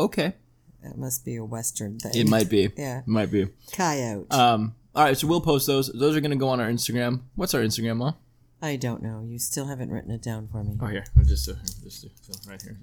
Okay. 0.00 0.34
That 0.82 0.98
must 0.98 1.24
be 1.24 1.36
a 1.36 1.44
Western 1.44 2.00
thing. 2.00 2.10
It 2.12 2.28
might 2.28 2.50
be. 2.50 2.72
Yeah. 2.76 2.98
It 2.98 3.06
might 3.06 3.30
be. 3.30 3.46
Coyote. 3.72 4.26
Um 4.32 4.74
all 4.96 5.04
right, 5.04 5.16
so 5.16 5.28
we'll 5.28 5.40
post 5.42 5.68
those. 5.68 5.92
Those 5.92 6.16
are 6.16 6.20
going 6.20 6.30
to 6.32 6.38
go 6.38 6.48
on 6.48 6.58
our 6.58 6.68
Instagram. 6.68 7.20
What's 7.34 7.52
our 7.54 7.60
Instagram, 7.60 7.98
Mom? 7.98 8.14
I 8.62 8.76
don't 8.76 9.02
know. 9.02 9.22
You 9.22 9.38
still 9.38 9.66
haven't 9.66 9.90
written 9.90 10.10
it 10.10 10.22
down 10.22 10.48
for 10.48 10.64
me. 10.64 10.74
Oh, 10.80 10.86
here. 10.86 11.04
Just, 11.26 11.50
uh, 11.50 11.52
just 11.84 12.06
uh, 12.06 12.50
right 12.50 12.60
here. 12.62 12.78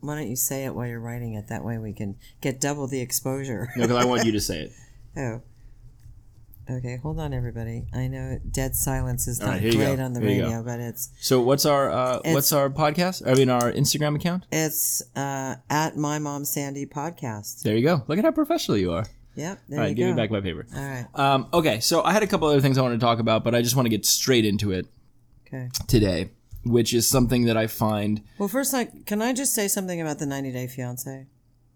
Why 0.00 0.14
don't 0.16 0.28
you 0.28 0.36
say 0.36 0.66
it 0.66 0.74
while 0.74 0.86
you're 0.86 1.00
writing 1.00 1.32
it? 1.32 1.48
That 1.48 1.64
way 1.64 1.78
we 1.78 1.94
can 1.94 2.16
get 2.42 2.60
double 2.60 2.86
the 2.86 3.00
exposure. 3.00 3.70
No, 3.76 3.86
because 3.88 3.96
I 3.96 4.06
want 4.06 4.26
you 4.26 4.32
to 4.32 4.40
say 4.50 4.60
it. 4.64 4.72
oh. 5.16 5.40
Okay, 6.68 6.96
hold 6.96 7.20
on, 7.20 7.32
everybody. 7.32 7.86
I 7.94 8.08
know 8.08 8.40
dead 8.50 8.74
silence 8.74 9.28
is 9.28 9.38
not 9.38 9.60
right, 9.60 9.72
great 9.72 10.00
on 10.00 10.14
the 10.14 10.20
Here 10.20 10.42
radio, 10.42 10.64
but 10.64 10.80
it's 10.80 11.10
So 11.20 11.40
what's 11.40 11.64
our 11.64 11.90
uh, 11.90 12.20
what's 12.24 12.52
our 12.52 12.68
podcast? 12.70 13.22
I 13.24 13.34
mean 13.34 13.50
our 13.50 13.70
Instagram 13.72 14.16
account. 14.16 14.46
it's 14.50 15.00
uh, 15.14 15.56
at 15.70 15.96
my 15.96 16.18
mom 16.18 16.44
Sandy 16.44 16.84
podcast. 16.84 17.62
There 17.62 17.76
you 17.76 17.84
go. 17.84 18.02
Look 18.08 18.18
at 18.18 18.24
how 18.24 18.32
professional 18.32 18.78
you 18.78 18.92
are. 18.92 19.06
Yep, 19.36 19.60
there 19.68 19.78
All 19.78 19.84
right, 19.84 19.94
give 19.94 20.06
go. 20.06 20.10
me 20.12 20.16
back 20.16 20.30
my 20.30 20.40
paper. 20.40 20.66
All 20.74 20.82
right, 20.82 21.06
Um, 21.14 21.48
okay, 21.52 21.78
so 21.80 22.02
I 22.02 22.12
had 22.12 22.22
a 22.22 22.26
couple 22.26 22.48
other 22.48 22.60
things 22.60 22.78
I 22.78 22.82
want 22.82 22.98
to 22.98 23.04
talk 23.04 23.18
about, 23.18 23.44
but 23.44 23.54
I 23.54 23.60
just 23.62 23.76
want 23.76 23.84
to 23.86 23.90
get 23.90 24.06
straight 24.06 24.46
into 24.46 24.72
it 24.72 24.86
okay. 25.46 25.68
today, 25.86 26.30
which 26.64 26.94
is 26.94 27.06
something 27.06 27.44
that 27.44 27.56
I 27.56 27.66
find. 27.66 28.22
Well, 28.38 28.48
first, 28.48 28.72
like, 28.72 29.04
can 29.04 29.20
I 29.20 29.34
just 29.34 29.54
say 29.54 29.68
something 29.68 30.00
about 30.00 30.18
the 30.18 30.26
90 30.26 30.52
Day 30.52 30.66
Fiance? 30.66 31.26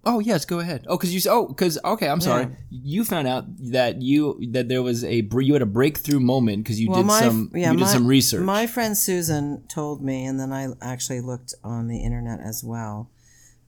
Oh 0.03 0.19
yes, 0.19 0.47
go 0.47 0.61
ahead. 0.61 0.87
Oh, 0.89 0.97
because 0.97 1.15
you. 1.15 1.31
Oh, 1.31 1.49
because 1.49 1.79
okay, 1.85 2.09
I'm 2.09 2.21
sorry. 2.23 2.45
Yeah. 2.45 2.57
You 2.71 3.05
found 3.05 3.29
out 3.29 3.45
that 3.71 4.01
you 4.01 4.41
that 4.53 4.69
there 4.69 4.83
was 4.83 5.05
a 5.05 5.23
you 5.23 5.53
had 5.53 5.61
a 5.63 5.67
breakthrough 5.67 6.21
moment 6.21 6.65
because 6.65 6.81
you 6.81 6.89
Well, 6.89 7.01
did 7.01 7.07
my 7.07 7.21
some 7.21 7.51
yeah, 7.55 7.71
you 7.73 7.77
did 7.77 7.85
my, 7.85 7.93
some 7.93 8.07
research. 8.07 8.41
My 8.41 8.67
friend 8.67 8.97
Susan 8.97 9.65
told 9.69 10.03
me, 10.03 10.25
and 10.25 10.41
then 10.41 10.53
I 10.53 10.69
actually 10.81 11.21
looked 11.21 11.55
on 11.63 11.89
the 11.89 11.99
internet 11.99 12.41
as 12.41 12.65
well. 12.65 13.11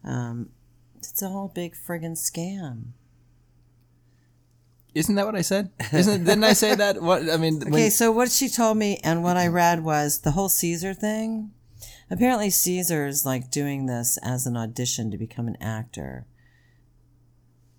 Um, 0.05 0.49
it's 0.97 1.21
a 1.21 1.29
whole 1.29 1.49
big 1.49 1.75
friggin' 1.75 2.17
scam. 2.17 2.93
Isn't 4.95 5.15
that 5.15 5.27
what 5.27 5.35
I 5.37 5.43
said? 5.43 5.71
Isn't 5.93 6.25
didn't 6.25 6.45
I 6.45 6.53
say 6.53 6.75
that? 6.75 7.03
What 7.03 7.29
I 7.29 7.37
mean, 7.37 7.61
when- 7.61 7.75
Okay, 7.75 7.91
so 7.91 8.11
what 8.11 8.31
she 8.31 8.49
told 8.49 8.77
me 8.77 9.01
and 9.03 9.23
what 9.23 9.37
I 9.37 9.47
read 9.49 9.85
was 9.85 10.21
the 10.21 10.33
whole 10.33 10.49
Caesar 10.49 10.95
thing. 10.95 11.51
Apparently, 12.13 12.51
Caesar's 12.51 13.25
like 13.25 13.51
doing 13.51 13.87
this 13.87 14.19
as 14.19 14.47
an 14.47 14.55
audition 14.55 15.11
to 15.11 15.17
become 15.17 15.49
an 15.49 15.57
actor. 15.63 16.27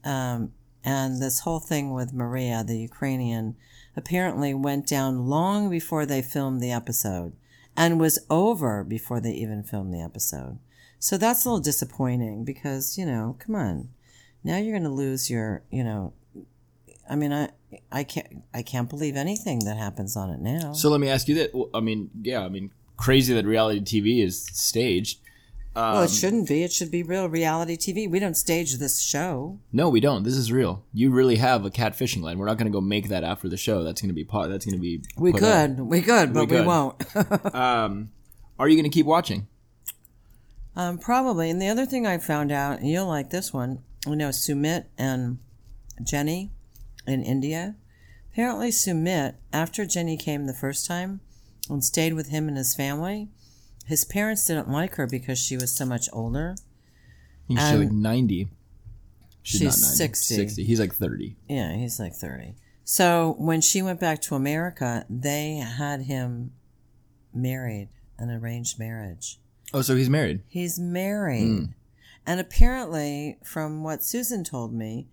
Um, 0.03 0.53
and 0.83 1.21
this 1.21 1.41
whole 1.41 1.59
thing 1.59 1.93
with 1.93 2.13
Maria, 2.13 2.63
the 2.63 2.79
Ukrainian, 2.79 3.55
apparently 3.95 4.55
went 4.55 4.87
down 4.87 5.27
long 5.27 5.69
before 5.69 6.07
they 6.07 6.23
filmed 6.23 6.61
the 6.61 6.71
episode 6.71 7.33
and 7.77 7.99
was 7.99 8.25
over 8.27 8.83
before 8.83 9.19
they 9.19 9.33
even 9.33 9.61
filmed 9.61 9.93
the 9.93 10.01
episode. 10.01 10.57
So 10.97 11.15
that's 11.15 11.45
a 11.45 11.49
little 11.49 11.61
disappointing 11.61 12.43
because, 12.43 12.97
you 12.97 13.05
know, 13.05 13.37
come 13.37 13.53
on. 13.53 13.89
Now 14.43 14.57
you're 14.57 14.73
going 14.73 14.81
to 14.81 14.89
lose 14.89 15.29
your, 15.29 15.61
you 15.69 15.83
know, 15.83 16.13
I 17.07 17.15
mean, 17.15 17.31
I, 17.31 17.49
I 17.91 18.03
can't, 18.03 18.43
I 18.51 18.63
can't 18.63 18.89
believe 18.89 19.15
anything 19.15 19.59
that 19.65 19.77
happens 19.77 20.17
on 20.17 20.31
it 20.31 20.39
now. 20.39 20.73
so 20.73 20.89
let 20.89 20.99
me 20.99 21.09
ask 21.09 21.27
you 21.27 21.35
that. 21.35 21.69
I 21.75 21.81
mean, 21.81 22.09
yeah, 22.19 22.41
I 22.41 22.49
mean, 22.49 22.71
crazy 22.97 23.33
that 23.33 23.45
reality 23.45 23.81
TV 23.81 24.23
is 24.23 24.45
staged. 24.53 25.19
well, 25.75 25.97
Um, 25.97 26.03
it 26.03 26.09
shouldn't 26.11 26.47
be. 26.47 26.63
It 26.63 26.71
should 26.71 26.91
be 26.91 27.03
real 27.03 27.27
reality 27.27 27.75
TV. 27.77 28.09
We 28.09 28.19
don't 28.19 28.37
stage 28.37 28.77
this 28.77 29.01
show. 29.01 29.59
No, 29.71 29.89
we 29.89 29.99
don't. 29.99 30.23
This 30.23 30.35
is 30.35 30.51
real. 30.51 30.83
You 30.93 31.09
really 31.11 31.37
have 31.37 31.65
a 31.65 31.71
catfishing 31.71 32.21
line. 32.21 32.37
We're 32.37 32.45
not 32.45 32.57
going 32.57 32.71
to 32.71 32.75
go 32.75 32.81
make 32.81 33.09
that 33.09 33.23
after 33.23 33.49
the 33.49 33.57
show. 33.57 33.83
That's 33.83 34.01
going 34.01 34.09
to 34.09 34.15
be 34.15 34.23
part. 34.23 34.49
That's 34.49 34.65
going 34.65 34.77
to 34.77 34.81
be. 34.81 35.01
We 35.17 35.33
could, 35.33 35.79
we 35.79 36.01
could, 36.01 36.33
but 36.33 36.49
we, 36.49 36.57
could. 36.57 36.65
won't. 36.65 37.03
Um, 37.55 38.11
are 38.59 38.67
you 38.69 38.75
going 38.75 38.89
to 38.89 38.93
keep 38.93 39.05
watching? 39.07 39.47
um, 40.75 40.97
probably. 40.97 41.49
And 41.49 41.61
the 41.61 41.67
other 41.69 41.85
thing 41.85 42.05
I 42.07 42.17
found 42.17 42.51
out, 42.51 42.79
and 42.79 42.89
you'll 42.89 43.07
like 43.07 43.29
this 43.29 43.51
one. 43.53 43.79
You 44.05 44.15
know, 44.15 44.29
Sumit 44.29 44.85
and 44.97 45.39
Jenny 46.03 46.51
in 47.07 47.23
India. 47.23 47.75
Apparently, 48.31 48.69
Sumit, 48.69 49.35
after 49.51 49.85
Jenny 49.85 50.17
came 50.17 50.45
the 50.45 50.53
first 50.53 50.85
time 50.87 51.21
and 51.69 51.83
stayed 51.83 52.13
with 52.13 52.29
him 52.29 52.47
and 52.47 52.57
his 52.57 52.75
family, 52.75 53.29
his 53.85 54.05
parents 54.05 54.45
didn't 54.45 54.69
like 54.69 54.95
her 54.95 55.07
because 55.07 55.39
she 55.39 55.55
was 55.57 55.71
so 55.75 55.85
much 55.85 56.07
older. 56.13 56.55
He's 57.47 57.59
Um, 57.59 57.79
like 57.79 57.91
ninety. 57.91 58.47
she's 59.41 59.75
60. 59.97 60.35
60. 60.35 60.63
He's 60.63 60.79
like 60.79 60.93
thirty. 60.93 61.35
Yeah, 61.49 61.75
he's 61.75 61.99
like 61.99 62.13
30. 62.13 62.55
So 62.85 63.35
when 63.37 63.61
she 63.61 63.81
went 63.81 63.99
back 63.99 64.21
to 64.23 64.35
America, 64.35 65.05
they 65.09 65.55
had 65.55 66.01
him 66.03 66.51
married, 67.33 67.89
an 68.17 68.29
arranged 68.29 68.77
marriage. 68.79 69.39
Oh, 69.73 69.81
so 69.81 69.95
he's 69.95 70.09
married. 70.09 70.41
He's 70.47 70.77
married. 70.79 71.47
Hmm. 71.47 71.65
And 72.25 72.39
apparently, 72.39 73.37
from 73.43 73.83
what 73.83 74.03
Susan 74.03 74.43
told 74.43 74.73
me, 74.73 75.07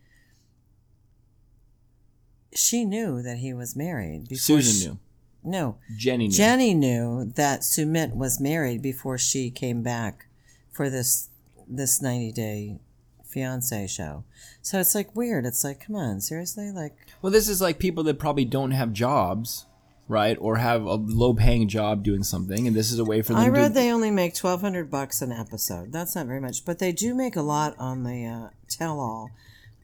she 2.54 2.84
knew 2.84 3.22
that 3.22 3.38
he 3.38 3.52
was 3.52 3.76
married. 3.76 4.28
Before 4.28 4.60
Susan 4.60 4.80
she- 4.80 4.86
knew. 4.88 4.98
No, 5.42 5.78
Jenny 5.96 6.28
knew. 6.28 6.34
Jenny 6.34 6.74
knew 6.74 7.32
that 7.36 7.60
Sumit 7.60 8.14
was 8.14 8.40
married 8.40 8.82
before 8.82 9.16
she 9.18 9.50
came 9.50 9.82
back 9.82 10.26
for 10.72 10.90
this 10.90 11.28
this 11.68 12.02
90 12.02 12.32
day 12.32 12.78
fiance 13.24 13.86
show. 13.86 14.24
So 14.60 14.80
it's 14.80 14.94
like 14.94 15.14
weird. 15.14 15.46
It's 15.46 15.62
like, 15.64 15.86
come 15.86 15.96
on, 15.96 16.20
seriously? 16.20 16.70
Like, 16.72 16.96
Well, 17.22 17.32
this 17.32 17.48
is 17.48 17.60
like 17.60 17.78
people 17.78 18.02
that 18.04 18.18
probably 18.18 18.44
don't 18.44 18.72
have 18.72 18.92
jobs, 18.92 19.66
right? 20.08 20.36
Or 20.40 20.56
have 20.56 20.82
a 20.82 20.94
low 20.94 21.32
paying 21.32 21.68
job 21.68 22.02
doing 22.02 22.24
something, 22.24 22.66
and 22.66 22.74
this 22.76 22.90
is 22.90 22.98
a 22.98 23.04
way 23.04 23.22
for 23.22 23.32
them 23.32 23.42
I 23.42 23.48
read 23.48 23.68
to. 23.68 23.74
they 23.74 23.92
only 23.92 24.10
make 24.10 24.36
1200 24.36 24.90
bucks 24.90 25.22
an 25.22 25.30
episode. 25.32 25.92
That's 25.92 26.16
not 26.16 26.26
very 26.26 26.40
much, 26.40 26.64
but 26.64 26.80
they 26.80 26.92
do 26.92 27.14
make 27.14 27.36
a 27.36 27.42
lot 27.42 27.76
on 27.78 28.02
the 28.02 28.26
uh, 28.26 28.48
tell 28.68 28.98
all. 28.98 29.30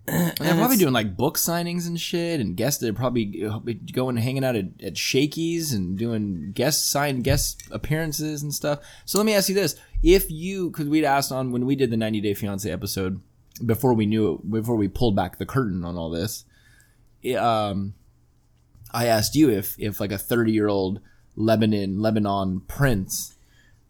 They're 0.06 0.54
probably 0.54 0.76
doing 0.76 0.92
like 0.92 1.16
book 1.16 1.36
signings 1.36 1.86
and 1.86 2.00
shit, 2.00 2.40
and 2.40 2.56
guests. 2.56 2.80
They're 2.80 2.92
probably 2.92 3.24
going 3.92 4.16
and 4.16 4.24
hanging 4.24 4.44
out 4.44 4.54
at, 4.54 4.66
at 4.82 4.96
Shakey's 4.96 5.72
and 5.72 5.98
doing 5.98 6.52
guest 6.52 6.90
sign 6.90 7.22
guest 7.22 7.62
appearances 7.70 8.42
and 8.42 8.54
stuff. 8.54 8.80
So 9.04 9.18
let 9.18 9.24
me 9.24 9.34
ask 9.34 9.48
you 9.48 9.54
this: 9.54 9.74
If 10.02 10.30
you, 10.30 10.70
because 10.70 10.88
we'd 10.88 11.04
asked 11.04 11.32
on 11.32 11.50
when 11.50 11.66
we 11.66 11.74
did 11.74 11.90
the 11.90 11.96
90 11.96 12.20
Day 12.20 12.34
Fiance 12.34 12.70
episode 12.70 13.20
before 13.64 13.94
we 13.94 14.06
knew 14.06 14.34
it, 14.34 14.50
before 14.50 14.76
we 14.76 14.86
pulled 14.86 15.16
back 15.16 15.38
the 15.38 15.46
curtain 15.46 15.84
on 15.84 15.96
all 15.96 16.10
this, 16.10 16.44
um, 17.36 17.94
I 18.92 19.06
asked 19.06 19.34
you 19.34 19.50
if 19.50 19.74
if 19.78 19.98
like 19.98 20.12
a 20.12 20.18
30 20.18 20.52
year 20.52 20.68
old 20.68 21.00
Lebanon 21.34 22.00
Lebanon 22.00 22.60
prince 22.68 23.34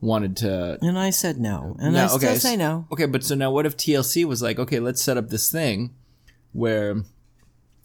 wanted 0.01 0.37
to 0.39 0.79
And 0.81 0.99
I 0.99 1.11
said 1.11 1.39
no. 1.39 1.77
And 1.79 1.93
No, 1.93 2.05
I 2.05 2.07
still 2.07 2.37
say 2.37 2.57
no. 2.57 2.87
Okay, 2.91 3.07
but 3.07 3.23
so 3.23 3.35
now 3.35 3.51
what 3.51 3.67
if 3.67 3.77
TLC 3.77 4.25
was 4.25 4.41
like, 4.43 4.59
okay, 4.59 4.81
let's 4.81 5.03
set 5.03 5.17
up 5.17 5.29
this 5.29 5.51
thing 5.51 5.95
where 6.57 7.03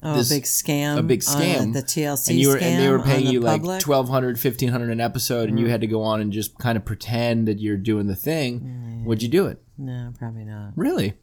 Oh, 0.04 0.16
this- 0.16 0.32
a 0.32 0.36
big 0.36 0.44
scam. 0.46 0.98
a 0.98 1.04
big 1.04 1.20
scam, 1.22 1.74
the 1.74 1.84
TLC 1.84 2.30
and 2.32 2.40
you 2.40 2.48
were 2.50 2.56
scam 2.56 2.62
and 2.64 2.82
they 2.82 2.90
were 2.90 3.00
paying 3.04 3.26
the 3.26 3.32
you 3.34 3.40
like 3.40 3.62
public. 3.62 3.86
1200 3.88 4.38
1500 4.44 4.90
an 4.90 5.00
episode 5.00 5.48
and 5.50 5.60
you 5.60 5.68
had 5.70 5.82
to 5.82 5.88
go 5.88 6.02
on 6.02 6.22
and 6.22 6.32
just 6.34 6.58
kind 6.58 6.76
of 6.76 6.84
pretend 6.84 7.48
that 7.48 7.60
you're 7.60 7.78
doing 7.78 8.08
the 8.08 8.16
thing. 8.16 9.04
Would 9.06 9.22
you 9.22 9.30
do 9.30 9.46
it? 9.46 9.62
No, 9.78 10.12
probably 10.18 10.44
not. 10.44 10.72
Really? 10.76 11.14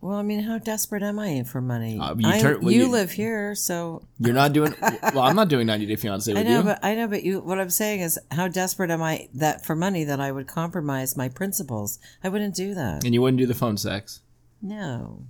Well, 0.00 0.18
I 0.18 0.22
mean, 0.22 0.40
how 0.40 0.58
desperate 0.58 1.02
am 1.02 1.18
I 1.18 1.44
for 1.44 1.62
money? 1.62 1.98
Uh, 1.98 2.14
you 2.18 2.28
well, 2.60 2.70
you 2.70 2.82
you- 2.82 2.88
live 2.90 3.10
here, 3.12 3.54
so 3.54 4.06
You're 4.18 4.34
not 4.34 4.52
doing 4.52 4.74
Well, 5.14 5.20
I'm 5.20 5.34
not 5.36 5.48
doing 5.48 5.66
90 5.66 5.86
Day 5.86 5.96
Fiance 5.96 6.30
with 6.30 6.38
I 6.38 6.42
know, 6.48 6.58
you. 6.58 6.62
but 6.64 6.78
I 6.84 6.94
know, 6.94 7.08
but 7.08 7.22
you. 7.24 7.40
What 7.40 7.58
I'm 7.58 7.70
saying 7.70 8.00
is, 8.00 8.18
how 8.30 8.48
desperate 8.48 8.90
am 8.90 9.02
I 9.02 9.28
that 9.34 9.64
for 9.64 9.74
money 9.74 10.04
that 10.04 10.20
I 10.20 10.30
would 10.30 10.46
compromise 10.46 11.16
my 11.16 11.30
principles? 11.30 11.98
I 12.22 12.28
wouldn't 12.28 12.54
do 12.54 12.74
that. 12.74 13.04
and 13.04 13.14
you 13.14 13.22
wouldn't 13.22 13.38
do 13.38 13.46
the 13.46 13.54
phone 13.54 13.78
sex. 13.78 14.20
No, 14.60 15.24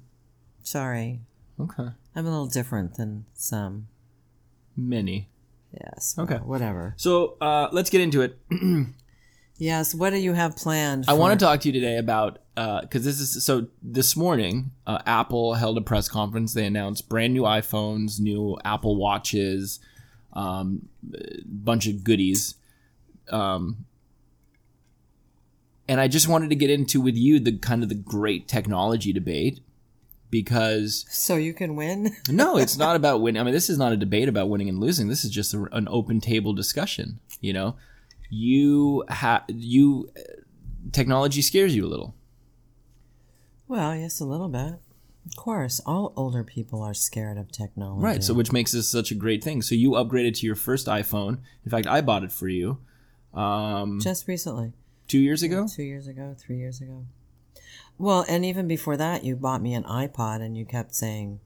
sorry, 0.65 1.21
Okay. 1.61 1.87
I'm 2.17 2.27
a 2.27 2.31
little 2.31 2.47
different 2.47 2.97
than 2.97 3.27
some. 3.35 3.87
Many. 4.77 5.29
Yes. 5.73 6.17
Okay. 6.19 6.35
well, 6.35 6.45
whatever. 6.47 6.95
So, 6.97 7.37
uh, 7.41 7.69
let's 7.71 7.91
get 7.91 8.01
into 8.01 8.23
it. 8.23 8.39
Yes. 9.57 9.95
What 9.95 10.11
do 10.11 10.17
you 10.17 10.33
have 10.33 10.57
planned? 10.57 11.05
I 11.07 11.13
want 11.13 11.39
to 11.39 11.45
talk 11.45 11.61
to 11.61 11.69
you 11.69 11.73
today 11.73 11.97
about 11.97 12.41
because 12.57 13.05
this 13.05 13.21
is 13.21 13.45
so. 13.45 13.69
This 13.83 14.17
morning, 14.17 14.73
uh, 14.87 14.99
Apple 15.07 15.55
held 15.55 15.79
a 15.79 15.81
press 15.81 16.09
conference. 16.09 16.55
They 16.55 16.67
announced 16.67 17.09
brand 17.09 17.35
new 17.35 17.43
iPhones, 17.43 18.19
new 18.19 18.59
Apple 18.65 18.97
Watches, 18.97 19.79
um, 20.33 20.89
a 21.15 21.43
bunch 21.47 21.87
of 21.87 22.03
goodies. 22.03 22.57
Um, 23.31 23.85
and 25.87 26.01
I 26.01 26.09
just 26.09 26.27
wanted 26.27 26.51
to 26.51 26.57
get 26.57 26.71
into 26.71 27.01
with 27.01 27.15
you 27.15 27.39
the 27.39 27.57
kind 27.57 27.83
of 27.85 27.89
the 27.89 27.95
great 27.95 28.49
technology 28.49 29.13
debate 29.13 29.61
because 30.31 31.05
So 31.11 31.37
you 31.37 31.55
can 31.55 31.77
win. 31.77 32.17
no, 32.29 32.57
it's 32.57 32.77
not 32.77 32.97
about 33.01 33.21
winning. 33.21 33.41
I 33.41 33.45
mean, 33.45 33.55
this 33.55 33.71
is 33.71 33.79
not 33.79 33.93
a 33.93 33.97
debate 33.97 34.29
about 34.29 34.49
winning 34.49 34.69
and 34.69 34.81
losing. 34.81 35.09
This 35.09 35.25
is 35.25 35.31
just 35.31 35.55
a, 35.55 35.65
an 35.73 35.89
open 35.91 36.21
table 36.21 36.53
discussion. 36.53 37.21
You 37.41 37.53
know, 37.53 37.77
you 38.31 39.05
have 39.09 39.45
you 39.49 40.11
technology 40.93 41.43
scares 41.43 41.75
you 41.75 41.85
a 41.85 41.89
little. 41.89 42.15
Well, 43.69 43.95
yes, 43.97 44.21
a 44.21 44.25
little 44.25 44.49
bit. 44.49 44.75
Of 45.27 45.37
course, 45.37 45.81
all 45.87 46.13
older 46.17 46.45
people 46.45 46.83
are 46.83 46.93
scared 46.93 47.39
of 47.39 47.51
technology. 47.51 48.05
Right. 48.05 48.23
So, 48.23 48.35
which 48.35 48.53
makes 48.53 48.73
this 48.73 48.89
such 48.89 49.11
a 49.11 49.15
great 49.15 49.43
thing. 49.43 49.63
So, 49.63 49.75
you 49.75 49.93
upgraded 49.93 50.39
to 50.39 50.47
your 50.47 50.55
first 50.55 50.87
iPhone. 50.87 51.39
In 51.65 51.71
fact, 51.71 51.87
I 51.87 52.03
bought 52.03 52.25
it 52.25 52.33
for 52.33 52.47
you 52.47 52.79
um, 53.33 54.01
just 54.01 54.29
recently, 54.29 54.73
two 55.09 55.19
years 55.19 55.43
ago. 55.43 55.67
two 55.67 55.83
years 55.83 56.07
ago, 56.07 56.37
three 56.39 56.59
years 56.59 56.81
ago. 56.81 57.07
Well, 57.99 58.25
and 58.29 58.45
even 58.45 58.67
before 58.67 58.97
that, 58.97 59.25
you 59.25 59.37
bought 59.37 59.63
me 59.63 59.75
an 59.75 59.85
iPod, 59.85 60.41
and 60.43 60.57
you 60.57 60.65
kept 60.65 60.95
saying, 60.95 61.41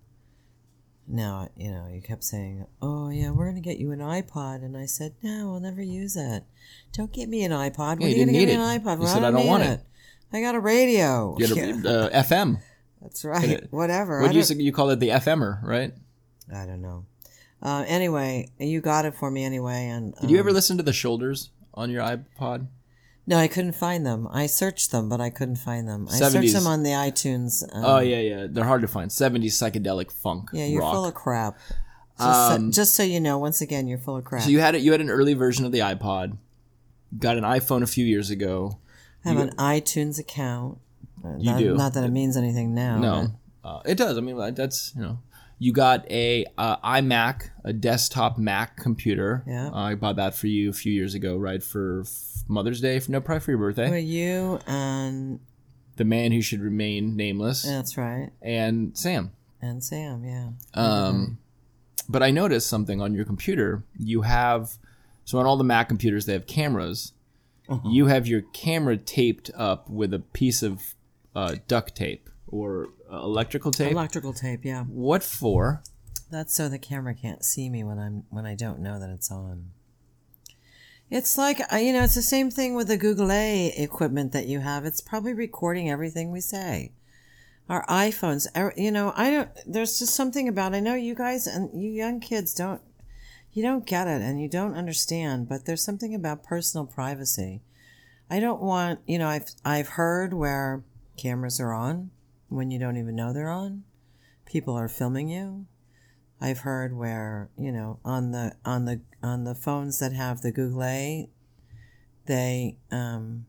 now, 1.06 1.48
you 1.56 1.70
know, 1.70 1.88
you 1.90 2.02
kept 2.02 2.22
saying, 2.24 2.66
oh 2.82 3.08
yeah, 3.10 3.30
we're 3.30 3.48
gonna 3.48 3.60
get 3.60 3.78
you 3.78 3.92
an 3.92 4.00
iPod," 4.00 4.62
and 4.64 4.76
I 4.76 4.84
said, 4.86 5.14
"No, 5.22 5.54
I'll 5.54 5.60
never 5.60 5.80
use 5.82 6.16
it. 6.16 6.44
Don't 6.92 7.12
get 7.12 7.28
me 7.30 7.44
an 7.44 7.52
iPod. 7.52 8.00
What 8.00 8.00
you 8.00 8.06
are 8.06 8.08
you 8.08 8.14
didn't 8.14 8.26
gonna 8.26 8.32
get 8.32 8.38
need 8.40 8.58
me 8.58 8.64
it. 8.74 8.76
an 8.76 8.80
iPod? 8.80 8.96
You 8.96 9.04
Well, 9.04 9.14
said, 9.14 9.24
"I 9.24 9.30
don't 9.30 9.40
need 9.42 9.48
want 9.48 9.62
it." 9.62 9.80
I 10.32 10.40
got 10.42 10.54
a 10.54 10.60
radio. 10.60 11.34
You 11.38 11.46
had 11.54 11.86
a, 11.86 12.12
uh, 12.14 12.22
FM. 12.22 12.60
that's 13.00 13.24
right. 13.24 13.66
Whatever. 13.70 14.20
What 14.20 14.28
you 14.34 14.40
don't- 14.40 14.44
say? 14.44 14.54
You 14.56 14.72
call 14.72 14.90
it 14.90 15.00
the 15.00 15.08
FMer, 15.08 15.62
right? 15.62 15.94
I 16.54 16.66
don't 16.66 16.82
know. 16.82 17.06
Uh, 17.62 17.84
anyway, 17.88 18.48
you 18.58 18.80
got 18.82 19.04
it 19.06 19.14
for 19.14 19.30
me 19.30 19.44
anyway, 19.44 19.86
and 19.88 20.14
Did 20.20 20.30
you 20.30 20.36
um, 20.36 20.40
ever 20.40 20.52
listen 20.52 20.76
to 20.76 20.82
the 20.82 20.92
shoulders 20.92 21.50
on 21.74 21.88
your 21.90 22.02
iPod? 22.02 22.66
No, 23.28 23.36
I 23.36 23.46
couldn't 23.46 23.74
find 23.74 24.06
them. 24.06 24.26
I 24.30 24.46
searched 24.46 24.90
them, 24.90 25.10
but 25.10 25.20
I 25.20 25.28
couldn't 25.28 25.56
find 25.56 25.86
them. 25.86 26.08
I 26.08 26.12
70s. 26.12 26.30
searched 26.30 26.52
them 26.54 26.66
on 26.66 26.82
the 26.82 26.92
iTunes. 26.92 27.62
Um, 27.74 27.84
Oh 27.84 27.98
yeah, 27.98 28.20
yeah. 28.20 28.46
They're 28.48 28.64
hard 28.64 28.80
to 28.80 28.88
find. 28.88 29.12
Seventies 29.12 29.54
psychedelic 29.58 30.10
funk. 30.10 30.48
yeah, 30.54 30.64
you're 30.64 30.80
rock. 30.80 30.94
full 30.94 31.04
of 31.04 31.12
crap. 31.12 31.58
Just, 32.16 32.20
Um, 32.20 32.72
so, 32.72 32.80
just 32.80 32.94
so 32.94 33.02
you 33.02 33.20
know, 33.20 33.36
once 33.36 33.60
again, 33.60 33.86
you're 33.86 33.98
full 33.98 34.16
of 34.16 34.24
crap. 34.24 34.44
So 34.44 34.48
you 34.48 34.60
had 34.60 34.74
it. 34.74 34.80
You 34.80 34.92
had 34.92 35.02
an 35.02 35.10
early 35.10 35.34
version 35.34 35.66
of 35.66 35.72
the 35.72 35.80
iPod. 35.80 36.38
Got 37.18 37.36
an 37.36 37.44
iPhone 37.44 37.82
a 37.82 37.86
few 37.86 38.06
years 38.06 38.30
ago. 38.30 38.78
I 39.26 39.28
have 39.28 39.38
an 39.38 39.54
iTunes 39.56 40.18
account. 40.18 40.78
You 41.22 41.50
not, 41.50 41.58
do. 41.58 41.74
Not 41.76 41.94
that 41.94 42.04
it 42.04 42.10
means 42.10 42.34
anything 42.34 42.74
now. 42.74 42.98
No, 42.98 43.28
uh, 43.62 43.80
it 43.84 43.98
does. 43.98 44.16
I 44.16 44.22
mean, 44.22 44.38
that's 44.54 44.94
you 44.96 45.02
know, 45.02 45.18
you 45.58 45.72
got 45.72 46.08
a 46.10 46.44
uh, 46.56 46.76
iMac, 46.78 47.50
a 47.64 47.72
desktop 47.72 48.38
Mac 48.38 48.76
computer. 48.76 49.42
Yeah. 49.46 49.68
Uh, 49.68 49.74
I 49.74 49.94
bought 49.94 50.16
that 50.16 50.34
for 50.34 50.46
you 50.46 50.70
a 50.70 50.72
few 50.72 50.92
years 50.92 51.14
ago, 51.14 51.36
right 51.36 51.62
for 51.62 52.02
f- 52.02 52.44
Mother's 52.48 52.80
Day. 52.80 53.00
No, 53.08 53.20
probably 53.20 53.40
for 53.40 53.50
your 53.50 53.58
birthday. 53.58 53.88
For 53.88 53.96
you 53.96 54.60
and 54.66 55.40
the 55.96 56.04
man 56.04 56.32
who 56.32 56.40
should 56.40 56.60
remain 56.60 57.16
nameless, 57.16 57.62
That's 57.62 57.96
right. 57.96 58.30
and 58.40 58.96
Sam. 58.96 59.32
And 59.60 59.82
Sam, 59.82 60.24
yeah. 60.24 60.50
Um, 60.74 61.38
but 62.08 62.22
I 62.22 62.30
noticed 62.30 62.68
something 62.68 63.00
on 63.00 63.14
your 63.14 63.24
computer. 63.24 63.82
You 63.98 64.22
have 64.22 64.78
so 65.24 65.38
on 65.38 65.46
all 65.46 65.56
the 65.56 65.64
Mac 65.64 65.88
computers 65.88 66.26
they 66.26 66.32
have 66.32 66.46
cameras. 66.46 67.12
You 67.84 68.06
have 68.06 68.26
your 68.26 68.40
camera 68.54 68.96
taped 68.96 69.50
up 69.54 69.90
with 69.90 70.14
a 70.14 70.20
piece 70.20 70.62
of 70.62 70.94
uh, 71.36 71.56
duct 71.66 71.94
tape 71.94 72.30
or 72.50 72.88
uh, 73.12 73.18
electrical 73.18 73.70
tape. 73.70 73.92
Electrical 73.92 74.32
tape, 74.32 74.64
yeah. 74.64 74.84
what 74.84 75.22
for? 75.22 75.82
That's 76.30 76.54
so 76.54 76.68
the 76.68 76.78
camera 76.78 77.14
can't 77.14 77.44
see 77.44 77.70
me 77.70 77.84
when 77.84 77.98
I'm 77.98 78.24
when 78.30 78.44
I 78.44 78.54
don't 78.54 78.80
know 78.80 78.98
that 79.00 79.10
it's 79.10 79.30
on. 79.30 79.70
It's 81.10 81.38
like 81.38 81.60
uh, 81.72 81.76
you 81.76 81.92
know, 81.92 82.04
it's 82.04 82.14
the 82.14 82.22
same 82.22 82.50
thing 82.50 82.74
with 82.74 82.88
the 82.88 82.98
Google 82.98 83.32
A 83.32 83.68
equipment 83.76 84.32
that 84.32 84.46
you 84.46 84.60
have. 84.60 84.84
It's 84.84 85.00
probably 85.00 85.32
recording 85.32 85.90
everything 85.90 86.30
we 86.30 86.40
say. 86.40 86.92
Our 87.68 87.84
iPhones, 87.86 88.46
er- 88.56 88.74
you 88.76 88.90
know, 88.90 89.12
I 89.16 89.30
don't. 89.30 89.50
There's 89.66 89.98
just 89.98 90.14
something 90.14 90.48
about. 90.48 90.74
I 90.74 90.80
know 90.80 90.94
you 90.94 91.14
guys 91.14 91.46
and 91.46 91.70
you 91.80 91.90
young 91.90 92.20
kids 92.20 92.54
don't. 92.54 92.82
You 93.52 93.62
don't 93.62 93.86
get 93.86 94.06
it 94.06 94.20
and 94.20 94.40
you 94.40 94.48
don't 94.48 94.74
understand, 94.74 95.48
but 95.48 95.64
there's 95.64 95.82
something 95.82 96.14
about 96.14 96.44
personal 96.44 96.86
privacy. 96.86 97.62
I 98.30 98.40
don't 98.40 98.60
want, 98.60 99.00
you 99.06 99.18
know, 99.18 99.28
I've 99.28 99.48
I've 99.64 99.88
heard 99.88 100.34
where 100.34 100.84
cameras 101.16 101.58
are 101.58 101.72
on 101.72 102.10
when 102.48 102.70
you 102.70 102.78
don't 102.78 102.96
even 102.96 103.14
know 103.16 103.32
they're 103.32 103.50
on. 103.50 103.84
People 104.46 104.74
are 104.74 104.88
filming 104.88 105.28
you. 105.28 105.66
I've 106.40 106.60
heard 106.60 106.96
where 106.96 107.50
you 107.58 107.72
know 107.72 107.98
on 108.04 108.30
the 108.30 108.54
on 108.64 108.84
the 108.84 109.00
on 109.22 109.44
the 109.44 109.54
phones 109.54 109.98
that 109.98 110.12
have 110.12 110.40
the 110.42 110.52
Google 110.52 111.28
they 112.26 112.76
um, 112.90 113.46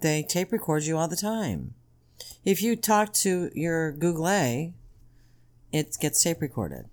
they 0.00 0.22
tape 0.22 0.52
record 0.52 0.84
you 0.84 0.96
all 0.96 1.08
the 1.08 1.16
time. 1.16 1.74
If 2.44 2.62
you 2.62 2.76
talk 2.76 3.12
to 3.14 3.50
your 3.54 3.92
Google 3.92 4.26
it 5.72 5.96
gets 6.00 6.22
tape 6.22 6.40
recorded. 6.40 6.86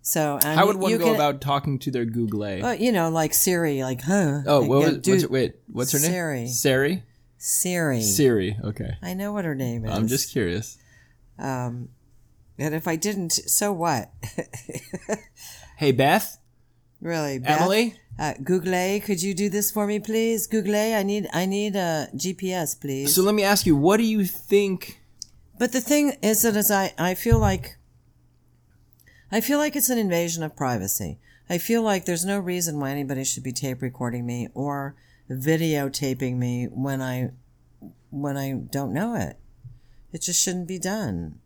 So 0.00 0.38
and 0.44 0.58
How 0.58 0.66
would 0.66 0.76
one 0.76 0.90
you 0.90 0.98
go 0.98 1.06
can- 1.06 1.14
about 1.14 1.40
talking 1.40 1.78
to 1.80 1.90
their 1.90 2.04
Google? 2.04 2.40
Well, 2.40 2.74
you 2.74 2.92
know, 2.92 3.08
like 3.10 3.32
Siri, 3.34 3.82
like 3.82 4.02
huh? 4.02 4.42
oh, 4.46 4.62
what 4.62 4.84
was, 4.84 4.98
do- 4.98 5.10
what's 5.12 5.22
her, 5.22 5.28
wait, 5.28 5.54
what's 5.66 5.92
her 5.92 5.98
name? 5.98 6.10
Siri. 6.10 6.46
Siri. 6.48 7.02
Siri. 7.46 8.00
Siri. 8.00 8.56
Okay. 8.64 8.96
I 9.02 9.12
know 9.12 9.34
what 9.34 9.44
her 9.44 9.54
name 9.54 9.84
is. 9.84 9.90
I'm 9.92 10.08
just 10.08 10.32
curious. 10.32 10.78
Um, 11.38 11.90
and 12.58 12.74
if 12.74 12.88
I 12.88 12.96
didn't, 12.96 13.32
so 13.32 13.70
what? 13.72 14.10
Hey 15.76 15.90
Beth, 15.90 16.38
really, 17.00 17.40
Beth? 17.40 17.60
Emily. 17.60 17.96
Uh, 18.16 18.34
Google, 18.44 19.00
could 19.00 19.20
you 19.20 19.34
do 19.34 19.48
this 19.48 19.72
for 19.72 19.88
me, 19.88 19.98
please? 19.98 20.46
Google, 20.46 20.76
I 20.76 21.02
need 21.02 21.26
I 21.32 21.46
need 21.46 21.74
a 21.74 22.08
GPS, 22.14 22.80
please. 22.80 23.12
So 23.12 23.22
let 23.22 23.34
me 23.34 23.42
ask 23.42 23.66
you, 23.66 23.76
what 23.76 23.96
do 23.96 24.04
you 24.04 24.24
think? 24.24 25.00
but 25.58 25.72
the 25.72 25.80
thing 25.80 26.16
is 26.22 26.42
that 26.42 26.56
as 26.56 26.70
I 26.70 26.94
I 26.96 27.14
feel 27.14 27.40
like 27.40 27.76
I 29.32 29.40
feel 29.40 29.58
like 29.58 29.74
it's 29.74 29.90
an 29.90 29.98
invasion 29.98 30.44
of 30.44 30.56
privacy. 30.56 31.18
I 31.50 31.58
feel 31.58 31.82
like 31.82 32.04
there's 32.04 32.24
no 32.24 32.38
reason 32.38 32.78
why 32.78 32.90
anybody 32.90 33.24
should 33.24 33.42
be 33.42 33.52
tape 33.52 33.82
recording 33.82 34.24
me 34.24 34.48
or 34.54 34.94
videotaping 35.30 36.36
me 36.36 36.66
when 36.66 37.00
I 37.00 37.30
when 38.10 38.36
I 38.36 38.52
don't 38.52 38.92
know 38.92 39.14
it. 39.14 39.36
It 40.12 40.22
just 40.22 40.40
shouldn't 40.42 40.68
be 40.68 40.78
done. 40.78 41.40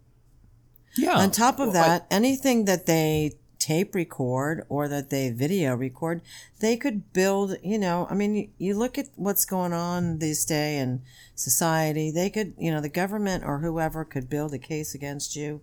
Yeah. 0.97 1.17
On 1.17 1.31
top 1.31 1.59
of 1.59 1.69
Well, 1.73 1.77
I- 1.85 1.89
that, 1.89 2.07
anything 2.11 2.65
that 2.67 2.87
they 2.87 3.33
tape 3.59 3.95
record 3.95 4.65
or 4.69 4.89
that 4.89 5.11
they 5.11 5.31
video 5.31 5.75
record, 5.75 6.21
they 6.61 6.77
could 6.77 7.13
build, 7.13 7.57
you 7.63 7.79
know, 7.79 8.07
I 8.11 8.15
mean, 8.15 8.35
you, 8.35 8.49
you 8.59 8.79
look 8.79 8.99
at 8.99 9.09
what's 9.17 9.45
going 9.45 9.73
on 9.73 10.19
these 10.19 10.45
days 10.45 10.81
in 10.83 11.03
society, 11.35 12.11
they 12.11 12.31
could, 12.31 12.55
you 12.59 12.71
know, 12.71 12.81
the 12.81 12.89
government 12.89 13.45
or 13.45 13.59
whoever 13.61 14.05
could 14.05 14.29
build 14.29 14.53
a 14.55 14.59
case 14.59 14.95
against 14.95 15.35
you 15.35 15.61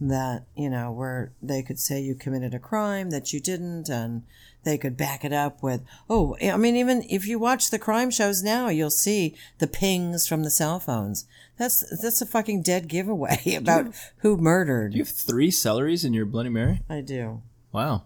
that, 0.00 0.44
you 0.56 0.68
know, 0.68 0.92
where 0.92 1.32
they 1.42 1.62
could 1.62 1.78
say 1.78 2.00
you 2.00 2.14
committed 2.14 2.52
a 2.54 2.58
crime 2.58 3.10
that 3.10 3.32
you 3.32 3.40
didn't 3.40 3.88
and 3.88 4.22
they 4.64 4.76
could 4.76 4.96
back 4.96 5.24
it 5.24 5.32
up 5.32 5.62
with, 5.62 5.82
oh, 6.10 6.36
I 6.42 6.56
mean, 6.56 6.76
even 6.76 7.04
if 7.08 7.26
you 7.26 7.38
watch 7.38 7.70
the 7.70 7.78
crime 7.78 8.10
shows 8.10 8.42
now, 8.42 8.68
you'll 8.68 8.90
see 8.90 9.36
the 9.58 9.66
pings 9.66 10.26
from 10.26 10.42
the 10.42 10.50
cell 10.50 10.80
phones. 10.80 11.24
That's, 11.56 11.84
that's 12.02 12.20
a 12.20 12.26
fucking 12.26 12.62
dead 12.62 12.88
giveaway 12.88 13.54
about 13.56 13.94
who 14.18 14.36
murdered. 14.36 14.92
you 14.94 15.00
have 15.00 15.08
three 15.08 15.50
celeries 15.50 16.04
in 16.04 16.12
your 16.12 16.26
Bloody 16.26 16.50
Mary. 16.50 16.82
I 16.90 17.00
do. 17.00 17.42
Wow, 17.72 18.04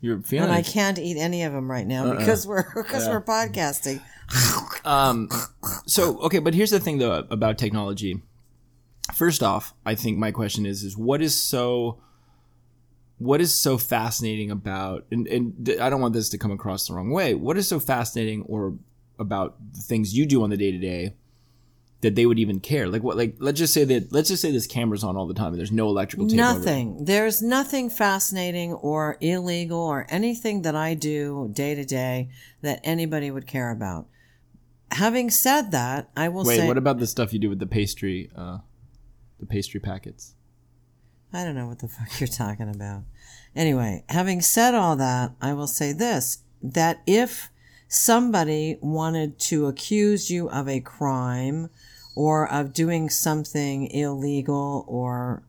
you're 0.00 0.20
feeling. 0.20 0.50
And 0.50 0.54
I 0.56 0.62
can't 0.62 0.98
eat 0.98 1.16
any 1.16 1.42
of 1.42 1.52
them 1.52 1.70
right 1.70 1.86
Uh-uh. 1.90 2.12
now 2.12 2.18
because 2.18 2.46
we're 2.46 2.64
because 2.82 3.08
we're 3.08 3.22
podcasting. 3.22 4.00
Um, 4.84 5.28
so 5.86 6.18
okay, 6.20 6.38
but 6.38 6.52
here's 6.54 6.70
the 6.70 6.80
thing 6.80 6.98
though 6.98 7.24
about 7.30 7.58
technology. 7.58 8.22
First 9.12 9.42
off, 9.42 9.74
I 9.84 9.94
think 9.94 10.18
my 10.18 10.30
question 10.30 10.64
is 10.64 10.82
is 10.82 10.96
what 10.96 11.20
is 11.20 11.38
so 11.38 12.00
what 13.18 13.40
is 13.40 13.54
so 13.54 13.78
fascinating 13.78 14.50
about 14.50 15.06
and, 15.10 15.26
and 15.28 15.76
I 15.80 15.88
don't 15.88 16.00
want 16.00 16.14
this 16.14 16.30
to 16.30 16.38
come 16.38 16.50
across 16.50 16.88
the 16.88 16.94
wrong 16.94 17.10
way. 17.10 17.34
What 17.34 17.56
is 17.56 17.68
so 17.68 17.78
fascinating 17.78 18.42
or 18.42 18.74
about 19.18 19.56
the 19.72 19.80
things 19.80 20.16
you 20.16 20.26
do 20.26 20.42
on 20.42 20.50
the 20.50 20.56
day 20.56 20.72
to 20.72 20.78
day 20.78 21.14
that 22.00 22.14
they 22.14 22.24
would 22.24 22.38
even 22.38 22.60
care? 22.60 22.88
Like 22.88 23.02
what 23.02 23.16
like 23.16 23.36
let's 23.38 23.58
just 23.58 23.74
say 23.74 23.84
that 23.84 24.10
let's 24.10 24.30
just 24.30 24.40
say 24.40 24.50
this 24.50 24.66
camera's 24.66 25.04
on 25.04 25.16
all 25.16 25.26
the 25.26 25.34
time 25.34 25.48
and 25.48 25.58
there's 25.58 25.70
no 25.70 25.88
electrical 25.88 26.26
tape 26.26 26.40
over. 26.40 26.58
Nothing. 26.58 27.04
There's 27.04 27.42
nothing 27.42 27.90
fascinating 27.90 28.72
or 28.72 29.18
illegal 29.20 29.80
or 29.80 30.06
anything 30.08 30.62
that 30.62 30.74
I 30.74 30.94
do 30.94 31.50
day 31.52 31.74
to 31.74 31.84
day 31.84 32.30
that 32.62 32.80
anybody 32.82 33.30
would 33.30 33.46
care 33.46 33.70
about. 33.70 34.06
Having 34.92 35.30
said 35.30 35.72
that, 35.72 36.10
I 36.16 36.30
will 36.30 36.44
Wait, 36.44 36.56
say 36.56 36.66
what 36.66 36.78
about 36.78 36.98
the 36.98 37.06
stuff 37.06 37.34
you 37.34 37.38
do 37.38 37.50
with 37.50 37.58
the 37.58 37.66
pastry 37.66 38.30
uh 38.34 38.58
the 39.46 39.52
pastry 39.52 39.80
packets? 39.80 40.34
I 41.32 41.44
don't 41.44 41.54
know 41.54 41.66
what 41.66 41.80
the 41.80 41.88
fuck 41.88 42.20
you're 42.20 42.26
talking 42.26 42.68
about. 42.68 43.02
Anyway, 43.54 44.04
having 44.08 44.40
said 44.40 44.74
all 44.74 44.96
that, 44.96 45.32
I 45.40 45.52
will 45.52 45.66
say 45.66 45.92
this 45.92 46.38
that 46.62 47.02
if 47.06 47.50
somebody 47.88 48.78
wanted 48.80 49.38
to 49.38 49.66
accuse 49.66 50.30
you 50.30 50.48
of 50.48 50.66
a 50.68 50.80
crime 50.80 51.68
or 52.16 52.50
of 52.50 52.72
doing 52.72 53.10
something 53.10 53.90
illegal 53.90 54.84
or 54.88 55.42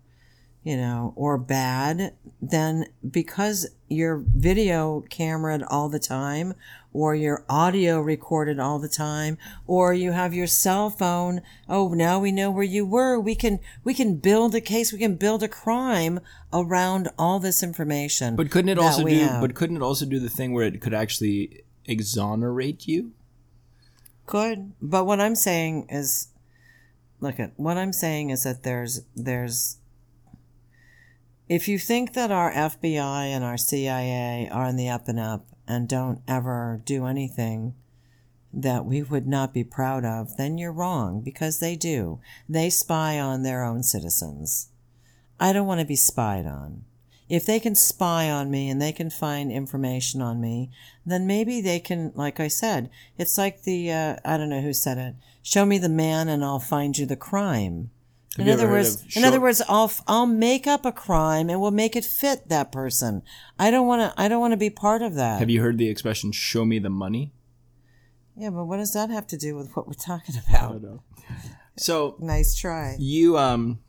you 0.66 0.76
know, 0.76 1.14
or 1.16 1.38
bad, 1.38 2.16
then 2.42 2.88
because 3.08 3.70
you're 3.88 4.24
video 4.36 5.06
cameraed 5.12 5.64
all 5.70 5.90
the 5.90 6.00
time, 6.00 6.56
or 6.96 7.14
your 7.14 7.44
audio 7.50 8.00
recorded 8.00 8.58
all 8.58 8.80
the 8.80 8.88
time, 8.88 9.38
or 9.68 9.94
you 9.94 10.14
have 10.14 10.34
your 10.34 10.48
cell 10.48 10.90
phone, 10.90 11.42
oh, 11.68 11.90
now 11.90 12.20
we 12.20 12.32
know 12.32 12.50
where 12.50 12.64
you 12.64 12.86
were. 12.86 13.20
We 13.20 13.36
can, 13.36 13.60
we 13.84 13.94
can 13.94 14.16
build 14.16 14.56
a 14.56 14.62
case. 14.62 14.94
We 14.94 15.00
can 15.00 15.16
build 15.16 15.44
a 15.44 15.50
crime 15.50 16.22
around 16.54 17.10
all 17.20 17.40
this 17.40 17.62
information. 17.62 18.38
But 18.38 18.50
couldn't 18.50 18.70
it 18.70 18.80
also 18.80 19.04
do? 19.04 19.20
have. 19.20 19.42
But 19.42 19.56
couldn't 19.56 19.76
it 19.76 19.82
also 19.82 20.06
do 20.06 20.20
the 20.20 20.30
thing 20.30 20.54
where 20.54 20.66
it 20.66 20.80
could 20.80 20.94
actually 20.94 21.64
exonerate 21.84 22.88
you? 22.88 23.12
Could, 24.26 24.72
but 24.82 25.06
what 25.06 25.20
I'm 25.20 25.36
saying 25.36 25.88
is, 25.90 26.30
look 27.20 27.42
at 27.42 27.52
what 27.58 27.78
I'm 27.78 27.92
saying 27.94 28.30
is 28.30 28.44
that 28.44 28.64
there's 28.64 29.02
there's. 29.16 29.78
If 31.48 31.68
you 31.68 31.78
think 31.78 32.14
that 32.14 32.32
our 32.32 32.52
FBI 32.52 33.28
and 33.28 33.44
our 33.44 33.58
CIA 33.58 34.50
are 34.52 34.66
in 34.66 34.78
the 34.78 34.90
up 34.90 35.08
and 35.08 35.20
up 35.20 35.46
and 35.68 35.88
don't 35.88 36.22
ever 36.28 36.82
do 36.86 37.06
anything 37.06 37.76
that 38.52 38.86
we 38.86 39.04
would 39.04 39.28
not 39.28 39.54
be 39.54 39.64
proud 39.64 40.06
of, 40.06 40.38
then 40.38 40.58
you're 40.58 40.72
wrong 40.72 41.22
because 41.22 41.60
they 41.60 41.76
do. 41.76 42.20
They 42.50 42.72
spy 42.72 43.20
on 43.20 43.44
their 43.44 43.64
own 43.64 43.84
citizens. 43.84 44.70
I 45.40 45.54
don't 45.54 45.68
want 45.68 45.82
to 45.82 45.86
be 45.86 45.96
spied 45.96 46.48
on. 46.48 46.86
If 47.30 47.46
they 47.46 47.60
can 47.60 47.76
spy 47.76 48.30
on 48.30 48.50
me 48.50 48.70
and 48.70 48.82
they 48.82 48.92
can 48.92 49.10
find 49.12 49.52
information 49.52 50.22
on 50.22 50.42
me, 50.42 50.72
then 51.06 51.28
maybe 51.28 51.62
they 51.62 51.80
can, 51.80 52.12
like 52.16 52.40
I 52.40 52.48
said, 52.48 52.90
it's 53.18 53.38
like 53.38 53.64
the, 53.64 53.92
uh, 53.92 54.16
I 54.24 54.38
don't 54.38 54.50
know 54.50 54.62
who 54.62 54.74
said 54.74 54.98
it, 54.98 55.16
show 55.44 55.66
me 55.66 55.78
the 55.78 55.90
man 55.90 56.28
and 56.28 56.44
I'll 56.44 56.60
find 56.60 56.98
you 56.98 57.06
the 57.06 57.16
crime. 57.16 57.92
Have 58.38 58.48
In 58.48 58.54
other 58.54 58.68
words, 58.70 59.02
in 59.04 59.10
short- 59.10 59.26
other 59.26 59.40
words, 59.42 59.62
I'll 59.70 59.92
I'll 60.08 60.26
make 60.26 60.68
up 60.68 60.86
a 60.86 60.92
crime 60.92 61.50
and 61.50 61.62
we'll 61.62 61.72
make 61.72 61.96
it 61.96 62.04
fit 62.06 62.50
that 62.50 62.72
person. 62.72 63.22
I 63.58 63.72
don't 63.72 63.88
want 63.88 64.02
to. 64.02 64.22
I 64.22 64.28
don't 64.28 64.42
want 64.42 64.52
to 64.52 64.58
be 64.58 64.70
part 64.70 65.02
of 65.02 65.16
that. 65.16 65.40
Have 65.40 65.50
you 65.50 65.62
heard 65.62 65.78
the 65.78 65.88
expression 65.90 66.32
"show 66.32 66.66
me 66.66 66.80
the 66.80 66.90
money"? 66.90 67.32
yeah, 68.38 68.50
but 68.50 68.66
what 68.66 68.78
does 68.78 68.92
that 68.94 69.10
have 69.10 69.26
to 69.28 69.38
do 69.38 69.56
with 69.56 69.74
what 69.76 69.88
we're 69.88 69.94
talking 69.94 70.36
about? 70.50 70.82
So 71.78 72.18
Nice 72.20 72.56
try. 72.56 72.96
you 73.00 73.38
um. 73.38 73.80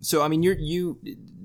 So 0.00 0.22
I 0.22 0.28
mean, 0.28 0.42
you're 0.42 0.58
you. 0.58 0.98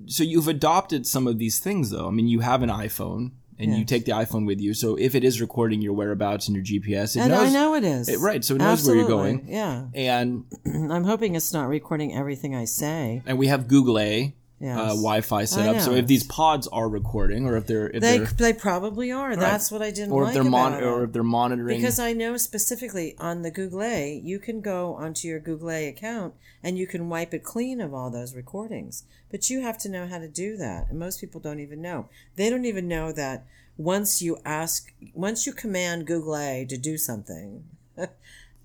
So 0.08 0.23
you've 0.23 0.47
adopted 0.47 1.06
some 1.06 1.27
of 1.27 1.38
these 1.38 1.60
things, 1.60 1.89
though. 1.89 2.08
I 2.08 2.12
mean, 2.12 2.27
you 2.27 2.39
have 2.39 2.62
an 2.63 2.69
iPhone, 2.69 3.32
and 3.59 3.75
you 3.75 3.85
take 3.85 4.05
the 4.05 4.11
iPhone 4.11 4.45
with 4.45 4.59
you. 4.61 4.73
So 4.73 4.95
if 4.97 5.15
it 5.15 5.23
is 5.23 5.41
recording 5.41 5.81
your 5.81 5.93
whereabouts 5.93 6.47
and 6.47 6.55
your 6.55 6.63
GPS, 6.63 7.15
it 7.15 7.21
And 7.21 7.29
knows. 7.31 7.49
I 7.49 7.53
know 7.53 7.73
it 7.75 7.83
is. 7.83 8.07
it- 8.07 8.19
right, 8.19 8.43
so 8.45 8.55
it 8.55 8.59
knows 8.59 8.85
where 8.85 8.95
you're 8.95 9.07
going. 9.07 9.45
Yeah, 9.47 9.85
And 9.95 10.45
I'm 10.65 11.03
hoping 11.03 11.35
it's 11.35 11.51
not 11.53 11.67
recording 11.67 12.15
everything 12.15 12.55
I 12.55 12.65
say. 12.65 13.21
and 13.25 13.37
we 13.37 13.47
have 13.47 13.67
Google 13.67 13.97
A, 13.99 14.35
Yes. 14.59 14.79
uh, 14.79 14.87
Wi-Fi 14.87 15.45
setup. 15.45 15.81
So 15.81 15.93
if 15.93 16.07
these 16.07 16.23
pods 16.23 16.67
are 16.69 16.89
recording, 16.89 17.45
or 17.45 17.57
if 17.57 17.67
they're 17.67 17.89
if 17.89 18.01
They 18.01 18.17
they're 18.17 18.25
they 18.25 18.53
probably 18.53 19.11
are. 19.11 19.35
That's 19.35 19.71
what 19.71 19.83
I 19.83 19.91
didn't 19.91 20.11
or 20.11 20.23
like 20.23 20.29
if 20.29 20.33
they're 20.33 20.43
mon- 20.43 20.83
or 20.83 21.03
if 21.03 21.13
they're 21.13 21.23
monitoring 21.23 21.77
Because 21.77 21.99
I 21.99 22.13
know 22.13 22.37
specifically 22.37 23.15
on 23.19 23.43
the 23.43 23.51
Google, 23.51 23.77
you 23.87 24.39
can 24.39 24.61
go 24.61 24.95
onto 24.95 25.27
your 25.27 25.39
Google 25.39 25.69
account 25.69 26.33
and 26.63 26.77
you 26.77 26.87
can 26.87 27.07
wipe 27.07 27.33
it 27.35 27.43
clean 27.43 27.79
of 27.79 27.93
all 27.93 28.09
those 28.09 28.35
recordings. 28.35 29.03
But 29.29 29.49
you 29.49 29.61
have 29.61 29.77
to 29.79 29.89
know 29.89 30.07
how 30.07 30.17
to 30.17 30.27
do 30.27 30.57
that. 30.57 30.87
And 30.89 30.97
most 30.97 31.21
people 31.21 31.39
don't 31.39 31.59
even 31.59 31.81
know. 31.81 32.09
They 32.35 32.49
don't 32.49 32.65
even 32.65 32.87
know 32.87 33.11
that 33.11 33.45
once 33.77 34.23
you 34.23 34.39
ask, 34.43 34.91
once 35.13 35.45
you 35.45 35.53
command 35.53 36.07
Google 36.07 36.65
to 36.67 36.77
do 36.77 36.97
something, 36.97 37.63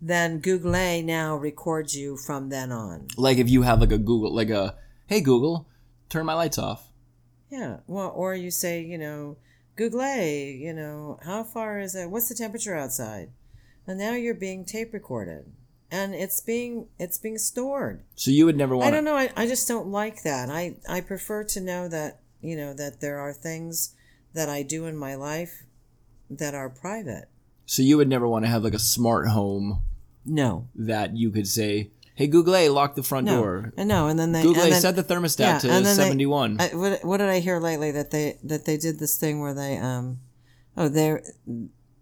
then 0.02 0.38
Google 0.38 1.02
now 1.02 1.36
records 1.36 1.94
you 1.94 2.16
from 2.16 2.48
then 2.48 2.72
on. 2.72 3.08
like 3.18 3.36
if 3.38 3.50
you 3.50 3.62
have 3.62 3.80
like 3.80 3.92
a 3.92 3.98
Google 3.98 4.34
like 4.34 4.50
a 4.50 4.74
hey 5.06 5.20
Google, 5.20 5.66
turn 6.12 6.26
my 6.26 6.34
lights 6.34 6.58
off. 6.58 6.88
Yeah. 7.50 7.78
Well, 7.86 8.12
or 8.14 8.34
you 8.34 8.50
say, 8.50 8.82
you 8.82 8.98
know, 8.98 9.36
Google, 9.76 10.04
you 10.22 10.72
know, 10.74 11.18
how 11.24 11.42
far 11.42 11.80
is 11.80 11.94
it? 11.94 12.10
What's 12.10 12.28
the 12.28 12.34
temperature 12.34 12.76
outside? 12.76 13.30
And 13.86 13.98
now 13.98 14.12
you're 14.12 14.34
being 14.34 14.64
tape 14.64 14.92
recorded, 14.92 15.50
and 15.90 16.14
it's 16.14 16.40
being 16.40 16.86
it's 16.98 17.18
being 17.18 17.38
stored. 17.38 18.04
So 18.14 18.30
you 18.30 18.44
would 18.46 18.56
never 18.56 18.76
want. 18.76 18.86
I 18.86 18.90
don't 18.90 19.04
know. 19.04 19.16
I, 19.16 19.30
I 19.36 19.46
just 19.46 19.66
don't 19.66 19.88
like 19.88 20.22
that. 20.22 20.50
I 20.50 20.76
I 20.88 21.00
prefer 21.00 21.42
to 21.44 21.60
know 21.60 21.88
that 21.88 22.20
you 22.40 22.56
know 22.56 22.74
that 22.74 23.00
there 23.00 23.18
are 23.18 23.32
things 23.32 23.94
that 24.34 24.48
I 24.48 24.62
do 24.62 24.86
in 24.86 24.96
my 24.96 25.14
life 25.14 25.64
that 26.30 26.54
are 26.54 26.68
private. 26.70 27.28
So 27.66 27.82
you 27.82 27.96
would 27.96 28.08
never 28.08 28.28
want 28.28 28.44
to 28.44 28.50
have 28.50 28.62
like 28.64 28.74
a 28.74 28.78
smart 28.78 29.28
home 29.28 29.82
No. 30.24 30.68
that 30.74 31.16
you 31.16 31.30
could 31.30 31.46
say, 31.46 31.90
"Hey 32.22 32.28
Google, 32.28 32.72
lock 32.72 32.94
the 32.94 33.02
front 33.02 33.26
No. 33.26 33.36
door." 33.42 33.72
And 33.76 33.88
no. 33.88 34.06
And 34.08 34.18
then 34.18 34.30
they 34.32 34.42
Google, 34.42 34.62
and 34.62 34.72
then, 34.72 34.80
set 34.80 34.96
the 34.96 35.02
thermostat 35.04 35.38
yeah, 35.40 35.58
to 35.58 35.70
and 35.70 35.84
then 35.84 35.96
they- 35.96 36.02
seventy-one. 36.04 36.60
I, 36.60 36.68
what, 36.68 37.04
what 37.04 37.16
did 37.18 37.28
I 37.28 37.40
hear 37.40 37.58
lately 37.58 37.90
that 37.90 38.10
they 38.10 38.38
that 38.44 38.64
they 38.64 38.76
did 38.76 38.98
this 38.98 39.18
thing 39.18 39.40
where 39.40 39.54
they 39.54 39.76
um 39.78 40.20
oh 40.76 40.88
they 40.88 41.20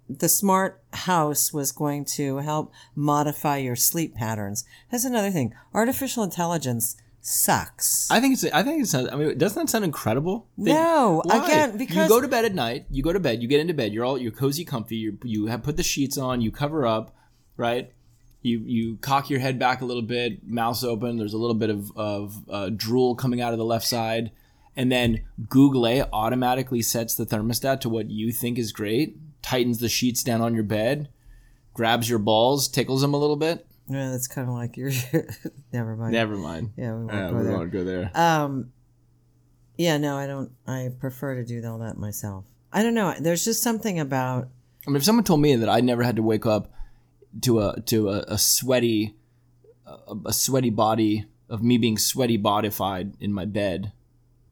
the 0.09 0.29
smart 0.29 0.83
house 0.93 1.53
was 1.53 1.73
going 1.73 2.05
to 2.05 2.39
help 2.39 2.73
modify 2.95 3.57
your 3.59 3.77
sleep 3.77 4.15
patterns. 4.15 4.65
That's 4.91 5.05
another 5.05 5.31
thing. 5.31 5.55
Artificial 5.73 6.25
intelligence 6.25 6.97
sucks. 7.21 8.11
I 8.11 8.21
think 8.21 8.35
it's. 8.35 8.45
I 8.45 8.63
think 8.63 8.83
it's. 8.83 8.95
I 8.95 9.15
mean, 9.15 9.39
doesn't 9.39 9.61
that 9.63 9.71
sound 9.71 9.85
incredible? 9.85 10.49
They- 10.59 10.73
No, 10.73 11.23
Why? 11.25 11.45
again, 11.45 11.77
because 11.77 12.09
you 12.09 12.09
go 12.09 12.21
to 12.21 12.29
bed 12.29 12.45
at 12.45 12.55
night. 12.55 12.87
You 12.91 13.03
go 13.03 13.13
to 13.13 13.21
bed. 13.21 13.41
You 13.43 13.49
get 13.49 13.61
into 13.61 13.75
bed. 13.75 13.93
You're 13.93 14.05
all 14.05 14.19
you're 14.19 14.33
cozy, 14.33 14.65
comfy. 14.65 14.97
You 14.97 15.19
you 15.25 15.47
have 15.47 15.63
put 15.63 15.77
the 15.77 15.83
sheets 15.83 16.19
on. 16.19 16.41
You 16.41 16.51
cover 16.51 16.87
up, 16.87 17.15
right? 17.57 17.93
You 18.43 18.61
you 18.61 18.97
cock 19.03 19.29
your 19.29 19.41
head 19.41 19.59
back 19.59 19.81
a 19.83 19.85
little 19.85 20.03
bit. 20.03 20.47
Mouth 20.49 20.83
open. 20.85 21.19
There's 21.19 21.35
a 21.35 21.39
little 21.39 21.55
bit 21.55 21.71
of 21.71 21.93
of 21.97 22.35
uh, 22.49 22.71
drool 22.71 23.15
coming 23.15 23.41
out 23.41 23.53
of 23.53 23.59
the 23.59 23.65
left 23.65 23.87
side, 23.87 24.31
and 24.77 24.91
then 24.91 25.23
Google 25.49 25.87
automatically 26.13 26.81
sets 26.83 27.15
the 27.15 27.27
thermostat 27.27 27.81
to 27.83 27.89
what 27.89 28.11
you 28.11 28.33
think 28.33 28.59
is 28.59 28.73
great. 28.73 29.17
Tightens 29.43 29.79
the 29.81 29.89
sheets 29.89 30.23
down 30.23 30.41
on 30.41 30.55
your 30.55 30.65
bed. 30.65 31.09
Grabs 31.75 32.09
your 32.09 32.19
balls, 32.19 32.69
tickles 32.69 33.01
them 33.03 33.15
a 33.15 33.17
little 33.19 33.37
bit. 33.37 33.67
yeah, 33.89 34.11
that's 34.11 34.27
kind 34.27 34.49
of 34.49 34.55
like 34.55 34.77
your. 34.77 34.91
never 35.73 35.95
mind. 35.97 36.13
Never 36.13 36.37
mind. 36.37 36.73
Yeah, 36.77 36.95
we 36.95 37.05
won't 37.05 37.13
Yeah, 37.13 37.31
go 37.31 37.37
we 37.37 37.43
there. 37.45 37.53
won't 37.59 37.73
go 37.73 37.85
there. 37.85 38.11
Um, 38.15 38.73
yeah, 39.77 39.97
no, 39.99 40.17
I 40.17 40.27
don't. 40.27 40.51
I 40.67 40.91
prefer 40.99 41.35
to 41.37 41.45
do 41.45 41.63
all 41.67 41.79
that 41.79 41.97
myself. 41.97 42.45
I 42.73 42.83
don't 42.83 42.95
know. 42.95 43.15
There's 43.19 43.45
just 43.45 43.63
something 43.63 43.99
about 44.01 44.49
I 44.87 44.91
mean, 44.91 44.97
if 44.97 45.05
someone 45.05 45.25
told 45.25 45.41
me 45.41 45.57
that 45.57 45.69
I 45.69 45.81
never 45.81 46.03
had 46.03 46.17
to 46.17 46.23
wake 46.23 46.47
up 46.47 46.73
to 47.43 47.61
a 47.61 47.81
to 47.87 48.09
a, 48.09 48.25
a 48.29 48.39
sweaty 48.39 49.15
a, 49.87 50.15
a 50.27 50.33
sweaty 50.33 50.71
body 50.71 51.27
of 51.49 51.63
me 51.63 51.79
being 51.79 51.99
sweaty 51.99 52.37
bodified 52.37 53.15
in 53.21 53.33
my 53.33 53.45
bed 53.45 53.93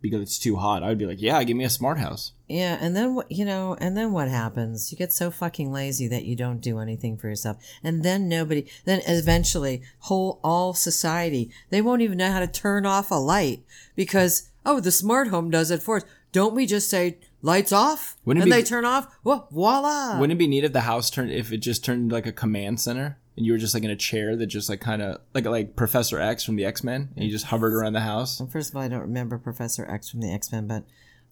because 0.00 0.22
it's 0.22 0.38
too 0.38 0.56
hot, 0.56 0.82
I 0.82 0.88
would 0.88 0.98
be 0.98 1.06
like, 1.06 1.20
yeah, 1.20 1.42
give 1.42 1.56
me 1.56 1.64
a 1.64 1.70
smart 1.70 1.98
house. 1.98 2.32
Yeah, 2.46 2.78
and 2.80 2.94
then 2.94 3.14
what 3.14 3.30
you 3.30 3.44
know, 3.44 3.76
and 3.80 3.96
then 3.96 4.12
what 4.12 4.28
happens? 4.28 4.90
You 4.90 4.98
get 4.98 5.12
so 5.12 5.30
fucking 5.30 5.72
lazy 5.72 6.08
that 6.08 6.24
you 6.24 6.36
don't 6.36 6.60
do 6.60 6.78
anything 6.78 7.16
for 7.16 7.28
yourself, 7.28 7.58
and 7.82 8.02
then 8.02 8.28
nobody. 8.28 8.66
Then 8.84 9.02
eventually, 9.06 9.82
whole 10.00 10.40
all 10.42 10.72
society 10.72 11.50
they 11.70 11.82
won't 11.82 12.02
even 12.02 12.18
know 12.18 12.32
how 12.32 12.40
to 12.40 12.46
turn 12.46 12.86
off 12.86 13.10
a 13.10 13.16
light 13.16 13.64
because 13.96 14.50
oh, 14.64 14.80
the 14.80 14.90
smart 14.90 15.28
home 15.28 15.50
does 15.50 15.70
it 15.70 15.82
for 15.82 15.96
us. 15.96 16.04
Don't 16.32 16.54
we 16.54 16.66
just 16.66 16.90
say 16.90 17.18
lights 17.48 17.72
off 17.72 18.16
Wouldn't 18.24 18.42
it 18.42 18.44
and 18.44 18.50
be- 18.52 18.62
they 18.62 18.68
turn 18.68 18.84
off? 18.84 19.08
Well, 19.24 19.48
voila! 19.50 20.18
Wouldn't 20.20 20.36
it 20.36 20.38
be 20.38 20.46
neat 20.46 20.64
if 20.64 20.72
the 20.72 20.82
house 20.82 21.10
turned 21.10 21.30
if 21.32 21.50
it 21.52 21.58
just 21.58 21.84
turned 21.84 22.12
like 22.12 22.26
a 22.26 22.32
command 22.32 22.80
center 22.80 23.18
and 23.36 23.44
you 23.46 23.52
were 23.52 23.58
just 23.58 23.74
like 23.74 23.84
in 23.84 23.90
a 23.90 23.96
chair 23.96 24.36
that 24.36 24.46
just 24.46 24.68
like 24.68 24.80
kind 24.80 25.00
of 25.02 25.20
like 25.34 25.44
like 25.46 25.74
Professor 25.76 26.20
X 26.20 26.44
from 26.44 26.56
the 26.56 26.64
X 26.64 26.84
Men 26.84 27.08
and 27.16 27.24
you 27.24 27.30
just 27.30 27.46
hovered 27.46 27.72
around 27.74 27.94
the 27.94 28.00
house? 28.00 28.40
First 28.50 28.70
of 28.70 28.76
all, 28.76 28.82
I 28.82 28.88
don't 28.88 29.00
remember 29.00 29.38
Professor 29.38 29.84
X 29.90 30.08
from 30.10 30.20
the 30.20 30.30
X 30.32 30.52
Men, 30.52 30.66
but 30.66 30.84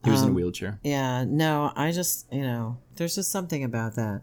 He 0.04 0.10
was 0.10 0.22
in 0.22 0.28
a 0.28 0.30
Um, 0.30 0.34
wheelchair. 0.36 0.78
Yeah, 0.82 1.24
no, 1.24 1.72
I 1.76 1.90
just, 1.92 2.32
you 2.32 2.42
know, 2.42 2.78
there's 2.96 3.14
just 3.16 3.30
something 3.32 3.62
about 3.64 3.94
that. 3.96 4.22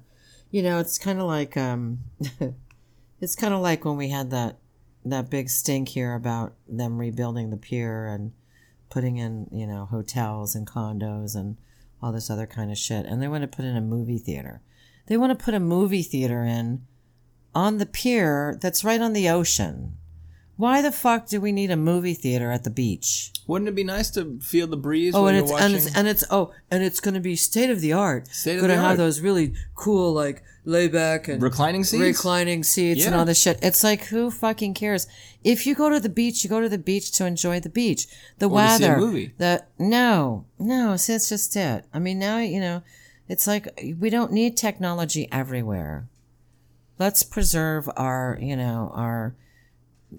You 0.52 0.62
know, 0.64 0.80
it's 0.80 0.98
kind 0.98 1.20
of 1.20 1.26
like, 1.28 1.58
um, 1.58 2.00
it's 3.22 3.36
kind 3.36 3.54
of 3.54 3.60
like 3.62 3.84
when 3.86 3.98
we 3.98 4.10
had 4.10 4.30
that, 4.32 4.58
that 5.06 5.30
big 5.30 5.50
stink 5.50 5.90
here 5.90 6.14
about 6.16 6.54
them 6.68 6.98
rebuilding 6.98 7.50
the 7.50 7.58
pier 7.58 8.06
and 8.08 8.32
putting 8.90 9.18
in, 9.18 9.48
you 9.52 9.66
know, 9.68 9.86
hotels 9.86 10.56
and 10.56 10.66
condos 10.68 11.36
and 11.36 11.58
all 12.04 12.12
this 12.12 12.30
other 12.30 12.46
kind 12.46 12.70
of 12.70 12.78
shit. 12.78 13.06
And 13.06 13.22
they 13.22 13.28
want 13.28 13.44
to 13.44 13.48
put 13.48 13.66
in 13.66 13.78
a 13.78 13.82
movie 13.82 14.18
theater. 14.18 14.62
They 15.08 15.18
want 15.18 15.38
to 15.38 15.44
put 15.44 15.54
a 15.54 15.60
movie 15.60 16.04
theater 16.04 16.44
in 16.44 16.86
on 17.56 17.78
the 17.78 17.86
pier 17.86 18.58
that's 18.62 18.84
right 18.84 19.02
on 19.02 19.14
the 19.14 19.30
ocean. 19.30 19.98
Why 20.56 20.82
the 20.84 20.92
fuck 20.92 21.28
do 21.28 21.42
we 21.42 21.52
need 21.52 21.72
a 21.72 21.76
movie 21.76 22.14
theater 22.14 22.52
at 22.52 22.64
the 22.64 22.70
beach? 22.70 23.32
Wouldn't 23.48 23.68
it 23.68 23.76
be 23.76 23.84
nice 23.84 24.12
to 24.12 24.40
feel 24.40 24.68
the 24.68 24.78
breeze 24.78 25.16
Oh, 25.16 25.26
and 25.26 25.36
you're 25.38 25.46
it's, 25.46 25.54
and 25.64 25.74
it's 25.74 25.96
and 25.98 26.08
it's 26.08 26.24
oh, 26.30 26.52
and 26.70 26.84
it's 26.84 27.00
going 27.00 27.16
to 27.16 27.20
be 27.20 27.36
state 27.36 27.70
of 27.72 27.82
the 27.82 27.94
art. 27.94 28.28
State 28.28 28.56
of 28.56 28.62
going 28.62 28.70
to 28.72 28.78
have 28.82 28.98
those 28.98 29.20
really 29.20 29.54
cool 29.76 30.14
like 30.14 30.44
layback 30.64 31.28
and 31.28 31.42
Reclining 31.42 31.84
seats? 31.84 32.02
reclining 32.02 32.64
seats, 32.64 33.06
and 33.06 33.16
all 33.16 33.26
this 33.26 33.42
shit. 33.42 33.60
It's 33.64 33.84
like 33.84 34.04
who 34.06 34.30
fucking 34.30 34.76
cares? 34.76 35.08
If 35.44 35.66
you 35.66 35.74
go 35.76 35.90
to 35.90 36.00
the 36.00 36.08
beach, 36.08 36.44
you 36.44 36.50
go 36.50 36.62
to 36.62 36.70
the 36.70 36.78
beach 36.78 37.12
to 37.14 37.26
enjoy 37.26 37.60
the 37.60 37.70
beach, 37.70 38.06
the 38.38 38.46
Or 38.48 38.62
to 38.62 38.70
see 38.78 38.84
a 38.86 38.88
weather, 38.90 38.98
movie. 38.98 39.34
the 39.40 39.66
no, 39.80 40.46
no. 40.60 40.96
See, 40.98 41.14
that's 41.14 41.30
just 41.30 41.56
it. 41.56 41.86
I 41.94 42.00
mean, 42.00 42.20
now 42.20 42.38
you 42.38 42.60
know, 42.62 42.84
it's 43.28 43.48
like 43.48 43.68
we 44.00 44.10
don't 44.12 44.32
need 44.32 44.56
technology 44.56 45.28
everywhere. 45.32 46.08
Let's 47.00 47.24
preserve 47.24 47.90
our, 47.98 48.38
you 48.40 48.56
know, 48.56 48.92
our 48.94 49.36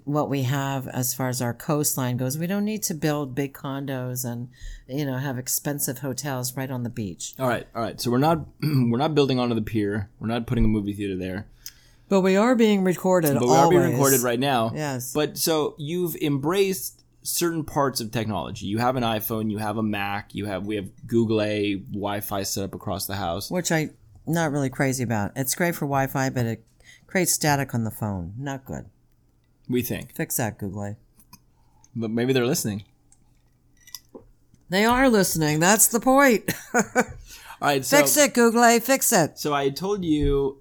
what 0.05 0.29
we 0.29 0.43
have 0.43 0.89
as 0.89 1.15
far 1.15 1.29
as 1.29 1.41
our 1.41 1.55
coastline 1.55 2.17
goes. 2.17 2.37
We 2.37 2.47
don't 2.47 2.65
need 2.65 2.83
to 2.85 2.95
build 2.95 3.35
big 3.35 3.55
condos 3.55 4.25
and 4.25 4.49
you 4.89 5.05
know 5.07 5.19
have 5.19 5.39
expensive 5.39 5.99
hotels 5.99 6.57
right 6.57 6.71
on 6.71 6.83
the 6.83 6.91
beach. 6.91 7.35
all 7.39 7.49
right, 7.49 7.67
all 7.75 7.83
right. 7.83 8.01
So 8.01 8.11
we're 8.11 8.19
not 8.19 8.47
we're 8.63 8.99
not 8.99 9.15
building 9.15 9.39
onto 9.39 9.55
the 9.55 9.63
pier. 9.63 10.11
We're 10.19 10.29
not 10.29 10.47
putting 10.47 10.65
a 10.65 10.69
movie 10.69 10.93
theater 10.93 11.17
there. 11.17 11.47
But 12.09 12.21
we 12.21 12.37
are 12.37 12.55
being 12.55 12.85
recorded. 12.85 13.35
but 13.39 13.49
we 13.49 13.55
are 13.55 13.71
being 13.71 13.93
recorded 13.93 14.21
right 14.21 14.39
now. 14.39 14.73
Yes. 14.75 15.13
But 15.13 15.39
so 15.39 15.75
you've 15.79 16.15
embraced 16.17 17.03
certain 17.23 17.65
parts 17.65 18.01
of 18.01 18.11
technology. 18.11 18.67
You 18.67 18.77
have 18.79 18.97
an 18.97 19.03
iPhone, 19.03 19.51
you 19.51 19.57
have 19.57 19.79
a 19.79 19.83
Mac, 19.83 20.35
you 20.35 20.45
have 20.45 20.67
we 20.67 20.77
have 20.77 20.89
Google 21.07 21.41
A 21.41 21.77
Wi-Fi 21.77 22.43
set 22.43 22.65
up 22.65 22.75
across 22.75 23.07
the 23.07 23.17
house. 23.17 23.51
which 23.51 23.73
I. 23.73 23.79
am 23.79 23.91
not 24.27 24.53
really 24.53 24.69
crazy 24.71 25.03
about. 25.03 25.33
It's 25.35 25.55
great 25.55 25.75
for 25.75 25.87
Wi-Fi, 25.87 26.29
but 26.31 26.45
it 26.47 26.65
creates 27.07 27.33
static 27.33 27.75
on 27.75 27.85
the 27.85 27.91
phone. 27.91 28.35
Not 28.39 28.65
good. 28.67 28.85
We 29.69 29.83
think, 29.83 30.15
Fix 30.15 30.37
that, 30.37 30.59
Google. 30.59 30.97
but 31.97 32.11
maybe 32.11 32.33
they're 32.33 32.47
listening. 32.47 32.85
They 34.69 34.85
are 34.85 35.09
listening. 35.09 35.61
That's 35.61 35.87
the 35.89 36.01
point. 36.01 36.53
All 36.75 36.83
right, 37.63 37.85
so 37.85 37.99
Fix 37.99 38.17
it, 38.17 38.35
Google. 38.35 38.81
Fix 38.81 39.13
it. 39.13 39.39
so 39.39 39.55
I 39.55 39.71
told 39.71 40.05
you 40.05 40.59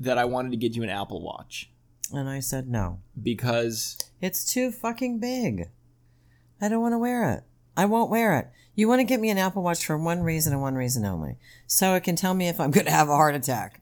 that 0.00 0.18
I 0.18 0.24
wanted 0.26 0.50
to 0.50 0.56
get 0.56 0.76
you 0.76 0.82
an 0.82 0.90
Apple 0.90 1.22
Watch 1.22 1.70
And 2.12 2.28
I 2.28 2.40
said 2.40 2.68
no. 2.68 3.00
because 3.20 3.96
It's 4.20 4.50
too 4.52 4.70
fucking 4.70 5.18
big. 5.18 5.68
I 6.60 6.68
don't 6.68 6.82
want 6.82 6.92
to 6.92 6.98
wear 6.98 7.30
it. 7.32 7.44
I 7.76 7.84
won't 7.86 8.10
wear 8.10 8.38
it. 8.38 8.48
You 8.74 8.88
want 8.88 9.00
to 9.00 9.04
get 9.04 9.20
me 9.20 9.30
an 9.30 9.38
Apple 9.38 9.62
Watch 9.62 9.84
for 9.86 9.96
one 9.96 10.22
reason 10.22 10.52
and 10.52 10.60
one 10.62 10.74
reason 10.74 11.04
only. 11.04 11.36
So 11.66 11.94
it 11.94 12.02
can 12.04 12.14
tell 12.16 12.34
me 12.34 12.48
if 12.48 12.60
I'm 12.60 12.70
going 12.70 12.86
to 12.86 12.92
have 12.92 13.08
a 13.08 13.16
heart 13.16 13.34
attack. 13.34 13.80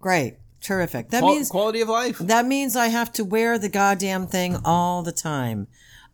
Great. 0.00 0.36
Terrific. 0.62 1.10
That 1.10 1.20
qual- 1.20 1.34
means 1.34 1.50
quality 1.50 1.80
of 1.80 1.88
life. 1.88 2.18
that 2.18 2.46
means 2.46 2.76
I 2.76 2.86
have 2.88 3.12
to 3.14 3.24
wear 3.24 3.58
the 3.58 3.68
goddamn 3.68 4.26
thing 4.28 4.56
all 4.64 5.02
the 5.02 5.12
time. 5.12 5.66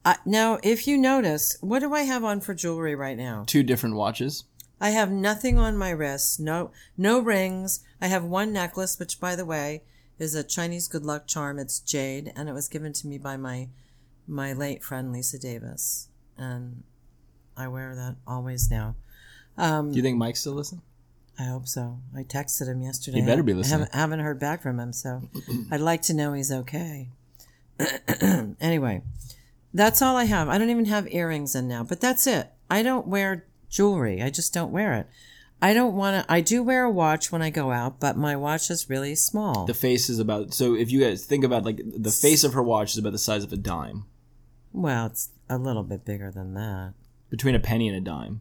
Uh, 0.04 0.14
now, 0.24 0.58
if 0.62 0.86
you 0.86 0.96
notice, 0.96 1.56
what 1.60 1.80
do 1.80 1.92
I 1.94 2.02
have 2.02 2.24
on 2.24 2.40
for 2.40 2.54
jewelry 2.54 2.94
right 2.94 3.16
now? 3.16 3.44
Two 3.46 3.62
different 3.62 3.94
watches. 3.96 4.44
I 4.80 4.90
have 4.90 5.10
nothing 5.10 5.58
on 5.58 5.76
my 5.76 5.90
wrist. 5.90 6.40
No, 6.40 6.70
no 6.96 7.18
rings. 7.20 7.80
I 8.00 8.06
have 8.06 8.24
one 8.24 8.52
necklace, 8.52 8.98
which, 8.98 9.20
by 9.20 9.34
the 9.36 9.44
way, 9.44 9.82
is 10.18 10.34
a 10.34 10.44
Chinese 10.44 10.88
good 10.88 11.04
luck 11.04 11.26
charm. 11.26 11.58
It's 11.58 11.80
jade, 11.80 12.32
and 12.34 12.48
it 12.48 12.52
was 12.52 12.68
given 12.68 12.92
to 12.94 13.06
me 13.06 13.18
by 13.18 13.36
my 13.36 13.68
my 14.26 14.52
late 14.52 14.84
friend 14.84 15.10
Lisa 15.10 15.38
Davis, 15.38 16.08
and 16.36 16.84
I 17.56 17.66
wear 17.68 17.94
that 17.96 18.16
always 18.26 18.70
now. 18.70 18.94
Um, 19.56 19.90
Do 19.90 19.96
you 19.96 20.02
think 20.02 20.16
Mike's 20.18 20.40
still 20.40 20.52
listening? 20.52 20.82
I 21.38 21.44
hope 21.44 21.68
so. 21.68 21.98
I 22.16 22.24
texted 22.24 22.66
him 22.68 22.82
yesterday. 22.82 23.20
He 23.20 23.26
better 23.26 23.42
be 23.44 23.52
I 23.52 23.56
listening. 23.56 23.80
haven't, 23.80 23.94
haven't 23.94 24.20
heard 24.20 24.40
back 24.40 24.60
from 24.62 24.80
him, 24.80 24.92
so 24.92 25.22
I'd 25.70 25.80
like 25.80 26.02
to 26.02 26.14
know 26.14 26.32
he's 26.32 26.50
okay. 26.50 27.10
anyway, 28.60 29.02
That's 29.72 30.02
all 30.02 30.16
I 30.16 30.24
have. 30.24 30.48
I 30.48 30.58
don't 30.58 30.70
even 30.70 30.86
have 30.86 31.06
earrings 31.12 31.54
in 31.54 31.68
now, 31.68 31.84
but 31.84 32.00
that's 32.00 32.26
it. 32.26 32.50
I 32.70 32.82
don't 32.82 33.06
wear 33.06 33.46
jewelry. 33.68 34.22
I 34.22 34.30
just 34.30 34.52
don't 34.52 34.72
wear 34.72 34.94
it. 34.94 35.06
I 35.60 35.74
don't 35.74 35.94
want 35.94 36.24
to. 36.26 36.32
I 36.32 36.40
do 36.40 36.62
wear 36.62 36.84
a 36.84 36.90
watch 36.90 37.32
when 37.32 37.42
I 37.42 37.50
go 37.50 37.70
out, 37.72 37.98
but 38.00 38.16
my 38.16 38.36
watch 38.36 38.70
is 38.70 38.88
really 38.88 39.14
small. 39.14 39.64
The 39.66 39.74
face 39.74 40.08
is 40.08 40.18
about. 40.20 40.54
So 40.54 40.74
if 40.74 40.90
you 40.90 41.00
guys 41.00 41.24
think 41.24 41.44
about 41.44 41.64
like 41.64 41.80
the 41.84 42.10
face 42.12 42.44
of 42.44 42.52
her 42.54 42.62
watch 42.62 42.92
is 42.92 42.98
about 42.98 43.12
the 43.12 43.18
size 43.18 43.42
of 43.44 43.52
a 43.52 43.56
dime, 43.56 44.04
well, 44.72 45.06
it's 45.06 45.30
a 45.48 45.58
little 45.58 45.82
bit 45.82 46.04
bigger 46.04 46.30
than 46.30 46.54
that. 46.54 46.94
between 47.28 47.54
a 47.56 47.60
penny 47.60 47.88
and 47.88 47.96
a 47.96 48.00
dime. 48.00 48.40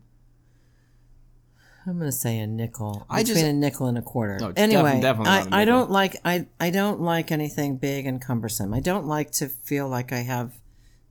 I'm 1.87 1.97
gonna 1.97 2.11
say 2.11 2.39
a 2.39 2.47
nickel. 2.47 3.05
I 3.09 3.21
between 3.21 3.35
just- 3.35 3.47
a 3.47 3.53
nickel 3.53 3.87
and 3.87 3.97
a 3.97 4.01
quarter. 4.01 4.37
No, 4.39 4.53
anyway, 4.55 4.91
defi- 4.95 5.01
definitely 5.01 5.23
not 5.23 5.47
a 5.47 5.55
I, 5.55 5.61
I 5.61 5.65
don't 5.65 5.89
like 5.89 6.17
I 6.25 6.47
I 6.59 6.69
don't 6.69 7.01
like 7.01 7.31
anything 7.31 7.77
big 7.77 8.05
and 8.05 8.21
cumbersome. 8.21 8.73
I 8.73 8.81
don't 8.81 9.07
like 9.07 9.31
to 9.33 9.47
feel 9.47 9.87
like 9.87 10.11
I 10.11 10.19
have, 10.19 10.53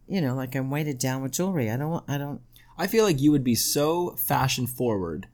you 0.06 0.20
know, 0.20 0.34
like 0.34 0.54
I'm 0.54 0.70
weighted 0.70 0.98
down 0.98 1.22
with 1.22 1.32
jewelry. 1.32 1.70
I 1.70 1.76
don't. 1.76 2.04
I 2.06 2.18
don't. 2.18 2.42
I 2.78 2.86
feel 2.86 3.04
like 3.04 3.20
you 3.22 3.32
would 3.32 3.44
be 3.44 3.54
so 3.54 4.10
fashion 4.16 4.66
forward, 4.66 5.28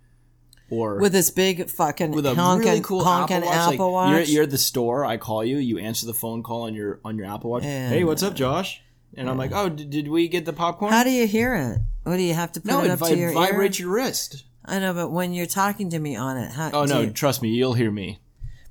or 0.71 1.01
With 1.01 1.13
this 1.13 1.31
big 1.31 1.69
fucking 1.69 2.13
with 2.13 2.25
a 2.25 2.37
honking, 2.37 2.69
really 2.69 2.81
cool 2.81 3.03
honking 3.03 3.39
Apple 3.39 3.49
Watch. 3.49 3.57
Apple 3.57 3.93
like, 3.93 3.93
Watch. 3.93 4.11
You're, 4.11 4.21
you're 4.23 4.43
at 4.45 4.51
the 4.51 4.59
store. 4.59 5.05
I 5.05 5.17
call 5.17 5.45
you. 5.45 5.59
You 5.59 5.79
answer 5.79 6.07
the 6.07 6.15
phone 6.15 6.45
call 6.45 6.63
on 6.63 6.75
your 6.75 7.01
on 7.05 7.19
your 7.19 7.27
Apple 7.27 7.51
Watch. 7.51 7.65
Yeah. 7.65 7.89
Hey, 7.89 8.05
what's 8.05 8.23
up, 8.23 8.33
uh, 8.33 8.37
Josh? 8.37 8.81
And 9.15 9.29
I'm 9.29 9.37
like, 9.37 9.53
oh, 9.53 9.69
did, 9.69 9.91
did 9.91 10.09
we 10.09 10.29
get 10.29 10.47
the 10.47 10.55
popcorn? 10.55 10.91
How 10.91 11.05
do 11.05 11.11
you 11.11 11.27
hear 11.27 11.55
it? 11.55 11.81
What 12.05 12.17
do 12.17 12.23
you 12.23 12.33
have 12.33 12.53
to 12.53 12.61
put 12.61 12.71
no, 12.71 12.81
it 12.81 12.87
it, 12.87 12.91
up 12.93 13.01
vi- 13.01 13.11
to 13.11 13.17
your 13.19 13.33
vibrates 13.33 13.79
ear? 13.79 13.87
your 13.87 13.95
wrist. 13.97 14.45
I 14.65 14.79
know, 14.79 14.95
but 14.95 15.11
when 15.11 15.33
you're 15.35 15.47
talking 15.47 15.91
to 15.91 15.99
me 15.99 16.15
on 16.17 16.37
it, 16.37 16.53
how? 16.53 16.71
Oh 16.73 16.87
do 16.87 16.95
no, 16.95 17.01
you- 17.03 17.11
trust 17.11 17.43
me, 17.43 17.49
you'll 17.51 17.75
hear 17.75 17.91
me. 17.91 18.21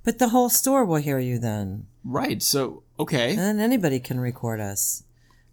but 0.04 0.20
the 0.20 0.30
whole 0.30 0.50
store 0.50 0.86
will 0.86 0.96
hear 0.98 1.20
you 1.20 1.38
then, 1.40 1.88
Right. 2.04 2.42
So 2.42 2.84
okay. 3.00 3.30
and 3.32 3.40
then 3.40 3.60
anybody 3.60 4.00
can 4.00 4.20
record 4.20 4.60
us. 4.60 5.04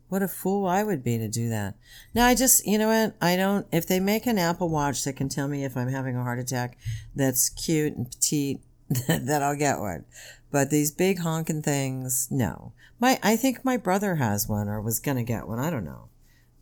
What 0.09 0.22
a 0.22 0.29
fool 0.29 0.66
I 0.66 0.83
would 0.85 1.05
be 1.05 1.18
to 1.18 1.29
do 1.29 1.51
that. 1.51 1.74
Now 2.14 2.24
I 2.27 2.35
just, 2.35 2.66
you 2.66 2.79
know 2.79 2.88
what? 2.88 3.14
I 3.20 3.37
don't. 3.37 3.66
If 3.70 3.87
they 3.87 4.01
make 4.01 4.27
an 4.27 4.38
Apple 4.38 4.70
Watch 4.70 5.05
that 5.05 5.16
can 5.16 5.29
tell 5.29 5.48
me 5.48 5.64
if 5.64 5.77
I'm 5.77 5.88
having 5.90 6.16
a 6.16 6.22
heart 6.22 6.38
attack, 6.38 6.79
that's 7.14 7.51
cute 7.51 7.94
and 7.94 8.11
petite, 8.11 8.61
then 9.07 9.42
I'll 9.42 9.55
get 9.57 9.81
one. 9.81 10.07
But 10.51 10.70
these 10.70 10.90
big 10.90 11.18
honking 11.18 11.61
things, 11.61 12.27
no. 12.31 12.72
My, 12.98 13.18
I 13.22 13.37
think 13.37 13.64
my 13.66 13.77
brother 13.77 14.14
has 14.14 14.48
one 14.48 14.66
or 14.66 14.81
was 14.81 14.98
gonna 14.98 15.24
get 15.24 15.46
one. 15.46 15.59
I 15.59 15.68
don't 15.68 15.85
know. 15.85 16.08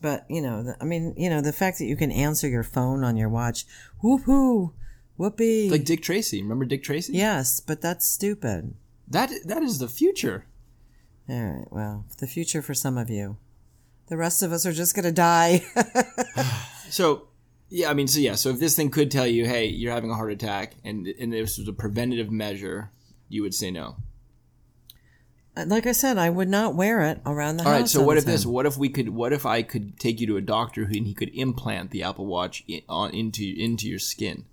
But 0.00 0.26
you 0.28 0.40
know, 0.40 0.62
the, 0.62 0.76
I 0.80 0.84
mean, 0.84 1.14
you 1.16 1.30
know, 1.30 1.40
the 1.40 1.52
fact 1.52 1.78
that 1.78 1.86
you 1.86 1.96
can 1.96 2.12
answer 2.12 2.48
your 2.48 2.62
phone 2.62 3.02
on 3.04 3.16
your 3.16 3.28
watch, 3.28 3.64
whoop 4.02 4.22
hoo, 4.22 4.72
whoopee. 5.16 5.70
like 5.70 5.84
Dick 5.84 6.02
Tracy. 6.02 6.42
Remember 6.42 6.64
Dick 6.64 6.82
Tracy? 6.82 7.12
yes, 7.14 7.60
but 7.60 7.80
that's 7.80 8.06
stupid. 8.06 8.74
That 9.08 9.30
that 9.46 9.62
is 9.62 9.78
the 9.78 9.88
future. 9.88 10.46
All 11.28 11.42
right, 11.42 11.66
well, 11.72 12.04
the 12.18 12.26
future 12.26 12.62
for 12.62 12.74
some 12.74 12.96
of 12.98 13.10
you. 13.10 13.36
The 14.08 14.16
rest 14.16 14.42
of 14.42 14.52
us 14.52 14.64
are 14.66 14.72
just 14.72 14.94
gonna 14.94 15.12
die. 15.12 15.64
So 16.88 17.26
yeah, 17.68 17.90
I 17.90 17.94
mean, 17.94 18.06
so 18.06 18.20
yeah, 18.20 18.36
so 18.36 18.50
if 18.50 18.60
this 18.60 18.76
thing 18.76 18.90
could 18.90 19.10
tell 19.10 19.26
you, 19.26 19.44
hey, 19.44 19.66
you're 19.66 19.92
having 19.92 20.10
a 20.10 20.14
heart 20.14 20.30
attack, 20.30 20.74
and 20.84 21.06
and 21.06 21.32
this 21.32 21.58
was 21.58 21.66
a 21.66 21.72
preventative 21.72 22.30
measure, 22.30 22.92
you 23.28 23.42
would 23.42 23.54
say 23.54 23.72
no. 23.72 23.96
Like 25.66 25.86
I 25.86 25.92
said, 25.92 26.18
I 26.18 26.28
would 26.28 26.48
not 26.48 26.74
wear 26.74 27.02
it 27.02 27.20
around 27.24 27.56
the 27.56 27.64
All 27.64 27.70
house. 27.70 27.80
right. 27.80 27.88
So 27.88 28.02
what 28.02 28.16
if 28.18 28.24
this? 28.24 28.44
What 28.44 28.66
if 28.66 28.76
we 28.76 28.88
could? 28.88 29.08
What 29.10 29.32
if 29.32 29.46
I 29.46 29.62
could 29.62 29.98
take 29.98 30.20
you 30.20 30.26
to 30.28 30.36
a 30.36 30.42
doctor 30.42 30.84
who 30.86 30.96
and 30.96 31.06
he 31.06 31.14
could 31.14 31.30
implant 31.34 31.90
the 31.90 32.02
Apple 32.02 32.26
Watch 32.26 32.62
in, 32.68 32.82
on 32.88 33.12
into 33.14 33.54
into 33.56 33.88
your 33.88 33.98
skin? 33.98 34.44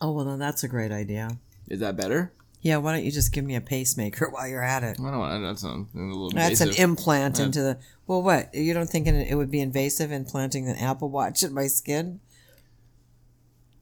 Oh 0.00 0.12
well, 0.12 0.24
then 0.24 0.38
that's 0.38 0.62
a 0.62 0.68
great 0.68 0.92
idea. 0.92 1.38
Is 1.68 1.80
that 1.80 1.96
better? 1.96 2.32
Yeah, 2.60 2.78
why 2.78 2.92
don't 2.94 3.04
you 3.04 3.12
just 3.12 3.32
give 3.32 3.44
me 3.44 3.54
a 3.54 3.60
pacemaker 3.60 4.28
while 4.32 4.48
you're 4.48 4.62
at 4.62 4.82
it? 4.82 4.98
I 5.00 5.02
don't 5.02 5.12
know. 5.12 5.46
That's 5.46 5.64
a, 5.64 5.68
a 5.68 5.86
little 5.94 6.30
That's 6.30 6.60
an 6.60 6.68
invasive. 6.68 6.84
implant 6.84 7.40
into 7.40 7.60
the. 7.62 7.78
Well, 8.06 8.22
what 8.22 8.54
you 8.54 8.72
don't 8.74 8.88
think 8.88 9.06
it 9.08 9.34
would 9.34 9.50
be 9.50 9.60
invasive 9.60 10.12
implanting 10.12 10.68
an 10.68 10.76
Apple 10.76 11.08
Watch 11.10 11.42
in 11.42 11.52
my 11.52 11.66
skin? 11.66 12.20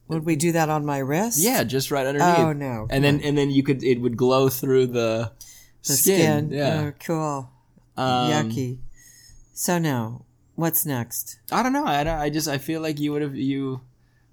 Would 0.07 0.23
we 0.25 0.35
do 0.35 0.51
that 0.51 0.69
on 0.69 0.85
my 0.85 0.99
wrist? 0.99 1.39
yeah, 1.39 1.63
just 1.63 1.89
right 1.89 2.05
underneath. 2.05 2.37
Oh, 2.37 2.53
no. 2.53 2.87
And 2.89 3.03
then 3.03 3.21
and 3.21 3.37
then 3.37 3.49
you 3.49 3.63
could 3.63 3.83
it 3.83 3.99
would 4.01 4.17
glow 4.17 4.49
through 4.49 4.87
the, 4.87 5.31
the 5.87 5.93
skin. 5.93 6.47
skin. 6.47 6.49
Yeah. 6.51 6.85
Oh, 6.87 6.93
cool. 7.05 7.49
Um, 7.97 8.31
Yucky. 8.49 8.79
So 9.53 9.77
now, 9.79 10.25
what's 10.55 10.85
next? 10.85 11.39
I 11.51 11.63
don't 11.63 11.73
know. 11.73 11.85
I, 11.85 12.03
don't- 12.03 12.19
I 12.19 12.29
just 12.29 12.47
I 12.47 12.57
feel 12.57 12.81
like 12.81 12.99
you 12.99 13.11
would 13.13 13.21
have 13.21 13.35
you. 13.35 13.81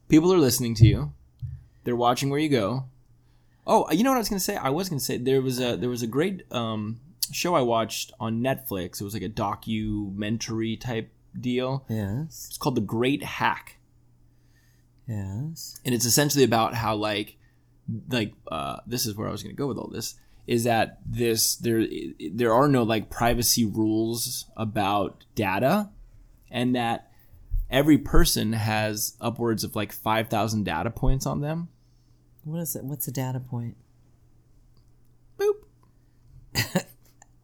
People 0.08 0.32
are 0.32 0.38
listening 0.38 0.74
to 0.76 0.86
you. 0.86 1.12
They're 1.84 1.96
watching 1.96 2.28
where 2.30 2.40
you 2.40 2.48
go. 2.48 2.84
Oh, 3.66 3.90
you 3.92 4.02
know 4.02 4.10
what 4.10 4.16
I 4.16 4.18
was 4.20 4.28
gonna 4.28 4.40
say? 4.40 4.56
I 4.56 4.70
was 4.70 4.88
gonna 4.88 5.00
say 5.00 5.16
there 5.18 5.40
was 5.40 5.60
a 5.60 5.76
there 5.76 5.88
was 5.88 6.02
a 6.02 6.06
great 6.08 6.42
um, 6.52 7.00
show 7.30 7.54
I 7.54 7.60
watched 7.62 8.12
on 8.18 8.40
Netflix. 8.40 9.00
It 9.00 9.04
was 9.04 9.14
like 9.14 9.22
a 9.22 9.28
documentary 9.28 10.76
type 10.76 11.10
deal. 11.38 11.84
Yes. 11.88 12.46
It's 12.48 12.58
called 12.58 12.74
The 12.74 12.80
Great 12.80 13.22
Hack, 13.22 13.78
Yes. 15.06 15.80
and 15.84 15.94
it's 15.94 16.04
essentially 16.04 16.44
about 16.44 16.74
how 16.74 16.94
like 16.96 17.36
like 18.08 18.34
uh, 18.50 18.78
this 18.86 19.06
is 19.06 19.14
where 19.16 19.28
I 19.28 19.32
was 19.32 19.42
gonna 19.42 19.54
go 19.54 19.66
with 19.66 19.78
all 19.78 19.88
this 19.88 20.14
is 20.46 20.64
that 20.64 20.98
this 21.06 21.56
there 21.56 21.86
there 22.32 22.52
are 22.52 22.68
no 22.68 22.82
like 22.82 23.10
privacy 23.10 23.64
rules 23.64 24.46
about 24.56 25.24
data, 25.34 25.90
and 26.50 26.74
that 26.74 27.10
every 27.70 27.96
person 27.98 28.52
has 28.52 29.16
upwards 29.20 29.64
of 29.64 29.74
like 29.74 29.92
5000 29.92 30.64
data 30.64 30.90
points 30.90 31.24
on 31.26 31.40
them 31.40 31.68
What 32.44 32.60
is 32.60 32.76
it? 32.76 32.84
What's 32.84 33.08
a 33.08 33.12
data 33.12 33.40
point? 33.40 33.76
boop 35.38 35.54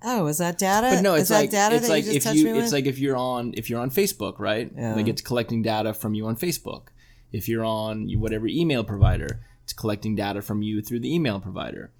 Oh, 0.02 0.26
is 0.28 0.38
that 0.38 0.58
data? 0.58 0.90
but 0.96 1.02
no 1.02 1.14
is 1.14 1.22
it's 1.22 1.30
that 1.30 1.40
like 1.40 1.50
data 1.50 1.74
it's 1.76 1.86
that 1.86 1.92
like 1.92 2.04
you 2.04 2.12
if 2.12 2.24
you 2.34 2.54
it's 2.54 2.64
with? 2.64 2.72
like 2.72 2.86
if 2.86 2.98
you're 2.98 3.16
on 3.16 3.52
if 3.56 3.68
you're 3.70 3.80
on 3.80 3.90
facebook 3.90 4.38
right 4.38 4.70
Yeah. 4.76 4.94
like 4.94 5.08
it's 5.08 5.22
collecting 5.22 5.62
data 5.62 5.92
from 5.94 6.14
you 6.14 6.26
on 6.26 6.36
facebook 6.36 6.88
if 7.32 7.48
you're 7.48 7.64
on 7.64 8.08
whatever 8.20 8.46
email 8.46 8.84
provider 8.84 9.40
it's 9.64 9.72
collecting 9.72 10.14
data 10.14 10.40
from 10.42 10.62
you 10.62 10.80
through 10.82 11.00
the 11.00 11.12
email 11.12 11.40
provider 11.40 11.90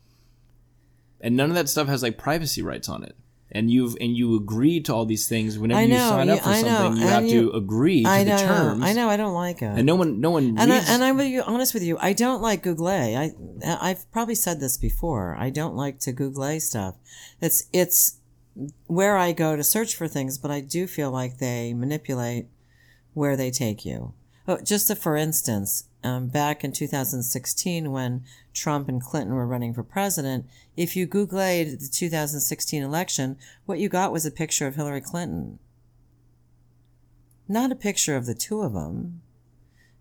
and 1.20 1.36
none 1.36 1.50
of 1.50 1.56
that 1.56 1.68
stuff 1.68 1.88
has 1.88 2.02
like 2.02 2.16
privacy 2.18 2.62
rights 2.62 2.88
on 2.88 3.02
it 3.04 3.16
and 3.50 3.70
you've 3.70 3.96
and 4.00 4.14
you 4.16 4.36
agree 4.36 4.78
to 4.80 4.92
all 4.94 5.06
these 5.06 5.26
things 5.28 5.58
whenever 5.58 5.80
I 5.80 5.84
you 5.84 5.96
sign 5.96 6.28
up 6.28 6.40
for 6.40 6.48
I 6.50 6.60
know, 6.60 6.68
something 6.68 7.02
you 7.02 7.08
have 7.08 7.24
you- 7.26 7.50
to 7.50 7.56
agree 7.56 8.02
to 8.02 8.08
I 8.08 8.24
the 8.24 8.30
know. 8.30 8.38
terms 8.38 8.84
I 8.84 8.92
know. 8.92 9.08
I 9.08 9.16
don't 9.16 9.34
like 9.34 9.62
it. 9.62 9.66
and 9.78 9.86
no 9.86 9.94
one 9.94 10.20
no 10.20 10.30
one 10.30 10.56
and 10.58 10.72
I, 10.72 10.76
reads 10.78 10.90
and 10.90 11.02
I'm 11.02 11.16
with 11.16 11.28
you, 11.28 11.42
honest 11.42 11.72
with 11.74 11.82
you. 11.82 11.96
I 11.98 12.12
don't 12.12 12.42
like 12.42 12.62
Google. 12.62 12.88
I 12.88 13.32
I've 13.64 14.10
probably 14.12 14.34
said 14.34 14.60
this 14.60 14.76
before. 14.76 15.34
I 15.38 15.48
don't 15.50 15.74
like 15.76 15.98
to 16.00 16.12
Google 16.12 16.60
stuff. 16.60 16.96
It's 17.40 17.64
it's 17.72 18.18
where 18.86 19.16
I 19.16 19.32
go 19.32 19.56
to 19.56 19.64
search 19.64 19.94
for 19.96 20.08
things, 20.08 20.36
but 20.36 20.50
I 20.50 20.60
do 20.60 20.86
feel 20.86 21.10
like 21.10 21.38
they 21.38 21.72
manipulate 21.72 22.48
where 23.14 23.36
they 23.36 23.50
take 23.50 23.84
you. 23.84 24.12
Oh, 24.46 24.58
just 24.62 24.90
a, 24.90 24.96
for 24.96 25.16
instance, 25.16 25.84
um, 26.04 26.28
back 26.28 26.62
in 26.64 26.72
2016 26.72 27.90
when 27.90 28.24
Trump 28.54 28.88
and 28.88 29.02
Clinton 29.02 29.34
were 29.34 29.46
running 29.46 29.74
for 29.74 29.82
president, 29.82 30.46
if 30.76 30.94
you 30.96 31.06
Googled 31.06 31.80
the 31.80 31.88
2016 31.92 32.82
election, 32.82 33.36
what 33.66 33.78
you 33.78 33.88
got 33.88 34.12
was 34.12 34.24
a 34.24 34.30
picture 34.30 34.66
of 34.66 34.76
Hillary 34.76 35.00
Clinton. 35.00 35.58
Not 37.48 37.72
a 37.72 37.76
picture 37.76 38.14
of 38.16 38.26
the 38.26 38.34
two 38.34 38.60
of 38.62 38.74
them 38.74 39.22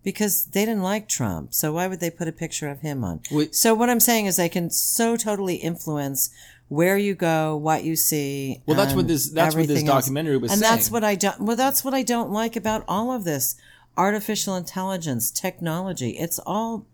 because 0.04 0.46
they 0.46 0.66
didn't 0.66 0.84
like 0.84 1.08
Trump. 1.08 1.54
So 1.54 1.74
why 1.74 1.88
would 1.88 2.00
they 2.00 2.10
put 2.10 2.28
a 2.28 2.32
picture 2.34 2.70
of 2.70 2.82
him 2.82 3.04
on? 3.04 3.22
So 3.52 3.74
what 3.74 3.90
I'm 3.90 4.00
saying 4.00 4.26
is 4.26 4.36
they 4.36 4.50
can 4.50 4.70
so 4.70 5.16
totally 5.18 5.56
influence 5.56 6.30
where 6.70 6.98
you 6.98 7.16
go, 7.16 7.56
what 7.56 7.86
you 7.86 7.96
see. 7.96 8.62
Well, 8.66 8.76
that's 8.76 8.94
what 8.94 9.08
this- 9.08 9.30
that's 9.30 9.56
what 9.56 9.68
this 9.68 9.80
else. 9.80 9.88
documentary 9.88 10.38
was 10.38 10.52
saying. 10.52 10.62
and 10.64 10.72
that's 10.72 10.92
what 10.92 11.04
I 11.04 11.16
don't. 11.16 11.40
Well, 11.42 11.56
that's 11.56 11.84
what 11.84 11.94
I 11.94 12.04
don't 12.04 12.32
like 12.32 12.56
about 12.58 12.84
all 12.88 13.12
of 13.14 13.24
this 13.24 13.56
artificial 13.98 14.56
intelligence, 14.56 15.32
technology. 15.32 16.12
It's 16.12 16.40
all. 16.40 16.86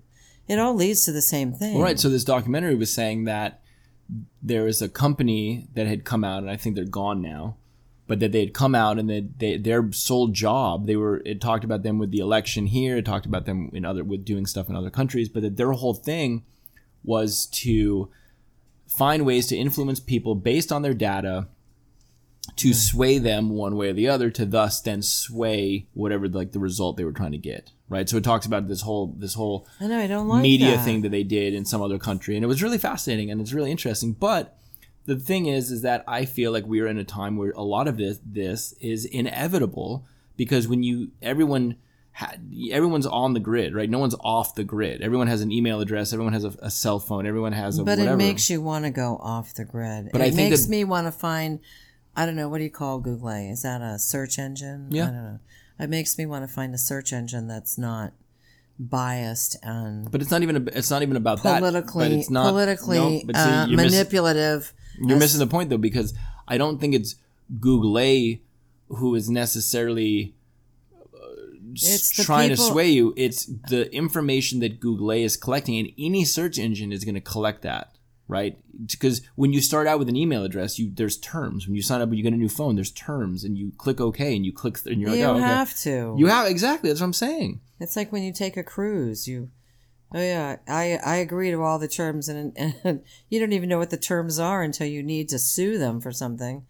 It 0.45 0.59
all 0.59 0.73
leads 0.73 1.05
to 1.05 1.13
the 1.13 1.21
same 1.21 1.53
thing. 1.53 1.79
Right. 1.79 1.97
So 1.97 2.09
this 2.09 2.25
documentary 2.25 2.75
was 2.75 2.91
saying 2.91 3.23
that 3.25 3.61
there 4.41 4.63
was 4.63 4.81
a 4.81 4.89
company 4.89 5.69
that 5.73 5.87
had 5.87 6.03
come 6.03 6.23
out, 6.23 6.39
and 6.39 6.51
I 6.51 6.57
think 6.57 6.75
they're 6.75 6.84
gone 6.84 7.21
now, 7.21 7.55
but 8.07 8.19
that 8.19 8.34
they 8.34 8.41
had 8.41 8.53
come 8.53 8.75
out 8.75 8.99
and 8.99 9.09
that 9.09 9.39
they, 9.39 9.55
their 9.57 9.89
sole 9.93 10.28
job, 10.28 10.86
they 10.86 10.97
were. 10.97 11.21
It 11.25 11.39
talked 11.39 11.63
about 11.63 11.84
them 11.84 11.97
with 11.97 12.11
the 12.11 12.19
election 12.19 12.67
here. 12.67 12.97
It 12.97 13.05
talked 13.05 13.25
about 13.25 13.45
them 13.45 13.69
in 13.73 13.86
other 13.86 14.03
with 14.03 14.25
doing 14.25 14.45
stuff 14.45 14.69
in 14.69 14.75
other 14.75 14.89
countries, 14.89 15.30
but 15.30 15.43
that 15.43 15.57
their 15.57 15.71
whole 15.71 15.93
thing 15.93 16.43
was 17.03 17.45
to 17.47 18.09
find 18.88 19.25
ways 19.25 19.47
to 19.47 19.57
influence 19.57 19.99
people 19.99 20.36
based 20.36 20.71
on 20.71 20.82
their 20.82 20.93
data 20.93 21.47
to 22.55 22.69
hmm. 22.69 22.73
sway 22.73 23.17
them 23.17 23.49
one 23.49 23.75
way 23.75 23.89
or 23.89 23.93
the 23.93 24.07
other 24.07 24.29
to 24.29 24.45
thus 24.45 24.81
then 24.81 25.01
sway 25.01 25.87
whatever 25.93 26.27
like 26.27 26.51
the 26.51 26.59
result 26.59 26.97
they 26.97 27.03
were 27.03 27.11
trying 27.11 27.31
to 27.31 27.37
get 27.37 27.71
right 27.89 28.09
so 28.09 28.17
it 28.17 28.23
talks 28.23 28.45
about 28.45 28.67
this 28.67 28.81
whole 28.81 29.15
this 29.17 29.33
whole 29.33 29.67
I 29.79 29.87
know. 29.87 29.99
I 29.99 30.07
don't 30.07 30.27
like 30.27 30.41
media 30.41 30.75
that. 30.75 30.85
thing 30.85 31.01
that 31.01 31.09
they 31.09 31.23
did 31.23 31.53
in 31.53 31.65
some 31.65 31.81
other 31.81 31.97
country 31.97 32.35
and 32.35 32.43
it 32.43 32.47
was 32.47 32.61
really 32.61 32.77
fascinating 32.77 33.31
and 33.31 33.39
it's 33.39 33.53
really 33.53 33.71
interesting 33.71 34.13
but 34.13 34.57
the 35.05 35.17
thing 35.17 35.45
is 35.45 35.71
is 35.71 35.81
that 35.81 36.03
i 36.07 36.25
feel 36.25 36.51
like 36.51 36.65
we're 36.65 36.87
in 36.87 36.97
a 36.97 37.03
time 37.03 37.37
where 37.37 37.51
a 37.51 37.63
lot 37.63 37.87
of 37.87 37.97
this 37.97 38.19
this 38.25 38.73
is 38.81 39.05
inevitable 39.05 40.05
because 40.35 40.67
when 40.67 40.83
you 40.83 41.11
everyone 41.21 41.77
everyone's 42.71 43.07
on 43.07 43.33
the 43.33 43.39
grid 43.39 43.73
right 43.73 43.89
no 43.89 43.97
one's 43.99 44.15
off 44.19 44.53
the 44.53 44.63
grid 44.63 45.01
everyone 45.01 45.27
has 45.27 45.41
an 45.41 45.51
email 45.51 45.81
address 45.81 46.13
everyone 46.13 46.33
has 46.33 46.43
a, 46.43 46.53
a 46.59 46.69
cell 46.69 46.99
phone 46.99 47.25
everyone 47.25 47.53
has 47.53 47.79
a 47.79 47.83
But 47.83 47.97
whatever 47.97 48.13
it 48.13 48.17
makes 48.17 48.49
you 48.49 48.61
want 48.61 48.85
to 48.85 48.91
go 48.91 49.17
off 49.19 49.55
the 49.55 49.65
grid. 49.65 50.09
But 50.11 50.21
it 50.21 50.25
I 50.25 50.29
think 50.29 50.51
makes 50.51 50.65
that- 50.65 50.69
me 50.69 50.83
want 50.83 51.07
to 51.07 51.11
find 51.11 51.59
I 52.16 52.26
don't 52.26 52.36
know. 52.36 52.47
What 52.49 52.59
do 52.59 52.64
you 52.64 52.70
call 52.70 52.99
Google? 52.99 53.30
Is 53.30 53.64
that 53.64 53.82
a 53.82 53.97
search 53.99 54.38
engine? 54.39 54.88
Yeah. 54.91 55.03
I 55.03 55.05
don't 55.07 55.16
know. 55.24 55.39
It 55.80 55.89
makes 55.89 56.18
me 56.18 56.26
want 56.26 56.47
to 56.47 56.53
find 56.53 56.74
a 56.74 56.78
search 56.78 57.11
engine 57.11 57.47
that's 57.47 57.78
not 57.78 58.14
biased 58.80 59.57
and 59.64 60.09
But 60.11 60.22
it's 60.22 60.32
not 60.32 60.41
even. 60.43 60.55
A, 60.57 60.78
it's 60.78 60.89
not 60.91 61.01
even 61.01 61.16
about 61.18 61.43
that. 61.43 61.59
politically 61.59 62.09
But 62.09 62.11
it's 62.20 62.30
not 62.30 62.49
politically 62.51 62.97
no, 62.97 63.09
see, 63.20 63.26
uh, 63.34 63.66
you're 63.68 63.78
miss- 63.78 63.91
manipulative. 63.91 64.74
You're 64.99 65.18
missing 65.18 65.39
the 65.39 65.47
point 65.47 65.70
though, 65.70 65.78
because 65.78 66.14
I 66.47 66.57
don't 66.57 66.80
think 66.80 66.93
it's 66.93 67.16
Google 67.59 67.97
A 67.99 68.41
who 68.89 69.16
is 69.16 69.30
necessarily 69.30 70.36
uh, 70.95 71.18
It's 71.74 72.11
trying 72.24 72.49
people- 72.51 72.66
to 72.68 72.72
sway 72.72 72.89
you. 72.91 73.14
It's 73.18 73.45
the 73.70 73.91
information 73.93 74.59
that 74.59 74.80
Google 74.80 75.11
A 75.11 75.24
is 75.24 75.36
collecting, 75.38 75.78
and 75.80 75.89
any 75.97 76.26
search 76.26 76.59
engine 76.59 76.91
is 76.91 77.03
going 77.03 77.16
to 77.16 77.22
collect 77.22 77.64
that, 77.64 77.95
right? 78.28 78.57
Because 78.86 79.21
when 79.36 79.53
you 79.53 79.61
start 79.61 79.88
out 79.88 79.99
with 79.99 80.09
an 80.09 80.15
email 80.15 80.43
address, 80.43 80.80
you 80.80 80.91
there's 80.93 81.17
terms. 81.17 81.67
When 81.67 81.76
you 81.76 81.82
sign 81.82 82.01
up 82.01 82.09
and 82.09 82.17
you 82.17 82.24
get 82.24 82.34
a 82.34 82.38
new 82.38 82.49
phone, 82.49 82.76
there's 82.76 82.91
terms, 82.91 83.43
and 83.43 83.57
you 83.57 83.71
click 83.78 83.99
OK, 83.99 84.36
and 84.36 84.45
you 84.45 84.53
click, 84.53 84.82
th- 84.82 84.91
and 84.93 85.01
you're 85.01 85.11
You 85.11 85.26
like, 85.26 85.36
oh, 85.36 85.38
okay. 85.38 85.45
have 85.45 85.78
to. 85.80 86.15
You 86.17 86.28
have 86.28 86.47
exactly. 86.47 86.89
That's 86.89 87.01
what 87.01 87.07
I'm 87.07 87.13
saying. 87.13 87.61
It's 87.80 87.95
like 87.95 88.11
when 88.11 88.24
you 88.24 88.34
take 88.34 88.57
a 88.57 88.63
cruise. 88.63 89.28
You, 89.28 89.49
oh 90.13 90.21
yeah, 90.21 90.57
I 90.67 90.99
I 91.05 91.15
agree 91.17 91.51
to 91.51 91.61
all 91.61 91.80
the 91.80 91.88
terms, 91.88 92.30
and, 92.30 92.57
and 92.57 93.03
you 93.30 93.39
don't 93.39 93.53
even 93.53 93.69
know 93.69 93.80
what 93.80 93.89
the 93.89 93.97
terms 93.97 94.39
are 94.39 94.63
until 94.63 94.88
you 94.88 95.03
need 95.03 95.30
to 95.30 95.39
sue 95.39 95.78
them 95.78 95.99
for 95.99 96.11
something, 96.11 96.65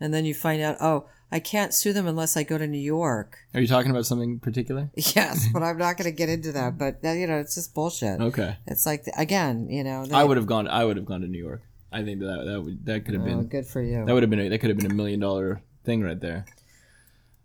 and 0.00 0.12
then 0.12 0.24
you 0.24 0.34
find 0.34 0.62
out, 0.62 0.76
oh, 0.80 1.06
I 1.30 1.40
can't 1.40 1.74
sue 1.74 1.92
them 1.92 2.06
unless 2.06 2.36
I 2.36 2.42
go 2.42 2.56
to 2.56 2.66
New 2.66 2.78
York. 2.78 3.38
Are 3.54 3.60
you 3.60 3.66
talking 3.66 3.90
about 3.90 4.06
something 4.06 4.38
particular? 4.38 4.90
Yes, 4.96 5.48
but 5.52 5.62
I'm 5.62 5.78
not 5.78 5.96
going 5.96 6.10
to 6.10 6.16
get 6.16 6.28
into 6.28 6.52
that. 6.52 6.78
But 6.78 6.98
you 7.02 7.26
know, 7.26 7.38
it's 7.38 7.54
just 7.54 7.74
bullshit. 7.74 8.20
Okay. 8.20 8.56
It's 8.66 8.86
like 8.86 9.04
again, 9.16 9.68
you 9.68 9.84
know, 9.84 10.06
they, 10.06 10.14
I 10.14 10.24
would 10.24 10.36
have 10.36 10.46
gone. 10.46 10.68
I 10.68 10.84
would 10.84 10.96
have 10.96 11.06
gone 11.06 11.20
to 11.22 11.28
New 11.28 11.38
York. 11.42 11.62
I 11.90 12.04
think 12.04 12.20
that 12.20 12.44
that 12.46 12.62
would 12.62 12.86
that 12.86 13.04
could 13.04 13.14
have 13.14 13.22
oh, 13.22 13.26
been 13.26 13.46
good 13.46 13.66
for 13.66 13.82
you. 13.82 14.04
That 14.04 14.12
would 14.12 14.22
have 14.22 14.30
been 14.30 14.40
a, 14.40 14.48
that 14.48 14.58
could 14.58 14.70
have 14.70 14.78
been 14.78 14.90
a 14.90 14.94
million 14.94 15.20
dollar 15.20 15.62
thing 15.84 16.02
right 16.02 16.20
there. 16.20 16.46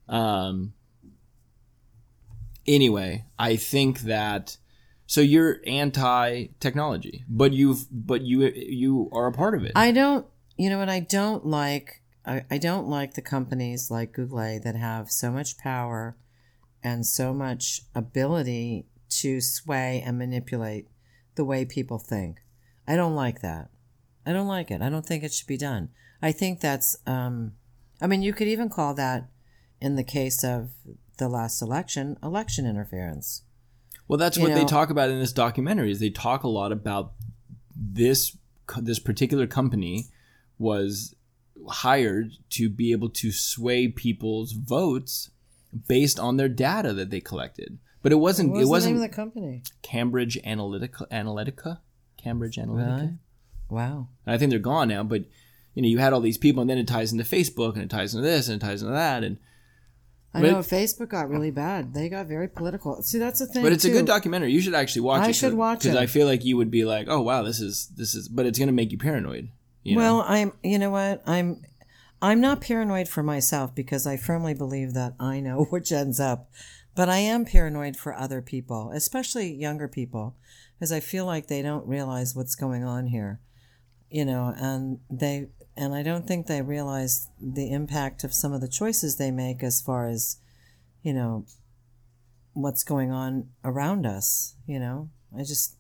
Um. 0.08 0.74
Anyway, 2.66 3.26
I 3.38 3.58
think 3.58 4.02
that 4.02 4.58
so 5.06 5.22
you're 5.22 5.60
anti 5.68 6.48
technology, 6.60 7.26
but 7.28 7.52
you've 7.52 7.86
but 7.92 8.22
you 8.22 8.48
you 8.56 9.10
are 9.12 9.28
a 9.28 9.32
part 9.32 9.56
of 9.56 9.64
it. 9.64 9.74
I 9.76 9.92
don't, 9.92 10.26
you 10.58 10.70
know 10.70 10.80
what, 10.80 10.90
I 10.90 11.02
don't 11.02 11.46
like, 11.46 12.02
I, 12.26 12.46
I 12.50 12.58
don't 12.58 12.88
like 12.88 13.14
the 13.14 13.22
companies 13.22 13.92
like 13.92 14.14
Google 14.14 14.60
that 14.64 14.76
have 14.76 15.12
so 15.12 15.32
much 15.32 15.58
power 15.58 16.16
and 16.84 17.06
so 17.06 17.34
much 17.34 17.82
ability 17.94 18.86
to 19.10 19.42
sway 19.42 20.02
and 20.06 20.18
manipulate 20.18 20.88
the 21.36 21.46
way 21.46 21.66
people 21.66 22.00
think. 22.00 22.40
I 22.88 22.96
don't 22.96 23.16
like 23.16 23.42
that. 23.42 23.70
I 24.26 24.34
don't 24.34 24.48
like 24.48 24.72
it. 24.72 24.82
I 24.82 24.90
don't 24.90 25.06
think 25.06 25.24
it 25.24 25.34
should 25.34 25.48
be 25.48 25.58
done. 25.58 25.90
I 26.22 26.32
think 26.32 26.62
that's, 26.62 26.96
um, 27.06 27.54
I 28.02 28.08
mean, 28.08 28.22
you 28.22 28.34
could 28.34 28.48
even 28.48 28.70
call 28.70 28.94
that, 28.96 29.30
in 29.82 29.96
the 29.96 30.04
case 30.04 30.44
of 30.44 30.72
the 31.18 31.28
last 31.28 31.62
election, 31.62 32.18
election 32.24 32.66
interference. 32.66 33.44
well, 34.08 34.18
that's 34.18 34.38
you 34.38 34.44
what 34.44 34.54
they 34.54 34.66
talk 34.66 34.90
about 34.90 35.10
in 35.10 35.20
this 35.20 35.34
documentary. 35.34 35.92
Is 35.92 36.00
they 36.00 36.10
talk 36.10 36.44
a 36.44 36.48
lot 36.48 36.72
about 36.72 37.14
this 37.76 38.38
this 38.78 39.00
particular 39.00 39.46
company 39.46 40.06
was 40.58 41.16
hired 41.70 42.32
to 42.52 42.70
be 42.70 42.92
able 42.92 43.10
to 43.10 43.32
sway 43.32 43.88
people's 43.88 44.54
votes 44.54 45.30
based 45.88 46.20
on 46.20 46.38
their 46.38 46.50
data 46.50 46.94
that 46.94 47.10
they 47.10 47.20
collected. 47.20 47.80
But 48.02 48.12
it 48.12 48.16
wasn't. 48.16 48.52
What 48.52 48.58
it 48.58 48.62
was 48.62 48.70
wasn't 48.70 48.96
the 48.96 49.00
name 49.00 49.06
of 49.06 49.12
the 49.12 49.16
company? 49.16 49.64
Cambridge 49.82 50.38
Analytica. 50.46 51.10
Analytica. 51.10 51.80
Cambridge 52.18 52.58
Analytica. 52.58 52.98
Really? 52.98 53.14
Wow. 53.70 54.08
And 54.26 54.36
I 54.36 54.38
think 54.38 54.50
they're 54.50 54.60
gone 54.60 54.90
now. 54.90 55.04
But 55.04 55.24
you 55.74 55.82
know, 55.82 55.88
you 55.88 56.00
had 56.00 56.14
all 56.14 56.22
these 56.22 56.38
people, 56.38 56.62
and 56.62 56.70
then 56.70 56.78
it 56.78 56.88
ties 56.88 57.12
into 57.12 57.24
Facebook, 57.24 57.74
and 57.74 57.84
it 57.84 57.90
ties 57.90 58.14
into 58.14 58.28
this, 58.28 58.50
and 58.50 58.62
it 58.62 58.66
ties 58.66 58.82
into 58.82 58.94
that, 58.94 59.24
and 59.24 59.38
I 60.34 60.42
know 60.42 60.60
Facebook 60.60 61.10
got 61.10 61.30
really 61.30 61.52
bad. 61.52 61.94
They 61.94 62.10
got 62.10 62.26
very 62.26 62.48
political. 62.48 63.02
See, 63.04 63.20
that's 63.20 63.40
the 63.40 63.46
thing. 63.46 63.62
but 63.62 63.72
it's 63.72 63.86
a 63.86 63.92
good 63.92 64.06
documentary. 64.06 64.52
You 64.52 64.62
should 64.62 64.74
actually 64.74 65.04
watch 65.04 65.22
I 65.22 65.30
it. 65.30 65.34
should 65.34 65.54
watch 65.54 65.86
it 65.86 65.90
because. 65.90 65.98
I 65.98 66.08
feel 66.08 66.26
like 66.26 66.44
you 66.44 66.58
would 66.58 66.72
be 66.72 66.86
like, 66.86 67.08
oh 67.08 67.22
wow, 67.22 67.44
this 67.44 67.60
is 67.60 67.92
this 67.96 68.16
is, 68.16 68.28
but 68.28 68.46
it's 68.46 68.58
gonna 68.58 68.72
make 68.72 68.92
you 68.92 68.98
paranoid. 68.98 69.50
You 69.84 69.96
know? 69.96 70.02
Well, 70.02 70.26
I'm. 70.28 70.54
You 70.64 70.80
know 70.80 70.90
what? 70.90 71.22
I'm. 71.26 71.62
I'm 72.22 72.40
not 72.40 72.62
paranoid 72.62 73.10
for 73.10 73.22
myself 73.22 73.76
because 73.76 74.08
I 74.08 74.16
firmly 74.16 74.54
believe 74.54 74.94
that 74.94 75.14
I 75.20 75.40
know 75.40 75.64
which 75.70 75.92
ends 75.92 76.20
up, 76.20 76.50
but 76.96 77.10
I 77.10 77.18
am 77.18 77.46
paranoid 77.46 77.98
for 77.98 78.14
other 78.14 78.42
people, 78.42 78.92
especially 78.94 79.54
younger 79.54 79.88
people, 79.88 80.36
because 80.76 80.92
I 80.92 81.00
feel 81.02 81.26
like 81.26 81.48
they 81.48 81.62
don't 81.62 81.88
realize 81.88 82.36
what's 82.36 82.56
going 82.56 82.84
on 82.84 83.08
here. 83.08 83.40
You 84.10 84.26
know, 84.26 84.54
and 84.56 85.00
they 85.10 85.48
and 85.76 85.94
I 85.94 86.04
don't 86.04 86.28
think 86.28 86.48
they 86.48 86.62
realize 86.62 87.30
the 87.42 87.72
impact 87.72 88.24
of 88.24 88.34
some 88.34 88.54
of 88.54 88.62
the 88.62 88.68
choices 88.68 89.18
they 89.18 89.32
make 89.32 89.64
as 89.64 89.82
far 89.82 90.08
as, 90.08 90.38
you 91.02 91.14
know, 91.14 91.46
what's 92.54 92.84
going 92.84 93.12
on 93.12 93.50
around 93.64 94.06
us. 94.06 94.56
You 94.68 94.80
know, 94.80 95.10
I 95.36 95.40
just 95.40 95.76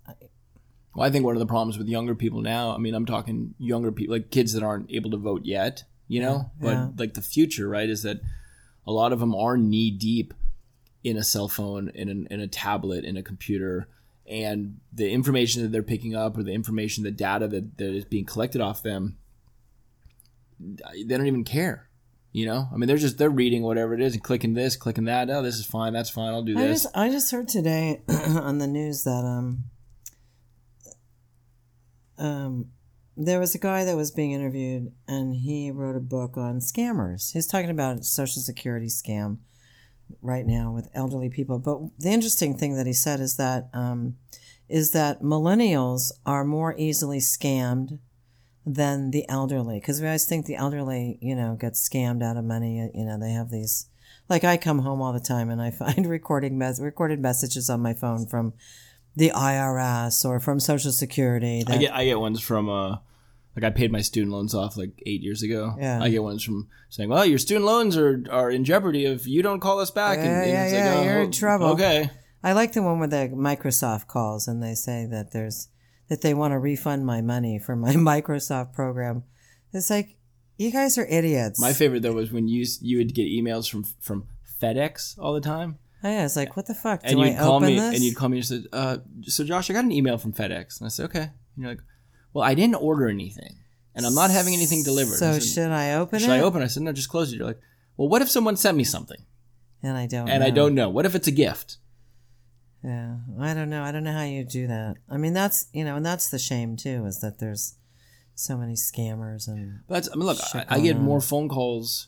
Well, 0.93 1.07
I 1.07 1.11
think 1.11 1.25
one 1.25 1.35
of 1.35 1.39
the 1.39 1.47
problems 1.47 1.77
with 1.77 1.87
younger 1.87 2.15
people 2.15 2.41
now, 2.41 2.73
I 2.73 2.77
mean, 2.77 2.93
I'm 2.93 3.05
talking 3.05 3.55
younger 3.57 3.91
people, 3.91 4.15
like 4.15 4.29
kids 4.29 4.53
that 4.53 4.63
aren't 4.63 4.91
able 4.91 5.11
to 5.11 5.17
vote 5.17 5.43
yet, 5.43 5.83
you 6.07 6.21
know, 6.21 6.51
but 6.59 6.73
yeah. 6.73 6.89
like 6.97 7.15
the 7.15 7.21
future, 7.21 7.67
right, 7.67 7.89
is 7.89 8.03
that 8.03 8.21
a 8.85 8.91
lot 8.91 9.11
of 9.11 9.19
them 9.19 9.33
are 9.33 9.57
knee 9.57 9.89
deep 9.89 10.33
in 11.03 11.17
a 11.17 11.23
cell 11.23 11.47
phone, 11.47 11.89
in, 11.95 12.09
an, 12.09 12.27
in 12.29 12.39
a 12.39 12.47
tablet, 12.47 13.05
in 13.05 13.17
a 13.17 13.23
computer, 13.23 13.87
and 14.27 14.79
the 14.93 15.09
information 15.09 15.63
that 15.63 15.71
they're 15.71 15.83
picking 15.83 16.15
up 16.15 16.37
or 16.37 16.43
the 16.43 16.53
information, 16.53 17.03
the 17.03 17.11
data 17.11 17.47
that, 17.47 17.77
that 17.77 17.93
is 17.93 18.05
being 18.05 18.25
collected 18.25 18.61
off 18.61 18.83
them, 18.83 19.17
they 20.59 21.17
don't 21.17 21.27
even 21.27 21.43
care. 21.43 21.89
You 22.31 22.47
know, 22.47 22.67
I 22.73 22.77
mean, 22.77 22.87
they're 22.87 22.97
just 22.97 23.19
they're 23.19 23.29
reading 23.29 23.61
whatever 23.61 23.93
it 23.93 24.01
is 24.01 24.15
and 24.15 24.23
clicking 24.23 24.55
this, 24.55 24.75
clicking 24.75 25.03
that. 25.03 25.29
Oh, 25.29 25.43
this 25.43 25.59
is 25.59 25.67
fine. 25.67 25.93
That's 25.93 26.09
fine. 26.09 26.33
I'll 26.33 26.41
do 26.41 26.57
I 26.57 26.61
this. 26.61 26.83
just 26.83 26.97
I 26.97 27.09
just 27.09 27.29
heard 27.31 27.47
today 27.47 28.01
on 28.09 28.57
the 28.57 28.65
news 28.65 29.03
that 29.03 29.23
um 29.23 29.65
um 32.23 32.71
there 33.15 33.39
was 33.39 33.53
a 33.53 33.59
guy 33.59 33.85
that 33.85 33.95
was 33.95 34.09
being 34.11 34.31
interviewed 34.31 34.91
and 35.07 35.35
he 35.35 35.69
wrote 35.69 35.95
a 35.95 35.99
book 35.99 36.35
on 36.35 36.59
scammers. 36.59 37.31
He's 37.31 37.45
talking 37.45 37.69
about 37.69 38.05
social 38.05 38.41
security 38.41 38.87
scam 38.87 39.37
right 40.21 40.45
now 40.45 40.71
with 40.71 40.89
elderly 40.93 41.29
people. 41.29 41.59
But 41.59 41.99
the 41.99 42.09
interesting 42.09 42.57
thing 42.57 42.75
that 42.75 42.87
he 42.87 42.93
said 42.93 43.19
is 43.19 43.37
that 43.37 43.69
um, 43.73 44.15
is 44.67 44.91
that 44.91 45.21
millennials 45.21 46.11
are 46.25 46.43
more 46.43 46.75
easily 46.77 47.19
scammed 47.19 47.99
than 48.65 49.11
the 49.11 49.27
elderly 49.29 49.79
because 49.79 49.99
we 49.99 50.07
always 50.07 50.25
think 50.25 50.45
the 50.45 50.55
elderly, 50.55 51.17
you 51.21 51.35
know, 51.35 51.55
get 51.59 51.73
scammed 51.73 52.23
out 52.23 52.37
of 52.37 52.45
money. 52.45 52.89
You 52.93 53.05
know, 53.05 53.19
they 53.19 53.31
have 53.31 53.49
these. 53.49 53.87
Like 54.29 54.43
I 54.43 54.57
come 54.57 54.79
home 54.79 55.01
all 55.01 55.13
the 55.13 55.19
time 55.19 55.49
and 55.49 55.61
I 55.61 55.69
find 55.71 56.07
recording 56.07 56.57
mes- 56.57 56.79
recorded 56.79 57.19
messages 57.19 57.69
on 57.69 57.81
my 57.81 57.93
phone 57.93 58.25
from 58.25 58.53
the 59.15 59.31
IRS 59.31 60.25
or 60.25 60.39
from 60.39 60.59
Social 60.59 60.91
Security. 60.91 61.63
I 61.67 61.77
get 61.77 61.93
I 61.93 62.05
get 62.05 62.19
ones 62.19 62.41
from 62.41 62.69
uh 62.69 62.97
like 63.55 63.63
I 63.63 63.69
paid 63.69 63.91
my 63.91 64.01
student 64.01 64.31
loans 64.31 64.55
off 64.55 64.77
like 64.77 65.01
eight 65.05 65.21
years 65.21 65.43
ago. 65.43 65.75
Yeah. 65.79 66.01
I 66.01 66.09
get 66.09 66.23
ones 66.23 66.43
from 66.43 66.69
saying, 66.89 67.09
"Well, 67.09 67.25
your 67.25 67.37
student 67.37 67.65
loans 67.65 67.95
are, 67.97 68.23
are 68.31 68.49
in 68.49 68.63
jeopardy 68.63 69.05
if 69.05 69.27
you 69.27 69.43
don't 69.43 69.59
call 69.59 69.79
us 69.79 69.91
back." 69.91 70.17
Yeah, 70.17 70.45
yeah, 70.45 70.63
it's 70.63 70.73
yeah, 70.73 70.95
oh, 70.97 71.03
you're 71.03 71.21
in 71.21 71.31
trouble. 71.31 71.67
Okay, 71.67 72.09
I 72.43 72.53
like 72.53 72.73
the 72.73 72.81
one 72.81 72.99
where 72.99 73.07
the 73.07 73.29
Microsoft 73.33 74.07
calls 74.07 74.47
and 74.47 74.61
they 74.61 74.73
say 74.73 75.05
that 75.09 75.31
there's 75.31 75.69
that 76.09 76.21
they 76.21 76.33
want 76.33 76.51
to 76.51 76.59
refund 76.59 77.05
my 77.05 77.21
money 77.21 77.59
for 77.59 77.75
my 77.75 77.93
Microsoft 77.93 78.73
program. 78.73 79.23
It's 79.71 79.89
like 79.89 80.17
you 80.57 80.71
guys 80.71 80.97
are 80.97 81.05
idiots. 81.05 81.59
my 81.59 81.73
favorite 81.73 82.01
though 82.01 82.13
was 82.13 82.31
when 82.31 82.47
you 82.47 82.65
you 82.81 82.97
would 82.97 83.13
get 83.13 83.25
emails 83.27 83.69
from 83.69 83.83
from 83.99 84.27
FedEx 84.61 85.17
all 85.19 85.33
the 85.33 85.41
time, 85.41 85.77
oh, 86.03 86.09
yeah, 86.09 86.25
it's 86.25 86.35
like 86.35 86.55
what 86.55 86.65
the 86.65 86.73
fuck? 86.73 87.01
and 87.03 87.15
Do 87.17 87.23
you'd 87.25 87.35
I 87.35 87.39
call 87.39 87.55
open 87.57 87.67
me 87.67 87.75
this? 87.79 87.95
and 87.95 88.03
you'd 88.03 88.15
call 88.15 88.29
me 88.29 88.37
and 88.37 88.49
you 88.49 88.57
said, 88.57 88.63
uh, 88.73 88.97
"So 89.23 89.43
Josh, 89.43 89.69
I 89.69 89.73
got 89.73 89.85
an 89.85 89.91
email 89.91 90.17
from 90.17 90.33
FedEx," 90.33 90.79
and 90.79 90.85
I 90.85 90.89
said, 90.89 91.05
"Okay." 91.05 91.21
And 91.21 91.31
you're 91.57 91.69
like, 91.69 91.81
"Well, 92.33 92.43
I 92.43 92.53
didn't 92.53 92.75
order 92.75 93.07
anything, 93.07 93.57
and 93.95 94.05
I'm 94.05 94.15
not 94.15 94.29
having 94.31 94.53
anything 94.53 94.83
delivered." 94.83 95.15
So 95.17 95.29
I 95.29 95.39
said, 95.39 95.43
should 95.43 95.71
I 95.71 95.93
open 95.93 96.17
it? 96.17 96.19
should 96.21 96.29
it? 96.29 96.33
I 96.33 96.39
open? 96.41 96.61
it? 96.61 96.65
I 96.65 96.67
said, 96.67 96.83
"No, 96.83 96.91
just 96.91 97.09
close 97.09 97.31
it." 97.31 97.37
You're 97.37 97.47
like, 97.47 97.59
"Well, 97.97 98.09
what 98.09 98.21
if 98.21 98.29
someone 98.29 98.55
sent 98.57 98.77
me 98.77 98.83
something 98.83 99.19
And 99.81 99.97
I 99.97 100.07
don't. 100.07 100.25
Know. 100.25 100.31
And 100.33 100.43
I 100.43 100.49
don't 100.49 100.75
know? 100.75 100.89
What 100.89 101.05
if 101.05 101.15
it's 101.15 101.27
a 101.27 101.31
gift?" 101.31 101.77
Yeah, 102.83 103.15
I 103.39 103.53
don't 103.53 103.69
know. 103.69 103.81
I 103.81 103.93
don't 103.93 104.03
know 104.03 104.11
how 104.11 104.23
you 104.23 104.43
do 104.43 104.67
that. 104.67 104.97
I 105.09 105.15
mean, 105.17 105.33
that's 105.33 105.67
you 105.73 105.85
know, 105.85 105.95
and 105.95 106.05
that's 106.05 106.29
the 106.29 106.39
shame 106.39 106.75
too, 106.75 107.05
is 107.05 107.21
that 107.21 107.39
there's 107.39 107.75
so 108.35 108.57
many 108.57 108.73
scammers 108.73 109.47
and 109.47 109.81
That's 109.87 110.09
I 110.11 110.15
mean, 110.15 110.25
look, 110.25 110.39
I, 110.53 110.65
I 110.67 110.79
get 110.79 110.93
going 110.93 111.05
more 111.05 111.21
phone 111.21 111.47
calls 111.47 112.07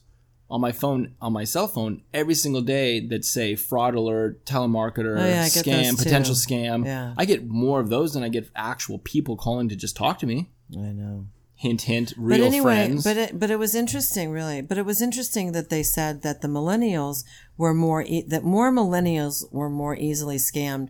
on 0.50 0.62
my 0.62 0.72
phone 0.72 1.16
on 1.22 1.34
my 1.34 1.44
cell 1.44 1.68
phone 1.68 2.02
every 2.14 2.36
single 2.36 2.62
day 2.62 3.00
that 3.08 3.26
say 3.26 3.56
fraud 3.56 3.96
alert, 3.96 4.46
telemarketer, 4.46 5.20
Oh, 5.20 5.26
yeah, 5.26 5.46
scam, 5.46 5.98
potential 5.98 6.36
scam. 6.36 6.86
Yeah. 6.86 7.14
I 7.18 7.26
get 7.26 7.48
more 7.48 7.80
of 7.80 7.90
those 7.90 8.14
than 8.14 8.24
I 8.24 8.30
get 8.30 8.50
actual 8.56 9.00
people 9.00 9.36
calling 9.38 9.70
to 9.70 9.76
just 9.76 9.96
talk 9.96 10.20
to 10.20 10.26
me. 10.28 10.50
I 10.74 10.92
know. 10.92 11.28
Hint, 11.58 11.84
hint, 11.84 12.14
real 12.18 12.40
but 12.40 12.46
anyway, 12.46 12.64
friends. 12.86 13.04
but 13.06 13.16
it, 13.18 13.40
but 13.40 13.50
it 13.50 13.58
was 13.58 13.74
interesting, 13.76 14.30
really. 14.30 14.62
But 14.62 14.78
it 14.78 14.86
was 14.86 15.02
interesting 15.02 15.54
that 15.54 15.70
they 15.70 15.84
said 15.84 16.22
that 16.22 16.42
the 16.42 16.50
millennials 16.50 17.24
were 17.58 17.74
more 17.74 18.04
e- 18.04 18.26
that 18.28 18.44
more 18.44 18.72
millennials 18.74 19.52
were 19.54 19.70
more 19.70 19.96
easily 19.96 20.36
scammed. 20.36 20.90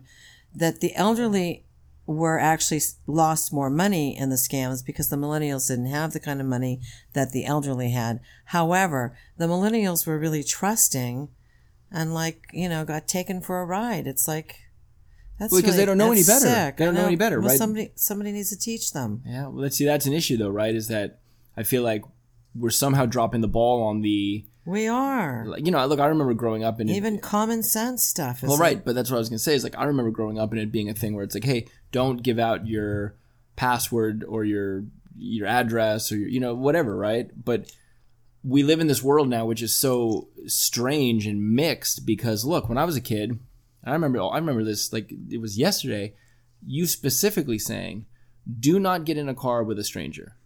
That 0.52 0.80
the 0.80 0.92
elderly 0.96 1.65
were 2.06 2.38
actually 2.38 2.80
lost 3.06 3.52
more 3.52 3.68
money 3.68 4.16
in 4.16 4.30
the 4.30 4.36
scams 4.36 4.84
because 4.84 5.08
the 5.08 5.16
millennials 5.16 5.68
didn't 5.68 5.86
have 5.86 6.12
the 6.12 6.20
kind 6.20 6.40
of 6.40 6.46
money 6.46 6.80
that 7.14 7.32
the 7.32 7.44
elderly 7.44 7.90
had. 7.90 8.20
However, 8.46 9.16
the 9.36 9.46
millennials 9.46 10.06
were 10.06 10.18
really 10.18 10.44
trusting 10.44 11.28
and 11.90 12.14
like, 12.14 12.46
you 12.52 12.68
know, 12.68 12.84
got 12.84 13.08
taken 13.08 13.40
for 13.40 13.60
a 13.60 13.64
ride. 13.66 14.06
It's 14.06 14.28
like, 14.28 14.60
that's 15.38 15.50
Well, 15.52 15.60
because 15.60 15.74
really- 15.74 15.82
they 15.82 15.86
don't 15.86 15.98
know 15.98 16.12
any 16.12 16.22
better. 16.22 16.46
sick. 16.46 16.76
They 16.76 16.84
don't 16.84 16.96
I 16.96 17.00
know 17.00 17.06
any 17.08 17.16
better, 17.16 17.40
well, 17.40 17.48
right? 17.50 17.58
Somebody, 17.58 17.90
somebody 17.96 18.32
needs 18.32 18.50
to 18.50 18.58
teach 18.58 18.92
them. 18.92 19.22
Yeah, 19.26 19.42
well, 19.48 19.54
let's 19.62 19.76
see. 19.76 19.84
That's 19.84 20.06
an 20.06 20.12
issue, 20.12 20.36
though, 20.36 20.48
right? 20.50 20.74
Is 20.74 20.88
that 20.88 21.18
I 21.56 21.62
feel 21.64 21.82
like 21.82 22.02
we're 22.54 22.70
somehow 22.70 23.06
dropping 23.06 23.40
the 23.40 23.48
ball 23.48 23.82
on 23.82 24.00
the, 24.02 24.46
We 24.66 24.88
are. 24.88 25.44
like, 25.46 25.64
you 25.64 25.70
know, 25.70 25.86
look, 25.86 26.00
I 26.00 26.06
remember 26.06 26.34
growing 26.34 26.64
up 26.64 26.80
and 26.80 26.90
Even 26.90 27.18
common 27.18 27.62
sense 27.62 28.02
stuff. 28.02 28.42
Is 28.42 28.48
well, 28.48 28.58
right, 28.58 28.84
but 28.84 28.94
that's 28.94 29.10
what 29.10 29.16
I 29.16 29.20
was 29.20 29.28
gonna 29.28 29.38
say. 29.38 29.54
Is 29.54 29.62
like 29.64 29.78
I 29.78 29.84
remember 29.84 30.10
growing 30.10 30.38
up 30.38 30.50
and 30.50 30.60
it 30.60 30.72
being 30.72 30.90
a 30.90 30.94
thing 30.94 31.14
where 31.14 31.24
it's 31.24 31.34
like, 31.34 31.44
hey, 31.44 31.68
don't 31.92 32.22
give 32.22 32.38
out 32.38 32.66
your 32.66 33.14
password 33.54 34.24
or 34.28 34.44
your 34.44 34.84
your 35.16 35.46
address 35.46 36.10
or 36.10 36.16
your, 36.16 36.28
you 36.28 36.40
know 36.40 36.54
whatever, 36.54 36.96
right? 36.96 37.30
But 37.42 37.70
we 38.42 38.62
live 38.62 38.80
in 38.80 38.86
this 38.86 39.02
world 39.02 39.28
now 39.28 39.46
which 39.46 39.62
is 39.62 39.76
so 39.76 40.28
strange 40.46 41.26
and 41.26 41.54
mixed 41.54 42.04
because 42.04 42.44
look, 42.44 42.68
when 42.68 42.78
I 42.78 42.84
was 42.84 42.96
a 42.96 43.00
kid, 43.00 43.38
I 43.84 43.92
remember 43.92 44.20
I 44.20 44.36
remember 44.36 44.64
this 44.64 44.92
like 44.92 45.12
it 45.30 45.40
was 45.40 45.56
yesterday. 45.56 46.14
You 46.66 46.86
specifically 46.86 47.60
saying, 47.60 48.06
do 48.58 48.80
not 48.80 49.04
get 49.04 49.16
in 49.16 49.28
a 49.28 49.34
car 49.34 49.62
with 49.62 49.78
a 49.78 49.84
stranger 49.84 50.36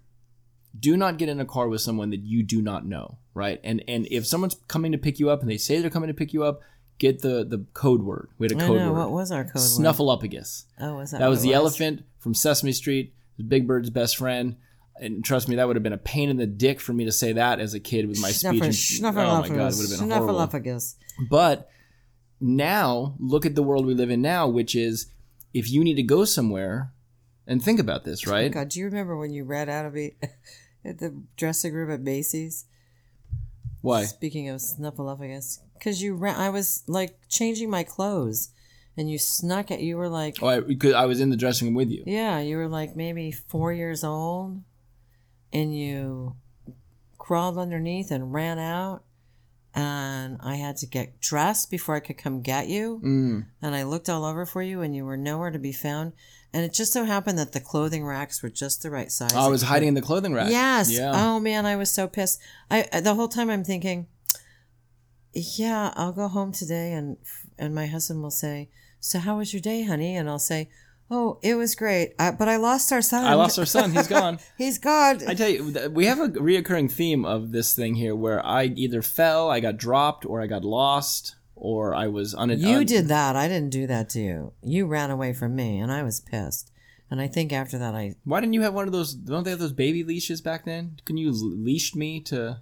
do 0.78 0.96
not 0.96 1.18
get 1.18 1.28
in 1.28 1.40
a 1.40 1.44
car 1.44 1.68
with 1.68 1.80
someone 1.80 2.10
that 2.10 2.20
you 2.20 2.42
do 2.42 2.62
not 2.62 2.86
know, 2.86 3.18
right? 3.34 3.60
And 3.64 3.82
and 3.88 4.06
if 4.10 4.26
someone's 4.26 4.56
coming 4.68 4.92
to 4.92 4.98
pick 4.98 5.18
you 5.18 5.30
up 5.30 5.40
and 5.40 5.50
they 5.50 5.56
say 5.56 5.80
they're 5.80 5.90
coming 5.90 6.08
to 6.08 6.14
pick 6.14 6.32
you 6.32 6.44
up, 6.44 6.60
get 6.98 7.22
the 7.22 7.44
the 7.44 7.64
code 7.74 8.02
word. 8.02 8.28
We 8.38 8.46
had 8.46 8.52
a 8.52 8.62
I 8.62 8.66
code 8.66 8.78
know. 8.78 8.92
word. 8.92 8.98
What 8.98 9.10
was 9.10 9.32
our 9.32 9.44
code 9.44 9.54
word? 9.56 9.62
Snuffleupagus. 9.62 10.64
Oh, 10.80 10.96
was 10.96 11.10
that 11.10 11.20
That 11.20 11.28
was 11.28 11.42
the 11.42 11.54
elephant 11.54 12.04
from 12.18 12.34
Sesame 12.34 12.72
Street, 12.72 13.14
Big 13.46 13.66
Bird's 13.66 13.90
best 13.90 14.16
friend. 14.16 14.56
And 15.00 15.24
trust 15.24 15.48
me, 15.48 15.56
that 15.56 15.66
would 15.66 15.76
have 15.76 15.82
been 15.82 15.94
a 15.94 15.98
pain 15.98 16.28
in 16.28 16.36
the 16.36 16.46
dick 16.46 16.78
for 16.78 16.92
me 16.92 17.06
to 17.06 17.12
say 17.12 17.32
that 17.32 17.58
as 17.58 17.72
a 17.72 17.80
kid 17.80 18.06
with 18.06 18.20
my 18.20 18.30
speech. 18.30 19.00
And, 19.02 19.06
oh 19.06 19.12
my 19.12 19.48
god, 19.48 19.72
it 19.72 19.76
would 19.76 19.90
have 19.90 19.98
been 19.98 20.10
horrible. 20.10 20.34
Snuffleupagus. 20.34 20.96
But 21.30 21.70
now, 22.38 23.14
look 23.18 23.46
at 23.46 23.54
the 23.54 23.62
world 23.62 23.86
we 23.86 23.94
live 23.94 24.10
in 24.10 24.20
now, 24.20 24.46
which 24.46 24.74
is 24.74 25.06
if 25.54 25.70
you 25.70 25.84
need 25.84 25.94
to 25.94 26.02
go 26.02 26.24
somewhere, 26.26 26.92
and 27.46 27.62
think 27.62 27.80
about 27.80 28.04
this, 28.04 28.26
right? 28.26 28.50
Oh 28.50 28.54
god, 28.54 28.68
do 28.68 28.78
you 28.78 28.86
remember 28.86 29.16
when 29.16 29.32
you 29.32 29.44
read 29.44 29.68
out 29.68 29.84
of 29.86 29.96
it 29.96 30.16
at 30.84 30.98
the 31.00 31.22
dressing 31.36 31.74
room 31.74 31.90
at 31.90 32.00
Macy's? 32.00 32.66
Why? 33.82 34.04
Speaking 34.04 34.48
of 34.48 34.60
snuffleupagus, 34.60 35.60
because 35.74 36.02
you 36.02 36.14
ran, 36.14 36.36
I 36.36 36.50
was 36.50 36.82
like 36.86 37.16
changing 37.28 37.70
my 37.70 37.82
clothes, 37.82 38.50
and 38.96 39.10
you 39.10 39.18
snuck 39.18 39.70
it. 39.70 39.80
You 39.80 39.96
were 39.96 40.08
like, 40.08 40.36
Oh, 40.42 40.48
I, 40.48 40.60
because 40.60 40.92
I 40.94 41.06
was 41.06 41.20
in 41.20 41.30
the 41.30 41.36
dressing 41.36 41.68
room 41.68 41.74
with 41.74 41.90
you. 41.90 42.02
yeah, 42.06 42.40
you 42.40 42.56
were 42.56 42.68
like 42.68 42.94
maybe 42.96 43.30
four 43.30 43.72
years 43.72 44.04
old, 44.04 44.62
and 45.52 45.76
you 45.76 46.36
crawled 47.18 47.58
underneath 47.58 48.10
and 48.10 48.32
ran 48.34 48.58
out, 48.58 49.04
and 49.74 50.38
I 50.42 50.56
had 50.56 50.76
to 50.78 50.86
get 50.86 51.20
dressed 51.20 51.70
before 51.70 51.94
I 51.94 52.00
could 52.00 52.18
come 52.18 52.42
get 52.42 52.68
you. 52.68 53.00
Mm. 53.04 53.46
and 53.62 53.74
I 53.74 53.84
looked 53.84 54.08
all 54.08 54.24
over 54.24 54.46
for 54.46 54.62
you, 54.62 54.80
and 54.80 54.94
you 54.94 55.04
were 55.04 55.16
nowhere 55.16 55.50
to 55.50 55.58
be 55.58 55.72
found. 55.72 56.12
And 56.52 56.64
it 56.64 56.72
just 56.72 56.92
so 56.92 57.04
happened 57.04 57.38
that 57.38 57.52
the 57.52 57.60
clothing 57.60 58.04
racks 58.04 58.42
were 58.42 58.48
just 58.48 58.82
the 58.82 58.90
right 58.90 59.12
size. 59.12 59.32
I 59.32 59.46
was 59.48 59.62
hiding 59.62 59.88
in 59.88 59.94
the 59.94 60.02
clothing 60.02 60.34
rack. 60.34 60.50
Yes. 60.50 60.90
Yeah. 60.90 61.12
Oh 61.14 61.38
man, 61.38 61.64
I 61.64 61.76
was 61.76 61.90
so 61.90 62.08
pissed. 62.08 62.40
I 62.70 63.00
the 63.00 63.14
whole 63.14 63.28
time 63.28 63.50
I'm 63.50 63.62
thinking, 63.62 64.08
yeah, 65.32 65.92
I'll 65.94 66.12
go 66.12 66.26
home 66.26 66.52
today, 66.52 66.92
and 66.92 67.18
and 67.56 67.74
my 67.74 67.86
husband 67.86 68.22
will 68.22 68.32
say, 68.32 68.68
"So 68.98 69.20
how 69.20 69.38
was 69.38 69.52
your 69.52 69.60
day, 69.62 69.84
honey?" 69.84 70.16
And 70.16 70.28
I'll 70.28 70.40
say, 70.40 70.68
"Oh, 71.10 71.38
it 71.42 71.54
was 71.56 71.74
great, 71.74 72.14
I, 72.18 72.30
but 72.30 72.48
I 72.48 72.56
lost 72.56 72.92
our 72.92 73.02
son. 73.02 73.24
I 73.24 73.34
lost 73.34 73.58
our 73.58 73.66
son. 73.66 73.92
He's 73.92 74.06
gone. 74.18 74.38
He's 74.56 74.78
gone." 74.78 75.20
I 75.26 75.34
tell 75.34 75.48
you, 75.48 75.90
we 75.92 76.06
have 76.06 76.20
a 76.20 76.28
reoccurring 76.28 76.90
theme 76.90 77.24
of 77.24 77.52
this 77.52 77.74
thing 77.74 77.94
here 77.96 78.14
where 78.14 78.44
I 78.44 78.64
either 78.64 79.02
fell, 79.02 79.50
I 79.50 79.60
got 79.60 79.76
dropped, 79.76 80.24
or 80.24 80.40
I 80.40 80.46
got 80.46 80.64
lost, 80.64 81.36
or 81.54 81.94
I 81.94 82.06
was 82.06 82.34
un- 82.34 82.50
you 82.58 82.78
un- 82.78 82.86
did 82.86 83.08
that. 83.08 83.36
I 83.36 83.48
didn't 83.48 83.70
do 83.70 83.86
that 83.86 84.08
to 84.10 84.20
you. 84.20 84.52
You 84.62 84.86
ran 84.86 85.10
away 85.10 85.32
from 85.32 85.54
me, 85.56 85.78
and 85.78 85.90
I 85.92 86.02
was 86.02 86.20
pissed. 86.20 86.70
And 87.10 87.20
I 87.20 87.26
think 87.26 87.52
after 87.52 87.76
that, 87.76 87.94
I 87.94 88.14
Why 88.24 88.40
didn't 88.40 88.52
you 88.54 88.62
have 88.62 88.74
one 88.74 88.86
of 88.86 88.92
those? 88.92 89.12
Don't 89.14 89.42
they 89.42 89.50
have 89.50 89.58
those 89.58 89.72
baby 89.72 90.04
leashes 90.04 90.40
back 90.40 90.64
then? 90.64 91.00
Can 91.04 91.16
you 91.16 91.32
leash 91.32 91.94
me 91.94 92.20
to? 92.22 92.60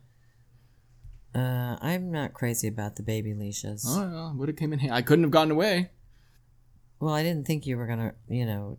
uh, 1.34 1.76
I'm 1.80 2.11
not 2.11 2.32
crazy 2.32 2.66
about 2.66 2.96
the 2.96 3.03
baby 3.03 3.34
leashes. 3.34 3.84
I 3.86 4.01
don't. 4.01 4.38
Would 4.38 4.49
have 4.49 4.57
came 4.57 4.72
in 4.72 4.78
here. 4.78 4.92
I 4.92 5.03
couldn't 5.03 5.24
have 5.24 5.30
gotten 5.30 5.51
away. 5.51 5.90
Well, 7.01 7.14
I 7.14 7.22
didn't 7.22 7.46
think 7.46 7.66
you 7.66 7.76
were 7.76 7.86
gonna, 7.86 8.14
you 8.28 8.46
know, 8.46 8.78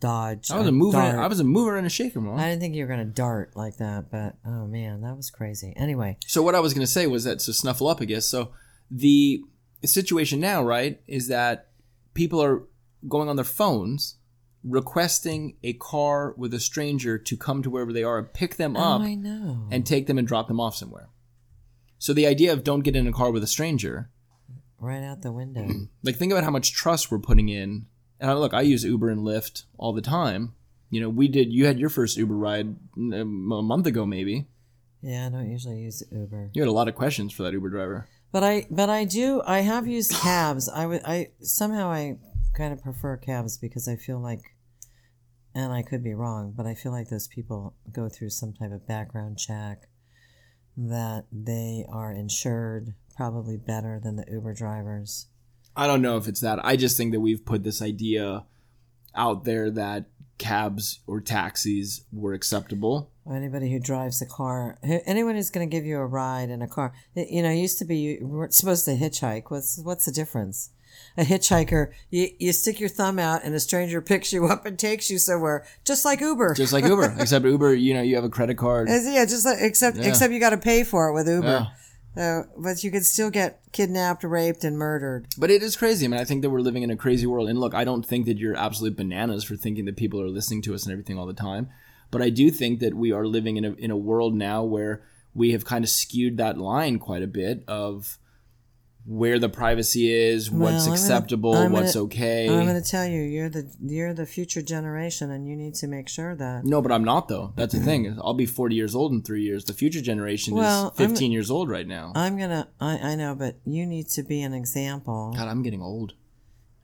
dodge. 0.00 0.50
I 0.50 0.58
was 0.58 0.68
a 0.68 0.72
mover. 0.72 0.98
dart. 0.98 1.18
I 1.18 1.26
was 1.26 1.40
a 1.40 1.44
mover 1.44 1.76
and 1.76 1.86
a 1.86 1.90
shaker, 1.90 2.20
mom. 2.20 2.38
I 2.38 2.48
didn't 2.48 2.60
think 2.60 2.74
you 2.74 2.84
were 2.84 2.88
gonna 2.88 3.04
dart 3.04 3.56
like 3.56 3.78
that, 3.78 4.10
but 4.10 4.36
oh 4.46 4.66
man, 4.66 5.00
that 5.02 5.16
was 5.16 5.30
crazy. 5.30 5.72
Anyway, 5.76 6.18
So 6.26 6.42
what 6.42 6.54
I 6.54 6.60
was 6.60 6.74
going 6.74 6.86
to 6.86 6.92
say 6.92 7.06
was 7.06 7.24
that 7.24 7.40
so 7.40 7.94
guess. 8.04 8.26
So 8.26 8.52
the 8.90 9.42
situation 9.84 10.40
now, 10.40 10.62
right, 10.62 11.00
is 11.06 11.28
that 11.28 11.68
people 12.14 12.42
are 12.42 12.62
going 13.08 13.28
on 13.28 13.36
their 13.36 13.44
phones, 13.44 14.16
requesting 14.62 15.56
a 15.62 15.74
car 15.74 16.34
with 16.36 16.54
a 16.54 16.60
stranger 16.60 17.18
to 17.18 17.36
come 17.36 17.62
to 17.62 17.70
wherever 17.70 17.92
they 17.92 18.02
are 18.02 18.18
and 18.18 18.32
pick 18.32 18.56
them 18.56 18.76
up 18.76 19.00
oh, 19.00 19.04
I 19.04 19.74
and 19.74 19.86
take 19.86 20.06
them 20.06 20.18
and 20.18 20.26
drop 20.26 20.48
them 20.48 20.60
off 20.60 20.76
somewhere. 20.76 21.08
So 21.98 22.12
the 22.12 22.26
idea 22.26 22.52
of 22.52 22.64
don't 22.64 22.82
get 22.82 22.96
in 22.96 23.06
a 23.06 23.12
car 23.12 23.30
with 23.30 23.42
a 23.42 23.46
stranger, 23.46 24.10
right 24.84 25.02
out 25.02 25.22
the 25.22 25.32
window. 25.32 25.66
like 26.02 26.16
think 26.16 26.32
about 26.32 26.44
how 26.44 26.50
much 26.50 26.72
trust 26.72 27.10
we're 27.10 27.18
putting 27.18 27.48
in. 27.48 27.86
And 28.20 28.30
I, 28.30 28.34
look, 28.34 28.54
I 28.54 28.60
use 28.62 28.84
Uber 28.84 29.10
and 29.10 29.20
Lyft 29.22 29.64
all 29.76 29.92
the 29.92 30.00
time. 30.00 30.54
You 30.90 31.00
know, 31.00 31.08
we 31.08 31.26
did. 31.28 31.52
You 31.52 31.66
had 31.66 31.78
your 31.80 31.88
first 31.88 32.16
Uber 32.16 32.36
ride 32.36 32.76
a 32.96 33.24
month 33.24 33.86
ago, 33.86 34.06
maybe. 34.06 34.46
yeah, 35.02 35.26
I 35.26 35.30
don't 35.30 35.50
usually 35.50 35.80
use 35.80 36.02
Uber, 36.12 36.50
You 36.54 36.62
had 36.62 36.68
a 36.68 36.72
lot 36.72 36.86
of 36.88 36.94
questions 36.94 37.32
for 37.32 37.42
that 37.42 37.52
Uber 37.52 37.70
driver. 37.70 38.06
but 38.30 38.44
I, 38.44 38.66
but 38.70 38.88
I 38.88 39.04
do. 39.04 39.42
I 39.44 39.60
have 39.60 39.86
used 39.88 40.12
cabs. 40.22 40.68
I 40.68 40.86
would. 40.86 41.02
I 41.04 41.30
somehow 41.40 41.90
I 41.90 42.18
kind 42.54 42.72
of 42.72 42.82
prefer 42.82 43.16
cabs 43.16 43.58
because 43.58 43.88
I 43.88 43.96
feel 43.96 44.20
like, 44.20 44.42
and 45.54 45.72
I 45.72 45.82
could 45.82 46.04
be 46.04 46.14
wrong, 46.14 46.52
but 46.56 46.66
I 46.66 46.74
feel 46.74 46.92
like 46.92 47.08
those 47.08 47.26
people 47.26 47.74
go 47.90 48.08
through 48.08 48.30
some 48.30 48.52
type 48.52 48.70
of 48.70 48.86
background 48.86 49.38
check, 49.38 49.88
that 50.76 51.24
they 51.32 51.84
are 51.88 52.12
insured 52.12 52.94
probably 53.16 53.56
better 53.56 54.00
than 54.02 54.16
the 54.16 54.24
Uber 54.30 54.54
drivers. 54.54 55.26
I 55.76 55.86
don't 55.86 56.02
know 56.02 56.16
if 56.16 56.28
it's 56.28 56.40
that. 56.40 56.64
I 56.64 56.76
just 56.76 56.96
think 56.96 57.12
that 57.12 57.20
we've 57.20 57.44
put 57.44 57.64
this 57.64 57.82
idea 57.82 58.44
out 59.14 59.44
there 59.44 59.70
that 59.70 60.06
cabs 60.38 61.00
or 61.06 61.20
taxis 61.20 62.02
were 62.12 62.32
acceptable. 62.32 63.10
Anybody 63.30 63.72
who 63.72 63.80
drives 63.80 64.20
a 64.20 64.26
car, 64.26 64.78
anyone 64.82 65.34
who's 65.34 65.50
going 65.50 65.68
to 65.68 65.74
give 65.74 65.84
you 65.86 65.96
a 65.98 66.06
ride 66.06 66.50
in 66.50 66.60
a 66.62 66.68
car. 66.68 66.92
You 67.14 67.42
know, 67.42 67.50
it 67.50 67.56
used 67.56 67.78
to 67.78 67.84
be 67.84 67.96
you 67.96 68.26
weren't 68.26 68.52
supposed 68.54 68.84
to 68.84 68.96
hitchhike. 68.96 69.44
What's 69.50 69.78
what's 69.82 70.04
the 70.04 70.12
difference? 70.12 70.70
A 71.16 71.22
hitchhiker, 71.24 71.90
you, 72.10 72.28
you 72.38 72.52
stick 72.52 72.78
your 72.78 72.88
thumb 72.88 73.18
out 73.18 73.42
and 73.42 73.52
a 73.54 73.58
stranger 73.60 74.00
picks 74.12 74.32
you 74.32 74.46
up 74.46 74.64
and 74.66 74.78
takes 74.78 75.10
you 75.10 75.18
somewhere, 75.18 75.64
just 75.84 76.04
like 76.04 76.20
Uber. 76.20 76.54
Just 76.54 76.72
like 76.72 76.84
Uber, 76.84 77.16
except 77.18 77.44
Uber, 77.46 77.74
you 77.74 77.94
know, 77.94 78.02
you 78.02 78.14
have 78.14 78.24
a 78.24 78.28
credit 78.28 78.56
card. 78.58 78.88
Yeah, 78.88 79.24
just 79.24 79.44
like, 79.44 79.58
except 79.60 79.96
Yeah. 79.96 80.04
except 80.08 80.32
you 80.32 80.38
got 80.38 80.50
to 80.50 80.56
pay 80.58 80.84
for 80.84 81.08
it 81.08 81.14
with 81.14 81.26
Uber. 81.26 81.46
Yeah. 81.48 81.66
Uh, 82.16 82.42
but 82.56 82.84
you 82.84 82.90
could 82.90 83.04
still 83.04 83.30
get 83.30 83.60
kidnapped, 83.72 84.22
raped, 84.22 84.62
and 84.62 84.78
murdered. 84.78 85.26
But 85.36 85.50
it 85.50 85.62
is 85.62 85.76
crazy. 85.76 86.06
I 86.06 86.08
mean, 86.08 86.20
I 86.20 86.24
think 86.24 86.42
that 86.42 86.50
we're 86.50 86.60
living 86.60 86.84
in 86.84 86.90
a 86.90 86.96
crazy 86.96 87.26
world. 87.26 87.48
And 87.48 87.58
look, 87.58 87.74
I 87.74 87.84
don't 87.84 88.06
think 88.06 88.26
that 88.26 88.38
you're 88.38 88.56
absolute 88.56 88.96
bananas 88.96 89.44
for 89.44 89.56
thinking 89.56 89.84
that 89.86 89.96
people 89.96 90.20
are 90.20 90.28
listening 90.28 90.62
to 90.62 90.74
us 90.74 90.84
and 90.84 90.92
everything 90.92 91.18
all 91.18 91.26
the 91.26 91.34
time. 91.34 91.70
But 92.10 92.22
I 92.22 92.30
do 92.30 92.50
think 92.50 92.78
that 92.78 92.94
we 92.94 93.10
are 93.10 93.26
living 93.26 93.56
in 93.56 93.64
a 93.64 93.72
in 93.72 93.90
a 93.90 93.96
world 93.96 94.34
now 94.34 94.62
where 94.62 95.02
we 95.34 95.50
have 95.50 95.64
kind 95.64 95.84
of 95.84 95.90
skewed 95.90 96.36
that 96.36 96.56
line 96.56 97.00
quite 97.00 97.22
a 97.22 97.26
bit 97.26 97.64
of 97.66 98.18
where 99.06 99.38
the 99.38 99.50
privacy 99.50 100.10
is, 100.10 100.50
Well, 100.50 100.72
what's 100.72 100.84
I'm 100.84 100.90
gonna- 100.90 101.00
acceptable, 101.00 101.54
I'm 101.54 101.72
what's 101.72 101.92
gonna- 101.94 102.04
okay. 102.06 102.48
I'm 102.48 102.64
going 102.66 102.82
to 102.82 102.88
tell 102.88 103.06
you, 103.06 103.20
you're 103.20 103.50
the 103.50 103.70
you're 103.84 104.14
the 104.14 104.24
future 104.24 104.62
generation, 104.62 105.30
and 105.30 105.46
you 105.46 105.56
need 105.56 105.74
to 105.76 105.86
make 105.86 106.08
sure 106.08 106.34
that. 106.34 106.64
No, 106.64 106.80
but 106.80 106.90
I'm 106.90 107.04
not 107.04 107.28
though. 107.28 107.52
That's 107.56 107.74
the 107.74 107.80
thing. 107.80 108.18
I'll 108.22 108.32
be 108.34 108.46
40 108.46 108.74
years 108.74 108.94
old 108.94 109.12
in 109.12 109.22
three 109.22 109.42
years. 109.42 109.64
The 109.66 109.74
future 109.74 110.00
generation 110.00 110.54
Well, 110.54 110.88
is 110.88 110.96
15 110.96 111.32
years 111.32 111.50
old 111.50 111.68
right 111.68 111.86
now. 111.86 112.12
I'm 112.14 112.38
gonna. 112.38 112.68
I, 112.80 112.98
I 112.98 113.14
know, 113.14 113.34
but 113.34 113.56
you 113.66 113.84
need 113.86 114.08
to 114.10 114.22
be 114.22 114.40
an 114.42 114.54
example. 114.54 115.34
God, 115.36 115.48
I'm 115.48 115.62
getting 115.62 115.82
old. 115.82 116.14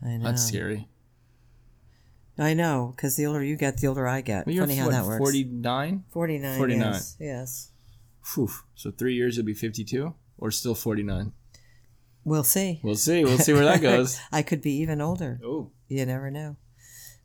I 0.04 0.16
know. 0.18 0.24
That's 0.24 0.44
scary. 0.46 0.88
I 2.38 2.54
know, 2.54 2.94
because 2.96 3.16
the 3.16 3.26
older 3.26 3.42
you 3.44 3.56
get, 3.56 3.78
the 3.78 3.86
older 3.86 4.06
I 4.06 4.22
get. 4.22 4.46
Well, 4.46 4.54
you're 4.54 4.64
Funny 4.64 4.76
how 4.76 4.86
what, 4.86 4.92
that 4.92 5.04
works. 5.04 5.18
49? 5.18 6.04
49. 6.10 6.56
49. 6.58 6.92
Yes. 6.92 7.16
yes. 7.20 7.70
Phew. 8.22 8.48
So 8.74 8.90
three 8.90 9.14
years 9.14 9.36
you'll 9.36 9.44
be 9.44 9.52
52 9.52 10.14
or 10.38 10.50
still 10.50 10.74
49? 10.74 11.32
We'll 12.24 12.44
see. 12.44 12.80
We'll 12.82 12.96
see. 12.96 13.24
We'll 13.24 13.38
see 13.38 13.52
where 13.52 13.64
that 13.64 13.80
goes. 13.82 14.20
I 14.30 14.42
could 14.42 14.62
be 14.62 14.74
even 14.76 15.00
older. 15.00 15.40
Oh. 15.44 15.70
You 15.88 16.04
never 16.06 16.30
know. 16.30 16.56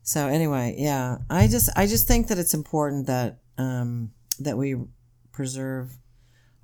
So 0.04 0.28
anyway, 0.28 0.76
yeah, 0.78 1.18
I 1.30 1.48
just 1.48 1.70
I 1.76 1.88
just 1.88 2.08
think 2.08 2.28
that 2.28 2.38
it's 2.38 2.54
important 2.54 3.08
that 3.08 3.40
um, 3.58 4.12
that 4.40 4.58
we 4.58 4.76
preserve 5.32 5.98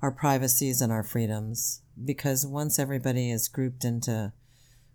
our 0.00 0.12
privacies 0.12 0.80
and 0.80 0.92
our 0.92 1.02
freedoms 1.02 1.82
because 2.02 2.46
once 2.46 2.78
everybody 2.78 3.30
is 3.30 3.48
grouped 3.48 3.84
into 3.84 4.32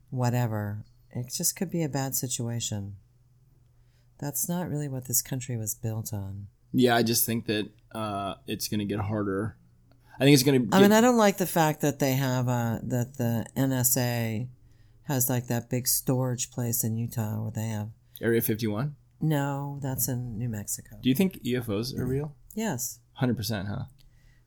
whatever, 0.10 0.86
it 1.12 1.32
just 1.34 1.56
could 1.56 1.70
be 1.70 1.84
a 1.84 1.90
bad 1.90 2.16
situation. 2.16 2.96
That's 4.20 4.50
not 4.50 4.70
really 4.70 4.88
what 4.88 5.08
this 5.08 5.22
country 5.22 5.58
was 5.58 5.76
built 5.76 6.14
on. 6.14 6.48
Yeah, 6.74 6.96
I 6.96 7.04
just 7.04 7.26
think 7.26 7.46
that 7.46 7.70
uh, 7.94 8.36
it's 8.48 8.68
going 8.68 8.80
to 8.80 8.86
get 8.86 9.00
harder. 9.00 9.58
I 10.20 10.24
think 10.24 10.34
it's 10.34 10.44
going 10.44 10.70
to. 10.70 10.76
I 10.76 10.82
mean, 10.82 10.92
I 10.92 11.02
don't 11.02 11.18
like 11.18 11.38
the 11.38 11.46
fact 11.46 11.82
that 11.82 12.00
they 12.00 12.14
have 12.14 12.48
uh, 12.48 12.80
that 12.84 13.18
the 13.18 13.46
NSA 13.56 14.48
has 15.04 15.30
like 15.30 15.48
that 15.48 15.70
big 15.70 15.88
storage 15.88 16.52
place 16.52 16.84
in 16.84 16.98
Utah 16.98 17.42
where 17.42 17.52
they 17.52 17.68
have. 17.68 17.90
Area 18.22 18.42
51. 18.42 18.96
No, 19.22 19.80
that's 19.82 20.08
in 20.08 20.38
New 20.38 20.50
Mexico. 20.50 20.98
Do 21.02 21.10
you 21.10 21.16
think 21.16 21.42
UFOs 21.44 21.98
are 21.98 22.06
real? 22.06 22.36
Yes. 22.54 23.00
100%, 23.22 23.68
huh? 23.68 23.86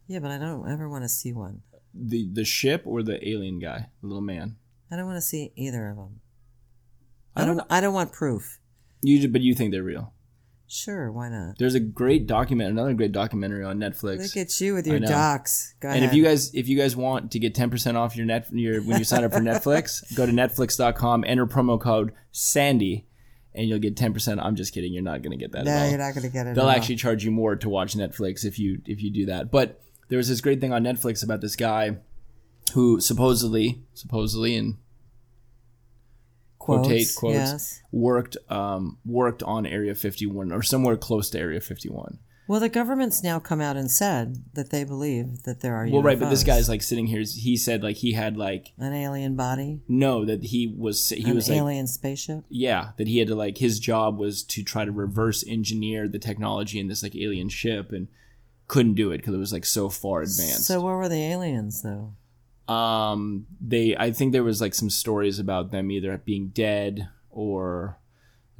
Yeah, 0.06 0.18
but 0.20 0.30
I 0.30 0.38
don't 0.38 0.68
ever 0.68 0.88
want 0.88 1.04
to 1.04 1.08
see 1.08 1.32
one. 1.32 1.62
The 1.92 2.28
the 2.32 2.44
ship 2.44 2.82
or 2.84 3.02
the 3.02 3.16
alien 3.28 3.58
guy, 3.58 3.88
the 4.00 4.06
little 4.06 4.22
man? 4.22 4.56
I 4.90 4.96
don't 4.96 5.06
want 5.06 5.16
to 5.16 5.22
see 5.22 5.52
either 5.56 5.88
of 5.88 5.96
them. 5.96 6.20
I 7.34 7.42
I 7.42 7.46
don't 7.46 7.56
don't. 7.58 7.72
I 7.72 7.80
don't 7.80 7.94
want 7.94 8.12
proof. 8.12 8.60
You 9.02 9.28
but 9.28 9.40
you 9.40 9.54
think 9.54 9.72
they're 9.72 9.82
real. 9.82 10.12
Sure, 10.70 11.10
why 11.10 11.28
not? 11.28 11.58
There's 11.58 11.74
a 11.74 11.80
great 11.80 12.26
document, 12.26 12.70
another 12.70 12.94
great 12.94 13.12
documentary 13.12 13.64
on 13.64 13.78
Netflix. 13.78 14.18
Look 14.18 14.36
at 14.36 14.60
you 14.60 14.74
with 14.74 14.86
your 14.86 15.00
docs. 15.00 15.74
Go 15.80 15.88
and 15.88 15.98
ahead. 15.98 16.08
if 16.08 16.14
you 16.14 16.22
guys 16.22 16.54
if 16.54 16.68
you 16.68 16.78
guys 16.78 16.94
want 16.94 17.32
to 17.32 17.38
get 17.38 17.54
10% 17.54 17.96
off 17.96 18.16
your 18.16 18.26
net 18.26 18.46
your 18.52 18.80
when 18.82 18.98
you 18.98 19.04
sign 19.04 19.24
up 19.24 19.32
for 19.32 19.40
Netflix, 19.40 20.14
go 20.16 20.26
to 20.26 20.32
netflix.com, 20.32 21.24
enter 21.26 21.46
promo 21.46 21.80
code 21.80 22.12
Sandy 22.30 23.06
and 23.52 23.68
you'll 23.68 23.80
get 23.80 23.96
10%. 23.96 24.40
I'm 24.40 24.54
just 24.54 24.72
kidding, 24.72 24.92
you're 24.92 25.02
not 25.02 25.22
going 25.22 25.32
to 25.32 25.36
get 25.36 25.52
that 25.52 25.64
no, 25.64 25.72
at 25.72 25.82
all. 25.82 25.88
you're 25.88 25.98
not 25.98 26.14
going 26.14 26.22
to 26.22 26.32
get 26.32 26.46
it. 26.46 26.54
They'll 26.54 26.68
at 26.68 26.70
all. 26.70 26.76
actually 26.76 26.96
charge 26.96 27.24
you 27.24 27.32
more 27.32 27.56
to 27.56 27.68
watch 27.68 27.94
Netflix 27.94 28.44
if 28.44 28.58
you 28.58 28.80
if 28.86 29.02
you 29.02 29.10
do 29.10 29.26
that. 29.26 29.50
But 29.50 29.80
there 30.08 30.18
was 30.18 30.28
this 30.28 30.40
great 30.40 30.60
thing 30.60 30.72
on 30.72 30.84
Netflix 30.84 31.24
about 31.24 31.40
this 31.40 31.56
guy 31.56 31.96
who 32.74 33.00
supposedly 33.00 33.82
supposedly 33.94 34.56
and 34.56 34.76
quotate 36.78 36.88
Quotes, 36.88 37.16
quotes 37.16 37.34
yes. 37.34 37.82
worked 37.92 38.36
um 38.48 38.98
worked 39.04 39.42
on 39.42 39.66
Area 39.66 39.94
51 39.94 40.52
or 40.52 40.62
somewhere 40.62 40.96
close 40.96 41.30
to 41.30 41.38
Area 41.38 41.60
51. 41.60 42.18
Well, 42.48 42.58
the 42.58 42.68
government's 42.68 43.22
now 43.22 43.38
come 43.38 43.60
out 43.60 43.76
and 43.76 43.88
said 43.88 44.42
that 44.54 44.70
they 44.70 44.82
believe 44.82 45.44
that 45.44 45.60
there 45.60 45.76
are 45.76 45.86
Well, 45.88 46.02
right, 46.02 46.18
but 46.18 46.30
this 46.30 46.42
guy's 46.42 46.68
like 46.68 46.82
sitting 46.82 47.06
here. 47.06 47.20
He 47.22 47.56
said 47.56 47.84
like 47.84 47.98
he 47.98 48.14
had 48.14 48.36
like 48.36 48.72
an 48.76 48.92
alien 48.92 49.36
body, 49.36 49.82
no 49.86 50.24
that 50.24 50.42
he 50.42 50.66
was 50.66 51.10
he 51.10 51.22
an 51.30 51.36
was 51.36 51.48
like 51.48 51.58
alien 51.58 51.86
spaceship. 51.86 52.44
yeah 52.48 52.90
that 52.96 53.06
he 53.06 53.18
had 53.18 53.28
to 53.28 53.36
like 53.36 53.58
his 53.58 53.78
job 53.78 54.18
was 54.18 54.42
to 54.42 54.64
try 54.64 54.84
to 54.84 54.90
reverse 54.90 55.44
engineer 55.46 56.08
the 56.08 56.18
technology 56.18 56.80
in 56.80 56.88
this 56.88 57.04
like 57.04 57.14
alien 57.14 57.48
ship 57.48 57.92
and 57.92 58.08
couldn't 58.66 58.94
do 58.94 59.12
it 59.12 59.18
because 59.18 59.34
it 59.34 59.38
was 59.38 59.52
like 59.52 59.64
so 59.64 59.88
far 59.88 60.20
advanced. 60.22 60.66
So 60.66 60.80
where 60.80 60.96
were 60.96 61.08
the 61.08 61.22
aliens 61.22 61.82
though? 61.82 62.14
Um 62.70 63.46
they 63.60 63.96
i 63.96 64.10
think 64.12 64.32
there 64.32 64.44
was 64.44 64.60
like 64.60 64.74
some 64.74 64.88
stories 64.88 65.38
about 65.38 65.70
them 65.72 65.90
either 65.90 66.16
being 66.18 66.48
dead 66.48 67.08
or 67.30 67.98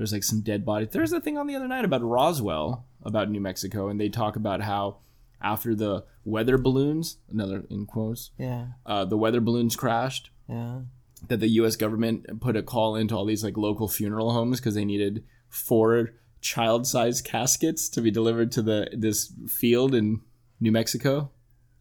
there's 0.01 0.15
like 0.15 0.25
some 0.25 0.41
dead 0.41 0.65
bodies. 0.65 0.89
There's 0.93 1.13
a 1.13 1.21
thing 1.21 1.37
on 1.37 1.47
the 1.47 1.55
other 1.55 1.69
night 1.69 1.85
about 1.85 2.03
roswell 2.03 2.87
about 3.03 3.31
new 3.31 3.41
mexico 3.41 3.89
and 3.89 4.01
they 4.01 4.09
talk 4.09 4.35
about 4.35 4.63
how 4.63 4.97
after 5.43 5.75
the 5.75 6.05
weather 6.25 6.57
balloons 6.57 7.19
another 7.31 7.65
in 7.69 7.85
quotes 7.85 8.31
Yeah, 8.39 8.69
uh, 8.87 9.05
the 9.05 9.19
weather 9.19 9.43
balloons 9.43 9.77
crashed 9.77 10.31
yeah. 10.49 10.81
that 11.29 11.41
the 11.41 11.49
us 11.49 11.77
government 11.77 12.41
put 12.41 12.57
a 12.57 12.63
call 12.63 12.97
into 12.97 13.15
all 13.15 13.27
these 13.27 13.45
like 13.45 13.59
local 13.59 13.89
funeral 13.89 14.33
homes 14.33 14.59
because 14.59 14.75
they 14.75 14.87
needed 14.87 15.23
four 15.51 16.15
child-sized 16.41 17.23
caskets 17.23 17.91
to 17.91 18.01
be 18.01 18.11
delivered 18.11 18.51
to 18.53 18.63
the 18.63 18.89
this 18.93 19.35
field 19.49 19.95
in 19.95 20.23
new 20.61 20.73
mexico 20.73 21.31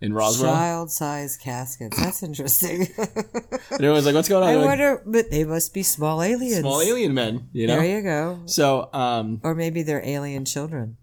in 0.02 0.14
roswell 0.14 0.54
Child 0.54 0.92
size 0.92 1.36
caskets. 1.38 1.98
That's 1.98 2.24
interesting. 2.24 2.88
and 2.98 3.60
everyone's 3.72 4.06
like 4.06 4.16
what's 4.16 4.30
going 4.30 4.44
on 4.44 4.50
I 4.50 4.54
They're 4.54 4.62
like, 4.62 4.70
wonder, 4.70 5.02
but 5.06 5.30
they 5.32 5.44
must 5.44 5.74
be 5.74 5.84
small 5.84 6.22
aliens. 6.24 6.60
small 6.60 6.82
alien 6.82 7.14
men, 7.14 7.50
you 7.52 7.68
know. 7.68 7.76
There 7.80 7.98
you 7.98 8.02
go. 8.02 8.40
So, 8.46 8.90
um, 8.94 9.42
Or 9.44 9.54
maybe 9.56 9.84
they're 9.84 10.06
alien 10.06 10.46
children. 10.46 10.98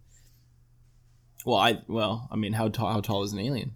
well, 1.45 1.59
I 1.59 1.83
well, 1.89 2.29
I 2.33 2.37
mean, 2.37 2.55
how 2.55 2.69
tall? 2.69 2.93
How 2.93 3.01
tall 3.01 3.23
is 3.23 3.33
an 3.33 3.39
alien? 3.39 3.73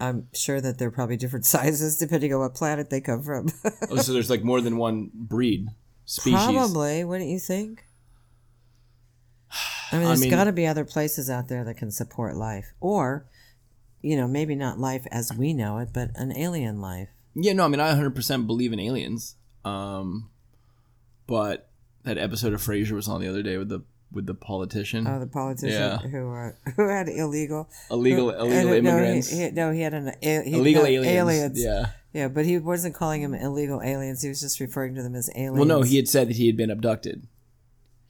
I'm 0.00 0.26
sure 0.34 0.60
that 0.60 0.78
they're 0.78 0.90
probably 0.90 1.16
different 1.16 1.44
sizes 1.54 1.96
depending 1.96 2.32
on 2.34 2.40
what 2.40 2.54
planet 2.54 2.90
they 2.90 3.00
come 3.00 3.22
from. 3.22 3.48
Oh, 3.90 3.96
so 3.96 4.12
there's 4.12 4.30
like 4.30 4.42
more 4.44 4.60
than 4.60 4.76
one 4.76 5.10
breed 5.14 5.68
species. 6.04 6.38
Probably, 6.40 7.04
wouldn't 7.04 7.30
you 7.30 7.38
think? 7.38 7.84
I 9.92 9.96
mean, 9.96 10.04
I 10.04 10.06
there's 10.08 10.20
mean- 10.22 10.30
got 10.30 10.44
to 10.44 10.52
be 10.52 10.66
other 10.66 10.84
places 10.84 11.28
out 11.28 11.48
there 11.48 11.64
that 11.64 11.74
can 11.74 11.90
support 11.90 12.36
life, 12.36 12.72
or, 12.80 13.26
you 14.02 14.16
know, 14.16 14.26
maybe 14.28 14.54
not 14.54 14.78
life 14.78 15.06
as 15.10 15.32
we 15.32 15.54
know 15.54 15.78
it, 15.78 15.88
but 15.92 16.10
an 16.16 16.36
alien 16.36 16.80
life. 16.80 17.08
Yeah, 17.34 17.54
no, 17.54 17.64
I 17.64 17.68
mean, 17.68 17.80
I 17.80 17.94
100% 17.94 18.46
believe 18.46 18.72
in 18.72 18.80
aliens. 18.80 19.36
Um, 19.64 20.28
but 21.26 21.70
that 22.04 22.18
episode 22.18 22.52
of 22.52 22.60
Frasier 22.60 22.92
was 22.92 23.08
on 23.08 23.20
the 23.20 23.28
other 23.28 23.42
day 23.42 23.56
with 23.56 23.68
the 23.68 23.80
with 24.10 24.26
the 24.26 24.34
politician, 24.34 25.06
Oh, 25.06 25.18
the 25.18 25.26
politician 25.26 25.70
Yeah. 25.80 25.96
who 25.98 26.34
uh, 26.34 26.50
who 26.76 26.88
had 26.88 27.08
illegal 27.08 27.70
illegal 27.90 28.30
who- 28.30 28.38
illegal 28.44 28.68
uh, 28.68 28.74
immigrants, 28.76 29.32
No, 29.32 29.38
he, 29.38 29.44
he, 29.44 29.50
no, 29.52 29.70
he 29.72 29.80
had 29.80 29.94
an 29.94 30.12
he, 30.20 30.52
illegal 30.52 30.82
no, 30.82 30.88
aliens. 30.88 31.62
Yeah. 31.64 31.86
yeah, 32.12 32.28
but 32.28 32.44
he 32.44 32.58
wasn't 32.58 32.94
calling 32.94 33.22
them 33.22 33.32
illegal 33.34 33.80
aliens. 33.80 34.20
He 34.20 34.28
was 34.28 34.40
just 34.40 34.60
referring 34.60 34.94
to 34.96 35.02
them 35.02 35.14
as 35.14 35.30
aliens. 35.34 35.56
Well, 35.56 35.64
no, 35.64 35.80
he 35.82 35.96
had 35.96 36.08
said 36.08 36.28
that 36.28 36.36
he 36.36 36.46
had 36.46 36.56
been 36.58 36.70
abducted. 36.70 37.26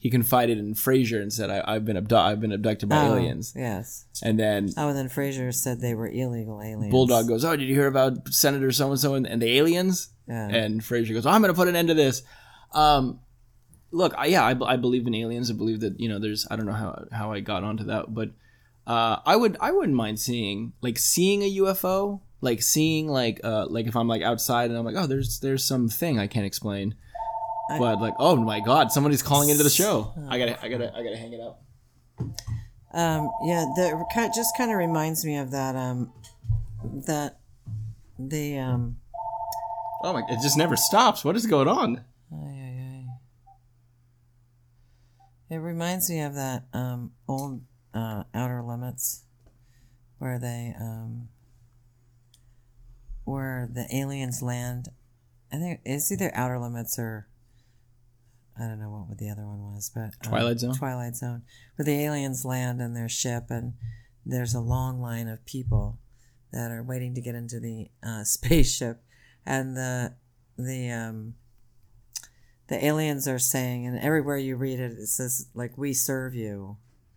He 0.03 0.11
confided 0.11 0.59
in 0.59 0.74
Frasier 0.74 1.22
and 1.22 1.32
said, 1.32 1.48
I, 1.48 1.62
"I've 1.64 1.84
been 1.84 1.96
abdu- 1.96 2.16
I've 2.16 2.40
been 2.40 2.50
abducted 2.50 2.88
by 2.88 3.07
Oh, 3.07 3.14
aliens." 3.14 3.53
Yes. 3.55 4.05
And 4.20 4.36
then 4.36 4.68
Oh, 4.76 4.88
and 4.88 4.98
then 4.98 5.09
Frasier 5.09 5.55
said 5.55 5.80
they 5.80 5.94
were 5.94 6.09
illegal 6.09 6.61
aliens. 6.61 6.90
Bulldog 6.90 7.28
goes, 7.28 7.44
"Oh, 7.44 7.55
did 7.55 7.68
you 7.68 7.74
hear 7.76 7.86
about 7.86 8.26
Senator 8.34 8.72
so 8.72 8.90
and 8.90 8.98
so 8.98 9.14
and 9.14 9.40
the 9.40 9.57
aliens?" 9.59 10.09
Yeah. 10.26 10.48
And 10.48 10.80
Frasier 10.80 11.12
goes, 11.14 11.24
oh, 11.24 11.30
"I'm 11.30 11.40
going 11.40 11.55
to 11.55 11.57
put 11.57 11.68
an 11.68 11.76
end 11.76 11.86
to 11.86 11.94
this." 11.94 12.24
Um, 12.72 13.20
look, 13.92 14.12
I, 14.18 14.26
yeah, 14.26 14.42
I, 14.44 14.57
I 14.72 14.76
believe 14.76 15.07
in 15.07 15.14
aliens. 15.14 15.53
I 15.53 15.55
believe 15.55 15.78
that 15.80 16.00
you 16.00 16.09
know, 16.09 16.18
there's 16.18 16.48
I 16.50 16.57
don't 16.57 16.66
know 16.66 16.72
how 16.72 17.05
how 17.12 17.30
I 17.30 17.38
got 17.38 17.62
onto 17.62 17.84
that, 17.84 18.12
but 18.12 18.30
uh, 18.88 19.18
I 19.24 19.36
would 19.36 19.57
I 19.61 19.70
wouldn't 19.70 19.94
mind 19.96 20.18
seeing 20.18 20.72
like 20.80 20.98
seeing 20.98 21.42
a 21.42 21.57
UFO, 21.59 22.22
like 22.40 22.61
seeing 22.61 23.07
like 23.07 23.40
uh 23.44 23.66
like 23.68 23.86
if 23.86 23.94
I'm 23.94 24.09
like 24.09 24.22
outside 24.22 24.68
and 24.70 24.76
I'm 24.76 24.84
like, 24.84 24.96
oh, 24.96 25.07
there's 25.07 25.38
there's 25.38 25.64
some 25.64 25.88
thing 25.88 26.18
I 26.18 26.26
can't 26.26 26.44
explain. 26.46 26.96
But 27.79 28.01
like, 28.01 28.14
oh 28.18 28.37
my 28.37 28.61
god, 28.61 28.93
somebody's 28.93 29.23
calling 29.23 29.49
into 29.49 29.62
the 29.62 29.70
show. 29.70 30.12
I 30.29 30.39
gotta, 30.39 30.64
I 30.64 30.68
gotta, 30.68 30.97
I 30.97 31.03
gotta 31.03 31.16
hang 31.16 31.33
it 31.33 31.41
up. 31.41 31.62
Um, 32.95 33.31
yeah, 33.45 33.64
that 33.77 34.33
just 34.35 34.57
kind 34.57 34.70
of 34.70 34.77
reminds 34.77 35.25
me 35.25 35.37
of 35.39 35.51
that. 35.51 35.77
Um, 35.77 36.12
that 37.07 37.39
the 38.18 38.59
um, 38.59 38.97
Oh 40.05 40.12
my, 40.12 40.23
it 40.29 40.41
just 40.43 40.59
never 40.59 40.77
stops. 40.77 41.25
What 41.25 41.37
is 41.37 41.47
going 41.47 41.68
on? 41.68 42.05
it 45.49 45.59
reminds 45.59 46.09
me 46.09 46.23
of 46.23 46.35
that 46.35 46.64
um 46.73 47.12
old 47.29 47.61
uh, 47.95 48.25
Outer 48.35 48.62
Limits, 48.62 49.25
where 50.18 50.39
they 50.39 50.75
um, 50.81 51.29
where 53.25 53.68
the 53.73 53.87
aliens 53.95 54.43
land. 54.43 54.89
I 55.53 55.59
think 55.59 55.81
it's 55.85 56.11
either 56.11 56.33
Outer 56.35 56.59
Limits 56.59 56.99
or 56.99 57.29
I 58.59 58.66
don't 58.66 58.78
know 58.78 58.90
what 59.09 59.18
the 59.18 59.30
other 59.30 59.46
one 59.46 59.72
was, 59.74 59.90
but 59.94 60.14
um, 60.26 60.30
Twilight 60.30 60.61
Zone? 60.61 60.74
Twilight 60.74 61.16
Zone, 61.16 61.42
where 61.76 61.84
the 61.84 62.00
aliens 62.05 62.44
land 62.44 62.80
in 62.80 62.94
their 62.94 63.09
ship, 63.09 63.44
and 63.48 63.74
there's 64.26 64.55
a 64.55 64.61
long 64.61 65.00
line 65.00 65.28
of 65.28 65.44
people 65.46 65.98
that 66.53 66.70
are 66.70 66.82
waiting 66.82 67.14
to 67.14 67.20
get 67.20 67.34
into 67.34 67.59
the 67.59 67.88
uh, 68.03 68.24
spaceship, 68.24 69.03
and 69.46 69.76
the 69.76 70.14
the 70.59 70.90
um, 70.90 71.34
the 72.68 72.84
aliens 72.84 73.26
are 73.26 73.38
saying, 73.38 73.86
and 73.86 73.98
everywhere 73.98 74.36
you 74.36 74.57
read 74.57 74.80
it, 74.80 74.92
it 74.92 75.09
says 75.09 75.48
like 75.55 75.76
"We 75.76 75.92
serve 75.92 76.34
you." 76.34 76.76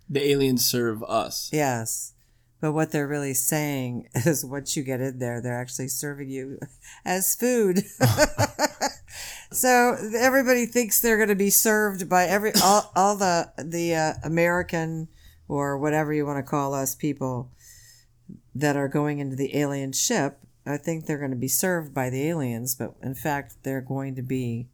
The 0.09 0.31
aliens 0.31 0.65
serve 0.65 1.03
us. 1.03 1.49
Yes. 1.51 2.13
But 2.61 2.71
what 2.71 2.91
they're 2.91 3.07
really 3.07 3.33
saying 3.33 4.09
is 4.15 4.45
once 4.45 4.75
you 4.75 4.83
get 4.83 5.01
in 5.01 5.19
there, 5.19 5.41
they're 5.41 5.59
actually 5.59 5.89
serving 5.89 6.29
you 6.29 6.59
as 7.05 7.35
food. 7.35 7.83
So 9.51 9.97
everybody 10.17 10.65
thinks 10.65 11.01
they're 11.01 11.17
going 11.17 11.29
to 11.29 11.35
be 11.35 11.49
served 11.49 12.09
by 12.09 12.25
every 12.25 12.51
all, 12.63 12.91
all 12.95 13.15
the 13.17 13.51
the 13.57 13.95
uh, 13.95 14.13
American 14.23 15.07
or 15.47 15.77
whatever 15.77 16.13
you 16.13 16.25
want 16.25 16.43
to 16.43 16.49
call 16.49 16.73
us 16.73 16.95
people 16.95 17.51
that 18.53 18.75
are 18.75 18.87
going 18.87 19.19
into 19.19 19.35
the 19.35 19.55
alien 19.57 19.91
ship. 19.91 20.39
I 20.65 20.77
think 20.77 21.05
they're 21.05 21.19
going 21.19 21.31
to 21.31 21.37
be 21.37 21.47
served 21.47 21.93
by 21.93 22.09
the 22.09 22.27
aliens, 22.27 22.73
but 22.73 22.95
in 23.03 23.13
fact, 23.13 23.57
they're 23.63 23.81
going 23.81 24.15
to 24.15 24.23
be 24.23 24.69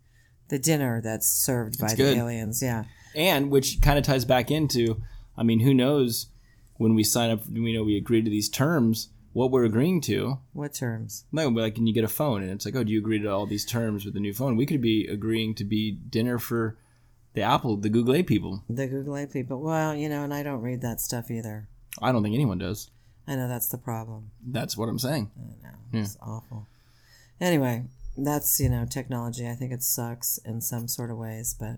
the 0.47 0.59
dinner 0.59 1.01
that's 1.01 1.27
served 1.27 1.79
by 1.79 1.87
That's 1.87 1.97
the 1.97 2.15
aliens. 2.15 2.61
Yeah. 2.61 2.83
and 3.15 3.49
which 3.49 3.81
kind 3.81 3.97
of 3.97 4.03
ties 4.05 4.25
back 4.25 4.51
into 4.51 5.01
i 5.37 5.43
mean 5.43 5.61
who 5.61 5.73
knows 5.73 6.27
when 6.77 6.93
we 6.93 7.03
sign 7.03 7.29
up 7.29 7.47
we 7.49 7.73
know 7.73 7.83
we 7.83 7.95
agree 7.97 8.21
to 8.21 8.29
these 8.29 8.49
terms 8.49 9.09
what 9.33 9.49
we're 9.51 9.63
agreeing 9.65 10.01
to 10.01 10.39
What 10.53 10.73
terms? 10.73 11.25
no 11.31 11.49
but 11.51 11.61
like 11.61 11.75
when 11.77 11.87
you 11.87 11.93
get 11.93 12.03
a 12.03 12.07
phone 12.09 12.41
and 12.43 12.51
it's 12.51 12.65
like 12.65 12.75
oh 12.75 12.83
do 12.83 12.91
you 12.91 12.99
agree 12.99 13.19
to 13.19 13.27
all 13.31 13.45
these 13.45 13.65
terms 13.65 14.03
with 14.05 14.13
the 14.13 14.19
new 14.19 14.33
phone 14.33 14.55
we 14.57 14.65
could 14.65 14.81
be 14.81 15.07
agreeing 15.07 15.55
to 15.55 15.63
be 15.63 15.91
dinner 15.91 16.37
for 16.39 16.77
the 17.33 17.41
apple 17.41 17.77
the 17.77 17.89
google 17.89 18.15
a 18.15 18.23
people 18.23 18.63
The 18.69 18.87
Google 18.87 19.15
A 19.15 19.25
people. 19.27 19.61
Well, 19.61 19.95
you 19.95 20.09
know, 20.09 20.23
and 20.23 20.33
I 20.33 20.43
don't 20.43 20.61
read 20.61 20.81
that 20.81 20.99
stuff 20.99 21.31
either. 21.31 21.67
i 22.01 22.11
don't 22.11 22.23
think 22.23 22.35
anyone 22.35 22.57
does 22.57 22.89
I 23.27 23.35
know 23.35 23.47
that's 23.47 23.69
the 23.69 23.77
problem. 23.77 24.31
that's 24.45 24.75
what 24.75 24.89
i'm 24.89 24.99
saying 24.99 25.31
I 25.37 25.67
know. 25.67 26.01
It's 26.01 26.17
awful. 26.21 26.67
Anyway, 27.39 27.85
that's, 28.17 28.59
you 28.59 28.69
know, 28.69 28.85
technology. 28.85 29.47
I 29.47 29.55
think 29.55 29.71
it 29.71 29.81
sucks 29.83 30.37
in 30.45 30.61
some 30.61 30.87
sort 30.87 31.09
of 31.11 31.17
ways, 31.17 31.55
but 31.59 31.77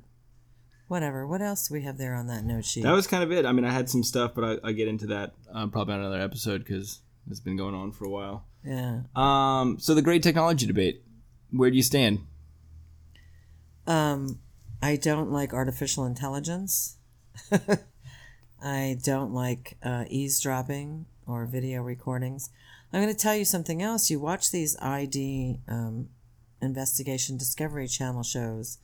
Whatever. 0.87 1.25
What 1.25 1.41
else 1.41 1.67
do 1.69 1.73
we 1.73 1.83
have 1.83 1.97
there 1.97 2.13
on 2.13 2.27
that 2.27 2.43
note 2.43 2.65
sheet? 2.65 2.83
That 2.83 2.91
was 2.91 3.07
kind 3.07 3.23
of 3.23 3.31
it. 3.31 3.45
I 3.45 3.51
mean, 3.53 3.65
I 3.65 3.71
had 3.71 3.89
some 3.89 4.03
stuff, 4.03 4.33
but 4.35 4.43
I, 4.63 4.67
I 4.69 4.71
get 4.73 4.87
into 4.87 5.07
that 5.07 5.33
um, 5.51 5.71
probably 5.71 5.93
on 5.95 6.01
another 6.01 6.19
episode 6.21 6.59
because 6.59 6.99
it's 7.29 7.39
been 7.39 7.57
going 7.57 7.75
on 7.75 7.91
for 7.91 8.05
a 8.05 8.09
while. 8.09 8.45
yeah. 8.65 9.01
Um, 9.15 9.79
so 9.79 9.93
the 9.93 10.01
great 10.01 10.23
technology 10.23 10.65
debate. 10.65 11.03
Where 11.51 11.69
do 11.69 11.75
you 11.75 11.83
stand? 11.83 12.19
Um, 13.85 14.39
I 14.81 14.95
don't 14.95 15.31
like 15.31 15.53
artificial 15.53 16.05
intelligence. 16.05 16.97
I 18.63 18.97
don't 19.03 19.33
like 19.33 19.77
uh, 19.83 20.05
eavesdropping 20.07 21.05
or 21.27 21.45
video 21.45 21.81
recordings. 21.81 22.49
I'm 22.91 23.01
going 23.01 23.13
to 23.13 23.19
tell 23.19 23.35
you 23.35 23.45
something 23.45 23.81
else. 23.81 24.09
You 24.09 24.19
watch 24.19 24.51
these 24.51 24.77
ID 24.79 25.59
um, 25.67 26.09
investigation 26.61 27.37
Discovery 27.37 27.87
Channel 27.87 28.23
shows. 28.23 28.77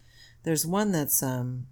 There's 0.43 0.65
one 0.65 0.91
that's 0.91 1.21
um, 1.21 1.67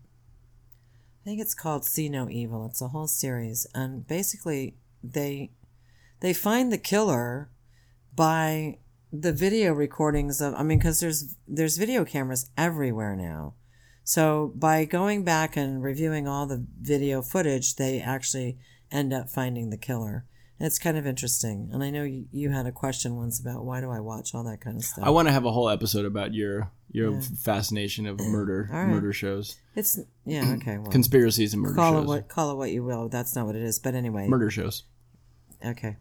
I 1.24 1.30
think 1.30 1.42
it's 1.42 1.56
called 1.56 1.84
See 1.84 2.10
No 2.10 2.30
Evil. 2.30 2.66
It's 2.66 2.82
a 2.82 2.90
whole 2.90 3.08
series, 3.08 3.68
and 3.74 4.08
basically 4.08 4.76
they 5.04 5.52
they 6.20 6.34
find 6.34 6.72
the 6.72 6.78
killer 6.78 7.50
by 8.16 8.80
the 9.12 9.34
video 9.34 9.74
recordings 9.74 10.42
of. 10.42 10.54
I 10.56 10.64
mean, 10.64 10.80
because 10.80 11.00
there's 11.00 11.36
there's 11.48 11.78
video 11.78 12.06
cameras 12.06 12.50
everywhere 12.58 13.16
now. 13.16 13.54
So 14.04 14.54
by 14.56 14.86
going 14.86 15.24
back 15.24 15.58
and 15.58 15.84
reviewing 15.84 16.28
all 16.28 16.46
the 16.46 16.66
video 16.80 17.22
footage, 17.22 17.76
they 17.76 18.00
actually 18.00 18.58
end 18.90 19.14
up 19.14 19.30
finding 19.30 19.70
the 19.70 19.78
killer. 19.78 20.26
And 20.60 20.66
it's 20.66 20.80
kind 20.80 20.98
of 20.98 21.06
interesting. 21.06 21.70
And 21.72 21.84
I 21.84 21.92
know 21.92 22.04
you, 22.04 22.26
you 22.32 22.50
had 22.50 22.66
a 22.66 22.72
question 22.72 23.16
once 23.16 23.40
about 23.40 23.64
why 23.64 23.82
do 23.82 23.92
I 23.92 24.00
watch 24.00 24.34
all 24.34 24.44
that 24.46 24.62
kind 24.62 24.78
of 24.78 24.84
stuff. 24.84 25.06
I 25.06 25.12
want 25.12 25.28
to 25.28 25.32
have 25.32 25.46
a 25.46 25.52
whole 25.52 25.70
episode 25.70 26.06
about 26.06 26.34
your 26.34 26.72
your 26.90 27.22
fascination 27.22 28.08
of 28.08 28.20
murder 28.22 28.70
right. 28.72 28.88
murder 28.88 29.12
shows, 29.14 29.58
it's 29.76 30.00
yeah 30.26 30.56
okay. 30.56 30.78
Well, 30.78 30.90
conspiracies 30.92 31.54
and 31.54 31.62
murder 31.62 31.76
call 31.76 31.94
shows, 31.94 32.04
it 32.04 32.08
what 32.08 32.30
call 32.30 32.52
it 32.52 32.56
what 32.56 32.72
you 32.72 32.84
will. 32.84 33.10
That's 33.10 33.36
not 33.36 33.46
what 33.46 33.56
it 33.56 33.62
is. 33.62 33.78
But 33.78 33.94
anyway, 33.94 34.28
murder 34.28 34.50
shows. 34.50 34.84
Okay. 35.66 35.98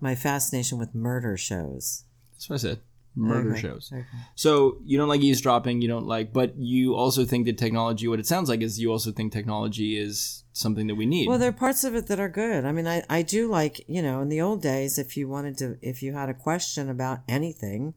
My 0.00 0.14
fascination 0.14 0.78
with 0.78 0.94
murder 0.94 1.36
shows. 1.36 2.04
That's 2.32 2.48
what 2.48 2.54
I 2.56 2.58
said. 2.58 2.80
Murder 3.16 3.50
Okay. 3.52 3.60
shows. 3.62 3.90
Okay. 3.92 4.04
So 4.36 4.78
you 4.84 4.96
don't 4.96 5.08
like 5.08 5.22
eavesdropping, 5.22 5.82
you 5.82 5.88
don't 5.88 6.06
like, 6.06 6.32
but 6.32 6.56
you 6.56 6.94
also 6.94 7.24
think 7.24 7.46
that 7.46 7.58
technology. 7.58 8.06
What 8.06 8.20
it 8.20 8.26
sounds 8.26 8.48
like 8.48 8.60
is 8.60 8.78
you 8.78 8.92
also 8.92 9.10
think 9.10 9.32
technology 9.32 9.98
is 9.98 10.44
something 10.52 10.86
that 10.86 10.94
we 10.94 11.04
need. 11.04 11.28
Well, 11.28 11.38
there 11.38 11.48
are 11.48 11.52
parts 11.52 11.82
of 11.82 11.96
it 11.96 12.06
that 12.06 12.20
are 12.20 12.28
good. 12.28 12.64
I 12.64 12.70
mean, 12.70 12.86
I, 12.86 13.02
I 13.10 13.22
do 13.22 13.48
like, 13.48 13.84
you 13.88 14.02
know, 14.02 14.20
in 14.20 14.28
the 14.28 14.40
old 14.40 14.62
days, 14.62 14.98
if 14.98 15.16
you 15.16 15.28
wanted 15.28 15.58
to, 15.58 15.78
if 15.82 16.00
you 16.00 16.12
had 16.12 16.28
a 16.28 16.34
question 16.34 16.88
about 16.88 17.20
anything, 17.28 17.94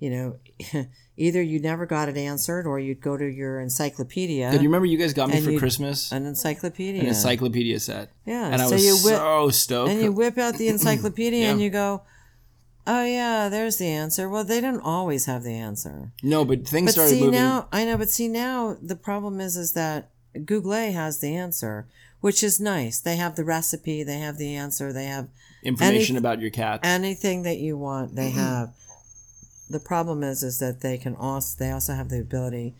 you 0.00 0.10
know, 0.10 0.38
either 1.18 1.42
you 1.42 1.58
never 1.60 1.84
got 1.84 2.08
it 2.08 2.16
answered 2.16 2.66
or 2.66 2.78
you'd 2.78 3.00
go 3.00 3.16
to 3.16 3.26
your 3.26 3.60
encyclopedia, 3.60 4.50
Did 4.50 4.62
you 4.62 4.68
remember 4.68 4.86
you 4.86 4.96
guys 4.98 5.12
got 5.12 5.28
me 5.28 5.40
for 5.40 5.58
Christmas 5.58 6.12
an 6.12 6.24
encyclopedia. 6.26 7.02
an 7.02 7.08
encyclopedia 7.08 7.78
set? 7.80 8.10
Yeah, 8.24 8.46
and 8.46 8.62
I 8.62 8.66
so 8.66 8.72
was 8.72 8.84
you 8.86 8.94
whip- 9.04 9.16
so 9.18 9.50
stoked. 9.50 9.90
and 9.90 10.00
you 10.00 10.12
whip 10.12 10.38
out 10.38 10.54
the 10.54 10.68
encyclopedia 10.76 11.46
and 11.50 11.60
you 11.60 11.70
go, 11.70 12.02
oh, 12.86 13.04
yeah, 13.04 13.48
there's 13.50 13.76
the 13.78 13.86
answer. 13.88 14.28
Well, 14.28 14.44
they 14.44 14.60
don't 14.60 14.80
always 14.80 15.26
have 15.26 15.42
the 15.42 15.52
answer. 15.54 16.12
no, 16.22 16.44
but 16.44 16.66
things 16.66 16.86
But 16.86 16.92
started 16.92 17.10
see 17.14 17.20
moving. 17.20 17.34
now, 17.40 17.68
I 17.72 17.84
know, 17.84 17.98
but 17.98 18.08
see 18.10 18.28
now 18.28 18.76
the 18.80 18.96
problem 18.96 19.40
is 19.40 19.56
is 19.56 19.72
that 19.72 20.10
Google 20.46 20.72
has 20.72 21.18
the 21.20 21.34
answer, 21.34 21.86
which 22.20 22.42
is 22.42 22.60
nice. 22.60 23.00
They 23.00 23.16
have 23.16 23.34
the 23.36 23.44
recipe, 23.44 24.02
they 24.04 24.18
have 24.20 24.38
the 24.38 24.54
answer, 24.54 24.92
they 24.92 25.06
have 25.06 25.28
information 25.64 26.14
any- 26.16 26.20
about 26.20 26.40
your 26.40 26.50
cats. 26.50 26.80
anything 26.86 27.42
that 27.42 27.58
you 27.58 27.76
want. 27.76 28.14
They 28.14 28.30
have. 28.44 28.72
The 29.70 29.80
problem 29.80 30.22
is 30.22 30.42
is 30.42 30.58
that 30.60 30.80
they 30.80 30.98
can 30.98 31.14
also 31.14 31.56
they 31.58 31.70
also 31.70 31.94
have 31.94 32.08
the 32.08 32.20
ability 32.20 32.74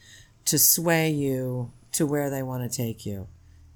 to 0.47 0.59
sway 0.59 1.11
you 1.11 1.73
to 1.93 2.07
where 2.07 2.31
they 2.31 2.43
want 2.43 2.71
to 2.71 2.75
take 2.77 3.05
you. 3.07 3.29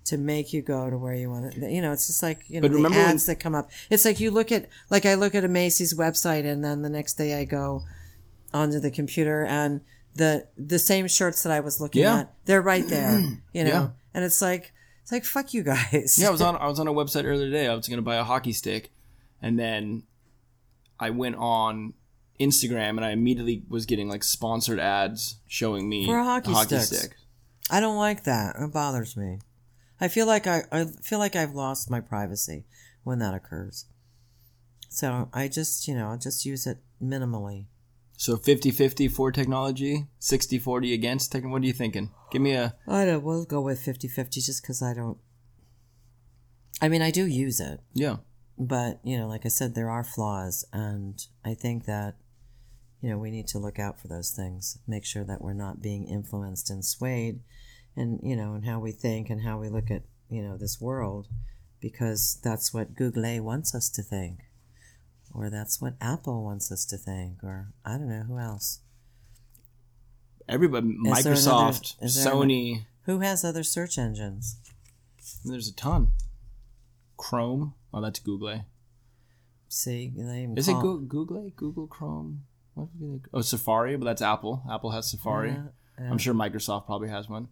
To 0.07 0.19
make 0.19 0.53
you 0.53 0.63
go 0.63 0.91
to 0.91 0.99
where 0.99 1.15
you 1.15 1.31
want 1.31 1.53
to, 1.55 1.71
you 1.71 1.81
know, 1.81 1.93
it's 1.93 2.09
just 2.09 2.23
like 2.25 2.41
you 2.49 2.61
know 2.61 2.67
the 2.69 2.75
remember 2.75 2.99
when- 2.99 3.07
ads 3.11 3.27
that 3.27 3.37
come 3.39 3.55
up. 3.55 3.71
It's 3.89 4.05
like 4.05 4.19
you 4.19 4.33
look 4.33 4.51
at, 4.51 4.69
like 4.91 5.07
I 5.07 5.15
look 5.15 5.35
at 5.37 5.45
a 5.45 5.49
Macy's 5.49 5.95
website, 5.95 6.45
and 6.45 6.65
then 6.65 6.83
the 6.83 6.89
next 6.91 7.15
day 7.15 7.39
I 7.41 7.45
go 7.45 7.85
onto 8.53 8.81
the 8.81 8.91
computer, 8.91 9.45
and 9.45 9.81
the 10.17 10.49
the 10.59 10.81
same 10.81 11.07
shirts 11.07 11.45
that 11.45 11.53
I 11.53 11.61
was 11.61 11.81
looking 11.81 12.03
Yeah. 12.03 12.17
at, 12.19 12.35
they're 12.47 12.61
right 12.61 12.87
there, 12.89 13.21
you 13.53 13.63
know, 13.65 13.71
Yeah. 13.71 13.89
and 14.13 14.25
it's 14.25 14.43
like 14.43 14.73
it's 15.03 15.13
like 15.13 15.25
fuck 15.25 15.55
you 15.55 15.63
guys. 15.63 16.19
Yeah, 16.21 16.29
I 16.29 16.31
was 16.31 16.41
on 16.49 16.57
I 16.57 16.67
was 16.67 16.81
on 16.81 16.89
a 16.89 16.93
website 16.93 17.25
earlier 17.25 17.47
today. 17.47 17.69
I 17.69 17.75
was 17.75 17.87
going 17.87 17.99
to 17.99 18.03
buy 18.03 18.17
a 18.17 18.25
hockey 18.25 18.53
stick, 18.53 18.91
and 19.41 19.57
then 19.57 20.03
I 20.99 21.11
went 21.11 21.37
on 21.37 21.95
Instagram 22.41 22.91
and 22.91 23.05
I 23.05 23.11
immediately 23.11 23.63
was 23.69 23.87
getting 23.87 24.09
like 24.09 24.25
sponsored 24.25 24.81
ads 24.81 25.37
showing 25.47 25.89
me 25.89 26.07
For 26.07 26.19
hockey 26.19 26.55
sticks. 26.55 27.09
I 27.71 27.81
don't 27.81 27.97
like 27.97 28.25
that. 28.25 28.57
It 28.59 28.73
bothers 28.73 29.17
me. 29.17 29.39
I 30.01 30.09
feel 30.09 30.27
like 30.27 30.47
I, 30.47 30.63
I 30.73 30.85
feel 30.85 31.19
like 31.19 31.37
I've 31.37 31.55
lost 31.55 31.91
my 31.91 32.01
privacy 32.01 32.65
when 33.05 33.19
that 33.21 33.35
occurs. 33.35 33.87
So 34.89 35.29
I 35.33 35.49
just, 35.49 35.89
you 35.89 35.95
know, 35.95 36.09
I 36.09 36.17
just 36.17 36.45
use 36.45 36.67
it 36.67 36.79
minimally. 37.03 37.67
So 38.17 38.37
50-50 38.37 39.11
for 39.11 39.33
technology, 39.33 40.07
60-40 40.21 40.93
against 40.93 41.33
tech. 41.33 41.45
What 41.45 41.63
are 41.63 41.67
you 41.67 41.73
thinking? 41.73 42.11
Give 42.31 42.43
me 42.43 42.53
a 42.53 42.75
I 42.87 43.05
don't, 43.05 43.23
we'll 43.23 43.45
go 43.45 43.61
with 43.61 43.85
50-50 43.85 44.45
just 44.45 44.63
because 44.63 44.83
I 44.83 44.93
don't. 44.95 45.19
I 46.81 46.89
mean, 46.89 47.01
I 47.01 47.11
do 47.11 47.27
use 47.27 47.61
it, 47.61 47.81
yeah. 47.95 48.17
but 48.59 49.01
you 49.05 49.17
know, 49.17 49.29
like 49.29 49.47
I 49.47 49.49
said, 49.49 49.75
there 49.75 49.89
are 49.89 50.03
flaws, 50.03 50.65
and 50.73 51.25
I 51.45 51.55
think 51.55 51.85
that 51.87 52.17
you 53.03 53.11
know 53.11 53.19
we 53.19 53.31
need 53.31 53.47
to 53.49 53.59
look 53.59 53.79
out 53.79 54.01
for 54.01 54.09
those 54.09 54.31
things. 54.31 54.79
Make 54.87 55.05
sure 55.05 55.25
that 55.25 55.43
we're 55.43 55.53
not 55.53 55.83
being 55.83 56.07
influenced 56.09 56.71
and 56.71 56.85
swayed, 56.85 57.41
and 57.97 58.21
you 58.23 58.37
know, 58.37 58.55
and 58.55 58.65
how 58.65 58.79
we 58.81 58.93
think 58.93 59.29
and 59.29 59.43
how 59.43 59.59
we 59.59 59.69
look 59.69 59.91
at 59.91 60.03
you 60.31 60.43
know 60.43 60.57
this 60.57 60.81
world, 60.81 61.29
because 61.81 62.39
that's 62.43 62.73
what 62.73 62.95
Google 62.95 63.41
wants 63.43 63.75
us 63.75 63.91
to 63.91 64.03
think, 64.03 64.41
or 65.35 65.51
that's 65.51 65.81
what 65.83 65.95
Apple 66.01 66.43
wants 66.45 66.71
us 66.73 66.87
to 66.87 66.97
think, 66.97 67.43
or 67.43 67.73
I 67.85 67.93
don't 67.99 68.09
know 68.09 68.25
who 68.27 68.39
else. 68.39 68.81
Everybody, 70.49 70.89
Is 70.89 70.97
Microsoft, 71.25 71.97
another- 72.01 72.47
Sony. 72.47 72.85
Who 73.05 73.21
has 73.21 73.45
other 73.45 73.63
search 73.65 73.99
engines? 73.99 74.59
There's 75.45 75.69
a 75.69 75.75
ton. 75.75 76.09
Chrome. 77.17 77.75
Oh, 77.95 78.01
that's 78.01 78.19
Google. 78.21 78.65
See, 79.69 80.13
they 80.17 80.45
Is 80.57 80.69
it 80.69 80.73
call- 80.73 80.83
Go- 80.83 80.99
Google? 80.99 81.51
Google 81.57 81.87
Chrome? 81.87 82.45
What 82.75 82.89
is 82.97 83.15
it? 83.17 83.21
Oh, 83.33 83.41
Safari, 83.41 83.97
but 83.97 84.05
that's 84.05 84.23
Apple. 84.23 84.63
Apple 84.71 84.91
has 84.91 85.11
Safari. 85.11 85.51
Yeah, 85.51 85.63
yeah. 86.01 86.11
I'm 86.11 86.19
sure 86.19 86.35
Microsoft 86.35 86.87
probably 86.87 87.09
has 87.09 87.29
one. 87.29 87.49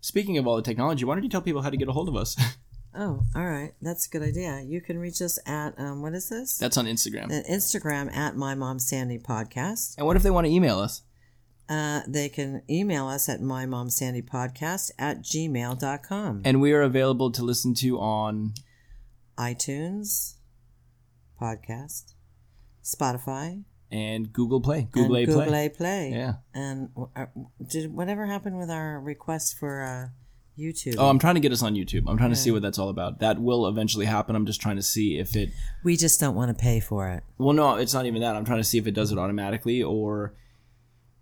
Speaking 0.00 0.38
of 0.38 0.46
all 0.46 0.56
the 0.56 0.62
technology, 0.62 1.04
why 1.04 1.14
don't 1.14 1.22
you 1.22 1.30
tell 1.30 1.42
people 1.42 1.62
how 1.62 1.70
to 1.70 1.76
get 1.76 1.88
a 1.88 1.92
hold 1.92 2.08
of 2.08 2.16
us? 2.16 2.36
Oh, 2.94 3.22
all 3.34 3.46
right. 3.46 3.72
That's 3.80 4.06
a 4.06 4.10
good 4.10 4.22
idea. 4.22 4.60
You 4.66 4.82
can 4.82 4.98
reach 4.98 5.22
us 5.22 5.38
at 5.46 5.78
um, 5.78 6.02
what 6.02 6.12
is 6.12 6.28
this? 6.28 6.58
That's 6.58 6.76
on 6.76 6.84
Instagram. 6.84 7.26
Uh, 7.26 7.42
Instagram 7.50 8.14
at 8.14 8.36
my 8.36 8.54
mom 8.54 8.78
sandy 8.78 9.18
podcast. 9.18 9.96
And 9.96 10.06
what 10.06 10.16
if 10.16 10.22
they 10.22 10.30
want 10.30 10.46
to 10.46 10.52
email 10.52 10.78
us? 10.78 11.02
Uh, 11.68 12.02
they 12.06 12.28
can 12.28 12.62
email 12.68 13.08
us 13.08 13.30
at 13.30 13.40
my 13.40 13.64
mom 13.64 13.88
sandy 13.88 14.20
podcast 14.20 14.90
at 14.98 15.22
gmail.com. 15.22 16.42
And 16.44 16.60
we 16.60 16.72
are 16.74 16.82
available 16.82 17.30
to 17.30 17.42
listen 17.42 17.72
to 17.76 17.98
on 17.98 18.52
iTunes, 19.38 20.34
podcast, 21.40 22.12
Spotify, 22.84 23.64
and 23.92 24.32
Google 24.32 24.60
Play. 24.60 24.88
Google 24.90 25.04
and 25.04 25.10
Play. 25.12 25.26
Google 25.26 25.44
Play. 25.44 25.68
Play. 25.68 26.10
Yeah. 26.10 26.34
And 26.54 26.88
uh, 27.14 27.26
did 27.64 27.94
whatever 27.94 28.26
happened 28.26 28.58
with 28.58 28.70
our 28.70 28.98
request 28.98 29.58
for 29.58 29.82
uh, 29.82 30.60
YouTube? 30.60 30.96
Oh, 30.98 31.08
I'm 31.08 31.18
trying 31.18 31.34
to 31.34 31.40
get 31.40 31.52
us 31.52 31.62
on 31.62 31.74
YouTube. 31.74 32.04
I'm 32.08 32.16
trying 32.16 32.30
to 32.30 32.36
see 32.36 32.50
what 32.50 32.62
that's 32.62 32.78
all 32.78 32.88
about. 32.88 33.20
That 33.20 33.40
will 33.40 33.68
eventually 33.68 34.06
happen. 34.06 34.34
I'm 34.34 34.46
just 34.46 34.60
trying 34.60 34.76
to 34.76 34.82
see 34.82 35.18
if 35.18 35.36
it. 35.36 35.50
we 35.84 35.96
just 35.96 36.18
don't 36.18 36.34
want 36.34 36.56
to 36.56 36.60
pay 36.60 36.80
for 36.80 37.10
it. 37.10 37.22
Well, 37.36 37.52
no, 37.52 37.76
it's 37.76 37.92
not 37.92 38.06
even 38.06 38.22
that. 38.22 38.34
I'm 38.34 38.46
trying 38.46 38.60
to 38.60 38.64
see 38.64 38.78
if 38.78 38.86
it 38.86 38.92
does 38.92 39.12
it 39.12 39.18
automatically 39.18 39.82
or 39.82 40.34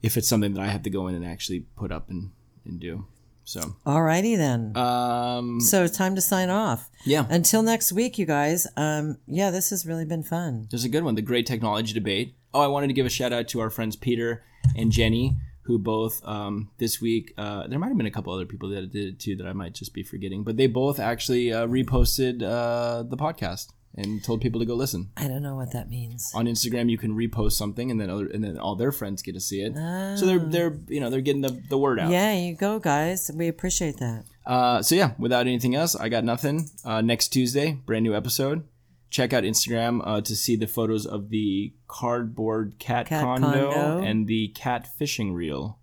if 0.00 0.16
it's 0.16 0.28
something 0.28 0.54
that 0.54 0.62
I 0.62 0.68
have 0.68 0.84
to 0.84 0.90
go 0.90 1.08
in 1.08 1.16
and 1.16 1.26
actually 1.26 1.60
put 1.76 1.90
up 1.90 2.08
and, 2.08 2.30
and 2.64 2.78
do. 2.78 3.06
So, 3.44 3.74
Alrighty 3.84 4.36
then. 4.36 4.76
um, 4.76 5.60
so 5.60 5.82
it's 5.84 5.96
time 5.96 6.14
to 6.14 6.20
sign 6.20 6.50
off. 6.50 6.88
yeah, 7.04 7.26
Until 7.28 7.62
next 7.62 7.92
week, 7.92 8.16
you 8.18 8.26
guys. 8.26 8.66
Um, 8.76 9.18
yeah, 9.26 9.50
this 9.50 9.70
has 9.70 9.84
really 9.86 10.04
been 10.04 10.22
fun. 10.22 10.68
there's 10.70 10.84
a 10.84 10.88
good 10.88 11.02
one. 11.04 11.14
The 11.16 11.22
Great 11.22 11.46
Technology 11.46 11.92
Debate. 11.92 12.36
Oh, 12.54 12.60
I 12.60 12.66
wanted 12.68 12.88
to 12.88 12.92
give 12.92 13.06
a 13.06 13.10
shout 13.10 13.32
out 13.32 13.48
to 13.48 13.60
our 13.60 13.70
friends 13.70 13.96
Peter 13.96 14.42
and 14.76 14.92
Jenny, 14.92 15.36
who 15.62 15.78
both 15.78 16.20
um, 16.26 16.70
this 16.78 17.00
week. 17.00 17.32
Uh, 17.36 17.66
there 17.66 17.78
might 17.78 17.88
have 17.88 17.96
been 17.96 18.06
a 18.06 18.10
couple 18.10 18.32
other 18.32 18.46
people 18.46 18.68
that 18.70 18.92
did 18.92 19.04
it 19.14 19.18
too 19.18 19.34
that 19.36 19.46
I 19.46 19.52
might 19.52 19.74
just 19.74 19.94
be 19.94 20.02
forgetting, 20.02 20.44
but 20.44 20.56
they 20.56 20.66
both 20.66 21.00
actually 21.00 21.52
uh, 21.52 21.66
reposted 21.66 22.42
uh, 22.42 23.02
the 23.04 23.16
podcast 23.16 23.68
and 23.96 24.22
told 24.22 24.40
people 24.40 24.60
to 24.60 24.66
go 24.66 24.74
listen. 24.74 25.10
I 25.16 25.26
don't 25.28 25.42
know 25.42 25.56
what 25.56 25.72
that 25.72 25.88
means. 25.90 26.30
on 26.34 26.46
Instagram 26.46 26.88
you 26.90 26.96
can 26.98 27.12
repost 27.16 27.52
something 27.52 27.90
and 27.90 28.00
then 28.00 28.08
other 28.10 28.26
and 28.26 28.42
then 28.44 28.58
all 28.58 28.76
their 28.76 28.92
friends 28.92 29.20
get 29.22 29.34
to 29.34 29.40
see 29.40 29.62
it. 29.62 29.74
So 30.18 30.26
they're 30.26 30.38
they're 30.38 30.78
you 30.88 31.00
know 31.00 31.10
they're 31.10 31.20
getting 31.20 31.42
the, 31.42 31.60
the 31.68 31.76
word 31.78 31.98
out. 32.00 32.10
Yeah, 32.10 32.32
you 32.34 32.54
go, 32.54 32.78
guys. 32.78 33.30
We 33.34 33.48
appreciate 33.48 33.98
that. 33.98 34.24
Uh, 34.46 34.82
so 34.82 34.94
yeah, 34.94 35.12
without 35.18 35.46
anything 35.46 35.74
else, 35.74 35.94
I 35.96 36.08
got 36.08 36.24
nothing. 36.24 36.68
Uh, 36.84 37.00
next 37.00 37.28
Tuesday, 37.28 37.72
brand 37.72 38.04
new 38.04 38.14
episode. 38.14 38.64
Check 39.10 39.32
out 39.32 39.42
Instagram 39.42 40.00
uh, 40.04 40.20
to 40.20 40.36
see 40.36 40.54
the 40.54 40.68
photos 40.68 41.04
of 41.04 41.30
the 41.30 41.74
cardboard 41.88 42.78
cat, 42.78 43.06
Cat 43.08 43.24
condo, 43.24 43.72
condo. 43.72 44.04
and 44.06 44.28
the 44.28 44.48
cat 44.54 44.86
fishing 44.96 45.32
reel. 45.34 45.80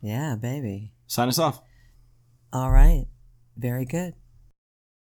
Yeah, 0.00 0.36
baby. 0.36 0.92
Sign 1.08 1.26
us 1.28 1.38
off. 1.40 1.60
All 2.52 2.70
right. 2.70 3.06
Very 3.56 3.84
good. 3.84 4.14